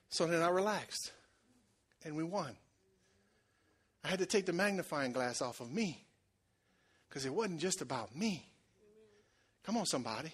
So 0.09 0.25
then 0.25 0.41
I 0.41 0.49
relaxed 0.49 1.11
and 2.03 2.15
we 2.15 2.23
won. 2.23 2.55
I 4.03 4.07
had 4.07 4.19
to 4.19 4.25
take 4.25 4.45
the 4.45 4.53
magnifying 4.53 5.11
glass 5.11 5.41
off 5.41 5.61
of 5.61 5.71
me 5.71 6.03
because 7.07 7.25
it 7.25 7.33
wasn't 7.33 7.59
just 7.59 7.81
about 7.81 8.15
me. 8.15 8.45
Come 9.63 9.77
on, 9.77 9.85
somebody. 9.85 10.31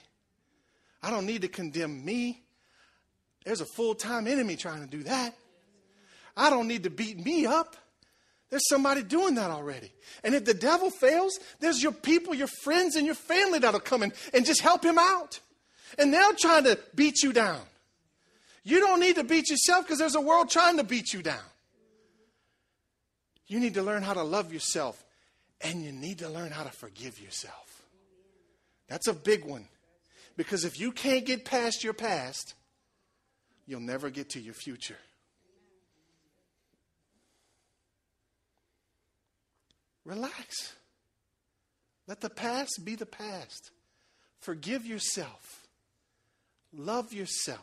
I 1.03 1.12
don't 1.12 1.26
need 1.26 1.41
to 1.41 1.47
condemn 1.47 2.03
me. 2.06 2.45
There's 3.46 3.62
a 3.62 3.66
full 3.66 3.96
time 3.96 4.28
enemy 4.28 4.56
trying 4.56 4.82
to 4.82 4.88
do 4.88 5.04
that. 5.04 5.34
I 6.36 6.50
don't 6.50 6.68
need 6.68 6.84
to 6.84 6.89
beat 6.89 7.24
me 7.24 7.46
up. 7.46 7.78
There's 8.50 8.68
somebody 8.68 9.04
doing 9.04 9.36
that 9.36 9.52
already. 9.52 9.91
And 10.24 10.36
if 10.36 10.46
the 10.46 10.54
devil 10.54 10.89
fails, 10.89 11.39
there's 11.60 11.82
your 11.82 11.91
people, 11.91 12.36
your 12.36 12.50
friends, 12.64 12.96
and 12.96 13.06
your 13.06 13.16
family 13.16 13.60
that'll 13.60 13.80
come 13.80 14.04
in 14.04 14.14
and 14.34 14.46
just 14.46 14.62
help 14.62 14.84
him 14.84 14.98
out. 15.00 15.39
And 15.98 16.14
they'll 16.14 16.36
try 16.36 16.62
to 16.62 16.78
beat 16.93 17.24
you 17.24 17.34
down. 17.34 17.62
You 18.64 18.80
don't 18.80 19.00
need 19.00 19.16
to 19.16 19.24
beat 19.24 19.50
yourself 19.50 19.86
because 19.86 20.00
there's 20.00 20.16
a 20.16 20.22
world 20.22 20.50
trying 20.50 20.78
to 20.78 20.84
beat 20.84 21.14
you 21.14 21.22
down. 21.22 21.38
You 23.48 23.60
need 23.60 23.76
to 23.76 23.84
learn 23.84 24.02
how 24.02 24.14
to 24.14 24.24
love 24.24 24.52
yourself 24.52 25.04
and 25.62 25.84
you 25.84 25.91
need 25.91 26.20
to 26.20 26.30
learn 26.30 26.52
how 26.52 26.64
to 26.64 26.72
forgive 26.72 27.20
yourself. 27.20 27.84
That's 28.88 29.08
a 29.08 29.14
big 29.14 29.46
one. 29.46 29.68
Because 30.38 30.66
if 30.66 30.80
you 30.80 30.91
can't 30.91 31.26
get 31.26 31.46
past 31.46 31.84
your 31.84 31.93
past, 31.93 32.56
you'll 33.68 33.80
never 33.80 34.09
get 34.09 34.30
to 34.32 34.39
your 34.39 34.53
future. 34.53 34.97
Relax. 40.05 40.74
Let 42.07 42.22
the 42.22 42.30
past 42.30 42.82
be 42.84 42.95
the 42.95 43.07
past. 43.07 43.72
Forgive 44.39 44.86
yourself. 44.86 45.66
Love 46.72 47.13
yourself. 47.13 47.59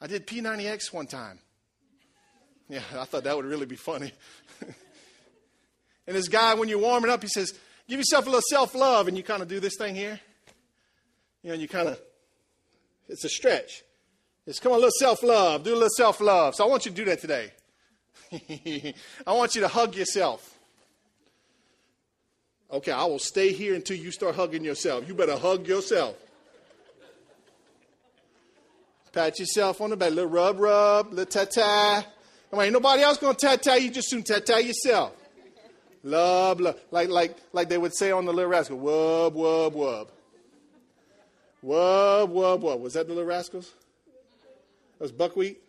I 0.00 0.06
did 0.06 0.26
P90X 0.26 0.92
one 0.92 1.06
time. 1.06 1.38
Yeah, 2.68 2.80
I 2.98 3.04
thought 3.04 3.24
that 3.24 3.36
would 3.36 3.44
really 3.44 3.66
be 3.66 3.76
funny. 3.76 4.12
and 6.06 6.16
this 6.16 6.28
guy, 6.28 6.54
when 6.54 6.68
you're 6.68 6.78
warming 6.78 7.10
up, 7.10 7.22
he 7.22 7.28
says, 7.28 7.52
Give 7.88 8.00
yourself 8.00 8.26
a 8.26 8.30
little 8.30 8.42
self 8.48 8.74
love. 8.74 9.08
And 9.08 9.16
you 9.16 9.22
kind 9.22 9.42
of 9.42 9.48
do 9.48 9.60
this 9.60 9.76
thing 9.76 9.94
here. 9.94 10.18
You 11.42 11.48
know, 11.48 11.52
and 11.54 11.62
you 11.62 11.68
kind 11.68 11.88
of, 11.88 12.00
it's 13.08 13.24
a 13.24 13.28
stretch. 13.28 13.84
It's 14.46 14.60
come 14.60 14.72
on, 14.72 14.76
a 14.76 14.80
little 14.80 14.92
self 14.98 15.22
love. 15.22 15.64
Do 15.64 15.72
a 15.72 15.74
little 15.74 15.88
self 15.90 16.20
love. 16.20 16.54
So 16.54 16.64
I 16.64 16.68
want 16.68 16.86
you 16.86 16.92
to 16.92 16.96
do 16.96 17.04
that 17.06 17.20
today. 17.20 17.50
I 19.26 19.32
want 19.32 19.54
you 19.54 19.60
to 19.62 19.68
hug 19.68 19.96
yourself. 19.96 20.56
Okay, 22.70 22.92
I 22.92 23.04
will 23.04 23.18
stay 23.18 23.52
here 23.52 23.74
until 23.74 23.96
you 23.96 24.10
start 24.10 24.34
hugging 24.34 24.64
yourself. 24.64 25.06
You 25.06 25.14
better 25.14 25.36
hug 25.36 25.66
yourself. 25.66 26.16
Pat 29.12 29.38
yourself 29.38 29.80
on 29.80 29.90
the 29.90 29.96
back, 29.96 30.10
little 30.10 30.28
rub, 30.30 30.60
rub, 30.60 31.12
little 31.12 31.24
ta 31.24 31.44
ta. 31.44 32.06
Come 32.50 32.58
on, 32.58 32.66
ain't 32.66 32.72
nobody 32.72 33.02
else 33.02 33.18
gonna 33.18 33.34
ta 33.34 33.56
ta 33.56 33.74
you. 33.74 33.90
Just 33.90 34.10
soon 34.10 34.22
ta 34.22 34.40
ta 34.40 34.58
yourself. 34.58 35.12
Love, 36.02 36.60
love, 36.60 36.78
like 36.90 37.08
like 37.08 37.36
like 37.52 37.68
they 37.68 37.78
would 37.78 37.96
say 37.96 38.12
on 38.12 38.26
the 38.26 38.32
Little 38.32 38.50
Rascal, 38.50 38.78
wub, 38.78 39.32
wub, 39.32 39.72
wub. 39.72 40.08
Wub, 41.64 42.28
wub, 42.28 42.60
wub. 42.60 42.80
Was 42.80 42.92
that 42.94 43.08
the 43.08 43.14
Little 43.14 43.28
Rascals? 43.28 43.72
That 44.98 45.04
was 45.04 45.12
buckwheat. 45.12 45.62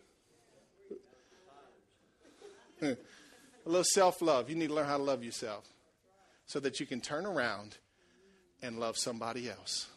A 2.82 2.96
little 3.66 3.84
self 3.84 4.22
love. 4.22 4.48
You 4.48 4.56
need 4.56 4.68
to 4.68 4.74
learn 4.74 4.86
how 4.86 4.96
to 4.96 5.02
love 5.02 5.22
yourself 5.22 5.66
so 6.46 6.60
that 6.60 6.80
you 6.80 6.86
can 6.86 7.00
turn 7.00 7.26
around 7.26 7.76
and 8.62 8.78
love 8.80 8.96
somebody 8.96 9.50
else. 9.50 9.88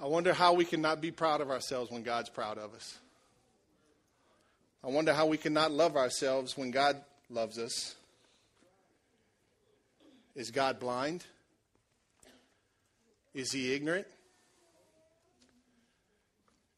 I 0.00 0.06
wonder 0.06 0.32
how 0.32 0.52
we 0.54 0.64
can 0.64 0.80
not 0.80 1.00
be 1.00 1.10
proud 1.12 1.40
of 1.40 1.50
ourselves 1.50 1.90
when 1.90 2.02
God's 2.02 2.28
proud 2.28 2.58
of 2.58 2.74
us. 2.74 2.98
I 4.84 4.88
wonder 4.88 5.12
how 5.12 5.26
we 5.26 5.36
can 5.36 5.52
not 5.52 5.70
love 5.70 5.96
ourselves 5.96 6.56
when 6.56 6.72
God 6.72 7.00
loves 7.30 7.56
us. 7.56 7.94
Is 10.34 10.50
God 10.50 10.80
blind? 10.80 11.24
Is 13.34 13.52
he 13.52 13.74
ignorant? 13.74 14.06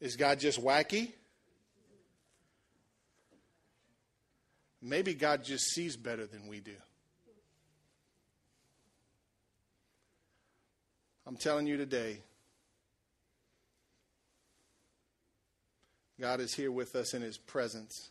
Is 0.01 0.17
God 0.17 0.39
just 0.39 0.63
wacky? 0.63 1.13
Maybe 4.83 5.15
God 5.15 5.43
just 5.43 5.65
sees 5.71 5.97
better 5.97 6.27
than 6.27 6.47
we 6.47 6.61
do. 6.61 6.77
I'm 11.27 11.37
telling 11.37 11.67
you 11.67 11.79
today, 11.79 12.19
God 16.21 16.41
is 16.41 16.55
here 16.55 16.71
with 16.71 16.95
us 16.95 17.15
in 17.15 17.23
his 17.23 17.39
presence. 17.39 18.11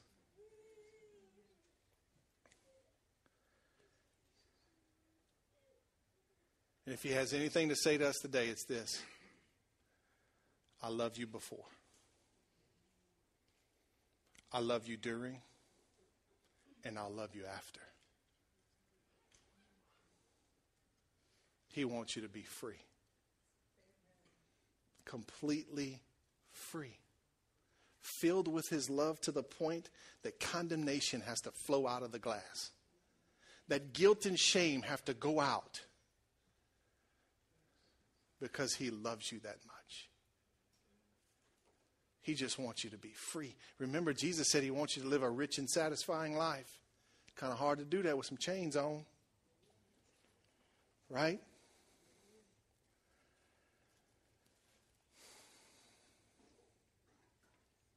And 6.86 6.94
if 6.94 7.04
he 7.04 7.12
has 7.12 7.34
anything 7.34 7.70
to 7.70 7.76
say 7.76 7.98
to 7.98 8.08
us 8.08 8.18
today, 8.22 8.48
it's 8.48 8.66
this. 8.66 9.02
I 10.82 10.90
love 10.90 11.18
you 11.18 11.26
before, 11.26 11.66
I 14.52 14.60
love 14.60 14.88
you 14.88 14.98
during, 14.98 15.42
and 16.84 17.00
I'll 17.00 17.14
love 17.14 17.36
you 17.36 17.44
after. 17.46 17.80
He 21.70 21.86
wants 21.86 22.16
you 22.16 22.22
to 22.22 22.28
be 22.28 22.44
free, 22.44 22.82
completely 25.06 26.02
free. 26.52 26.98
Filled 28.02 28.50
with 28.50 28.68
his 28.68 28.90
love 28.90 29.22
to 29.22 29.32
the 29.32 29.44
point 29.44 29.90
that 30.24 30.38
condemnation 30.38 31.22
has 31.22 31.40
to 31.42 31.52
flow 31.52 31.88
out 31.88 32.04
of 32.04 32.12
the 32.12 32.20
glass, 32.20 32.72
that 33.70 33.94
guilt 33.94 34.26
and 34.26 34.38
shame 34.38 34.82
have 34.82 35.06
to 35.06 35.14
go 35.14 35.40
out. 35.40 35.80
Because 38.44 38.76
he 38.76 38.92
loves 38.92 39.32
you 39.32 39.40
that 39.40 39.56
much. 39.66 40.10
He 42.22 42.34
just 42.34 42.60
wants 42.60 42.84
you 42.84 42.90
to 42.90 42.98
be 42.98 43.14
free. 43.14 43.56
Remember, 43.80 44.12
Jesus 44.12 44.50
said 44.50 44.64
he 44.64 44.70
wants 44.70 44.98
you 44.98 45.04
to 45.04 45.08
live 45.08 45.24
a 45.24 45.30
rich 45.30 45.60
and 45.60 45.70
satisfying 45.70 46.36
life. 46.36 46.82
Kind 47.38 47.54
of 47.54 47.58
hard 47.58 47.80
to 47.80 47.86
do 47.86 48.04
that 48.04 48.18
with 48.18 48.26
some 48.26 48.38
chains 48.38 48.76
on. 48.76 49.06
Right? 51.10 51.40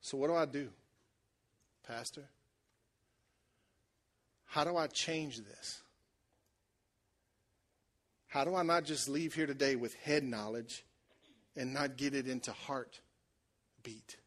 So, 0.01 0.16
what 0.16 0.28
do 0.28 0.36
I 0.36 0.44
do, 0.44 0.68
Pastor? 1.88 2.22
How 4.44 4.62
do 4.62 4.76
I 4.76 4.86
change 4.86 5.38
this? 5.38 5.82
How 8.37 8.45
do 8.45 8.55
I 8.55 8.62
not 8.62 8.84
just 8.84 9.09
leave 9.09 9.32
here 9.32 9.47
today 9.47 9.76
with 9.76 9.95
head 9.95 10.22
knowledge 10.22 10.84
and 11.57 11.72
not 11.72 11.97
get 11.97 12.14
it 12.14 12.28
into 12.28 12.53
heart 12.53 13.01
beat? 13.82 14.18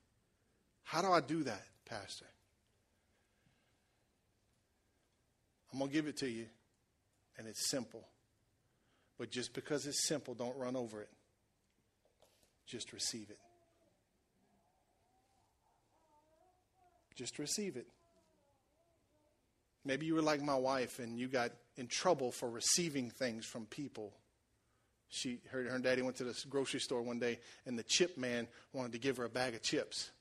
How 0.82 1.04
do 1.04 1.12
I 1.12 1.20
do 1.20 1.44
that, 1.44 1.64
Pastor? 1.86 2.26
I'm 5.72 5.78
going 5.78 5.92
to 5.92 5.96
give 5.96 6.08
it 6.08 6.18
to 6.18 6.28
you, 6.28 6.48
and 7.38 7.46
it's 7.48 7.70
simple. 7.70 8.04
But 9.20 9.30
just 9.30 9.54
because 9.54 9.86
it's 9.86 10.08
simple, 10.08 10.34
don't 10.34 10.58
run 10.58 10.76
over 10.76 11.02
it. 11.02 11.10
Just 12.66 12.94
receive 12.94 13.30
it. 13.30 13.38
Just 17.16 17.38
receive 17.38 17.78
it. 17.78 17.86
Maybe 19.86 20.08
you 20.08 20.16
were 20.16 20.24
like 20.24 20.42
my 20.42 20.56
wife 20.56 20.98
and 20.98 21.20
you 21.20 21.28
got 21.28 21.52
in 21.80 21.88
trouble 21.88 22.32
for 22.32 22.50
receiving 22.50 23.10
things 23.10 23.46
from 23.46 23.66
people. 23.66 24.14
She, 25.08 25.40
her, 25.50 25.64
her 25.64 25.80
daddy 25.80 26.02
went 26.02 26.18
to 26.18 26.26
the 26.26 26.38
grocery 26.50 26.82
store 26.82 27.02
one 27.02 27.20
day 27.20 27.40
and 27.66 27.80
the 27.80 27.84
chip 27.84 28.18
man 28.18 28.48
wanted 28.74 28.92
to 28.92 29.00
give 29.00 29.18
her 29.18 29.24
a 29.24 29.30
bag 29.30 29.56
of 29.56 29.64
chips. 29.64 30.12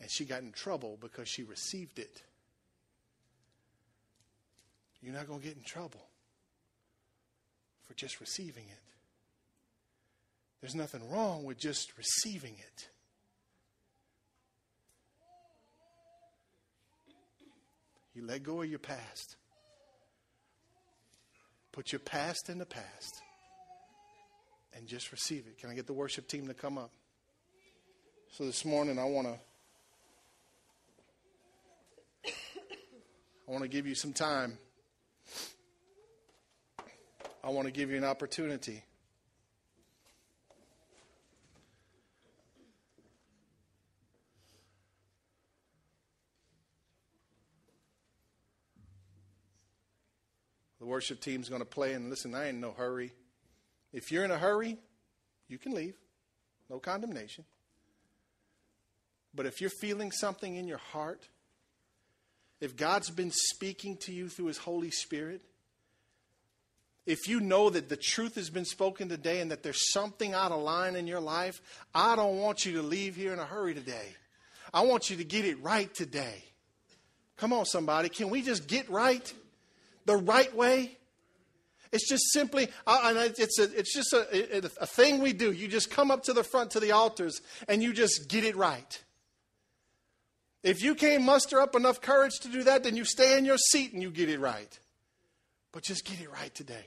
And 0.00 0.10
she 0.10 0.24
got 0.24 0.40
in 0.40 0.52
trouble 0.52 0.98
because 1.00 1.28
she 1.28 1.42
received 1.42 1.98
it. 1.98 2.22
You're 5.02 5.14
not 5.14 5.28
going 5.28 5.40
to 5.40 5.46
get 5.46 5.56
in 5.56 5.62
trouble 5.62 6.02
for 7.86 7.94
just 7.94 8.20
receiving 8.20 8.64
it. 8.64 8.82
There's 10.60 10.74
nothing 10.74 11.08
wrong 11.10 11.44
with 11.44 11.58
just 11.58 11.92
receiving 11.96 12.54
it. 12.54 12.88
You 18.14 18.26
let 18.26 18.42
go 18.42 18.62
of 18.62 18.68
your 18.68 18.78
past. 18.78 19.36
Put 21.72 21.92
your 21.92 22.00
past 22.00 22.48
in 22.48 22.58
the 22.58 22.66
past 22.66 23.22
and 24.74 24.86
just 24.86 25.12
receive 25.12 25.46
it. 25.46 25.58
Can 25.58 25.70
I 25.70 25.74
get 25.74 25.86
the 25.86 25.92
worship 25.92 26.26
team 26.26 26.46
to 26.48 26.54
come 26.54 26.78
up? 26.78 26.90
So 28.32 28.44
this 28.44 28.64
morning 28.64 28.98
I 28.98 29.04
want 29.04 29.26
to 29.28 29.38
I 33.48 33.52
want 33.52 33.64
to 33.64 33.68
give 33.68 33.86
you 33.86 33.96
some 33.96 34.12
time. 34.12 34.58
I 37.42 37.50
want 37.50 37.66
to 37.66 37.72
give 37.72 37.90
you 37.90 37.96
an 37.96 38.04
opportunity. 38.04 38.84
The 50.80 50.86
worship 50.86 51.20
team's 51.20 51.48
going 51.48 51.60
to 51.60 51.66
play, 51.66 51.92
and 51.92 52.08
listen, 52.08 52.34
I 52.34 52.46
ain't 52.46 52.54
in 52.54 52.60
no 52.60 52.72
hurry. 52.72 53.12
If 53.92 54.10
you're 54.10 54.24
in 54.24 54.30
a 54.30 54.38
hurry, 54.38 54.78
you 55.46 55.58
can 55.58 55.74
leave. 55.74 55.94
No 56.70 56.78
condemnation. 56.78 57.44
But 59.34 59.46
if 59.46 59.60
you're 59.60 59.70
feeling 59.70 60.10
something 60.10 60.56
in 60.56 60.66
your 60.66 60.78
heart, 60.78 61.28
if 62.60 62.76
God's 62.76 63.10
been 63.10 63.30
speaking 63.30 63.96
to 63.98 64.12
you 64.12 64.28
through 64.28 64.46
His 64.46 64.58
Holy 64.58 64.90
Spirit, 64.90 65.42
if 67.06 67.28
you 67.28 67.40
know 67.40 67.70
that 67.70 67.88
the 67.88 67.96
truth 67.96 68.36
has 68.36 68.50
been 68.50 68.64
spoken 68.64 69.08
today 69.08 69.40
and 69.40 69.50
that 69.50 69.62
there's 69.62 69.92
something 69.92 70.32
out 70.32 70.52
of 70.52 70.62
line 70.62 70.96
in 70.96 71.06
your 71.06 71.20
life, 71.20 71.60
I 71.94 72.16
don't 72.16 72.38
want 72.38 72.64
you 72.64 72.74
to 72.74 72.82
leave 72.82 73.16
here 73.16 73.32
in 73.32 73.38
a 73.38 73.44
hurry 73.44 73.74
today. 73.74 74.14
I 74.72 74.82
want 74.82 75.10
you 75.10 75.16
to 75.16 75.24
get 75.24 75.44
it 75.44 75.60
right 75.62 75.92
today. 75.92 76.44
Come 77.36 77.52
on, 77.52 77.64
somebody. 77.64 78.08
Can 78.08 78.30
we 78.30 78.42
just 78.42 78.66
get 78.66 78.88
right 78.90 79.32
the 80.10 80.16
right 80.16 80.54
way? 80.54 80.96
It's 81.92 82.08
just 82.08 82.32
simply, 82.32 82.68
uh, 82.86 83.12
it's, 83.36 83.58
a, 83.58 83.64
it's 83.76 83.94
just 83.94 84.12
a, 84.12 84.70
a 84.80 84.86
thing 84.86 85.20
we 85.20 85.32
do. 85.32 85.50
You 85.50 85.66
just 85.68 85.90
come 85.90 86.10
up 86.10 86.24
to 86.24 86.32
the 86.32 86.44
front 86.44 86.72
to 86.72 86.80
the 86.80 86.92
altars 86.92 87.40
and 87.68 87.82
you 87.82 87.92
just 87.92 88.28
get 88.28 88.44
it 88.44 88.56
right. 88.56 89.02
If 90.62 90.82
you 90.82 90.94
can't 90.94 91.24
muster 91.24 91.60
up 91.60 91.74
enough 91.74 92.00
courage 92.00 92.38
to 92.42 92.48
do 92.48 92.62
that, 92.64 92.84
then 92.84 92.96
you 92.96 93.04
stay 93.04 93.38
in 93.38 93.44
your 93.44 93.56
seat 93.56 93.92
and 93.92 94.02
you 94.02 94.10
get 94.10 94.28
it 94.28 94.38
right. 94.38 94.78
But 95.72 95.82
just 95.82 96.04
get 96.04 96.20
it 96.20 96.30
right 96.30 96.54
today. 96.54 96.84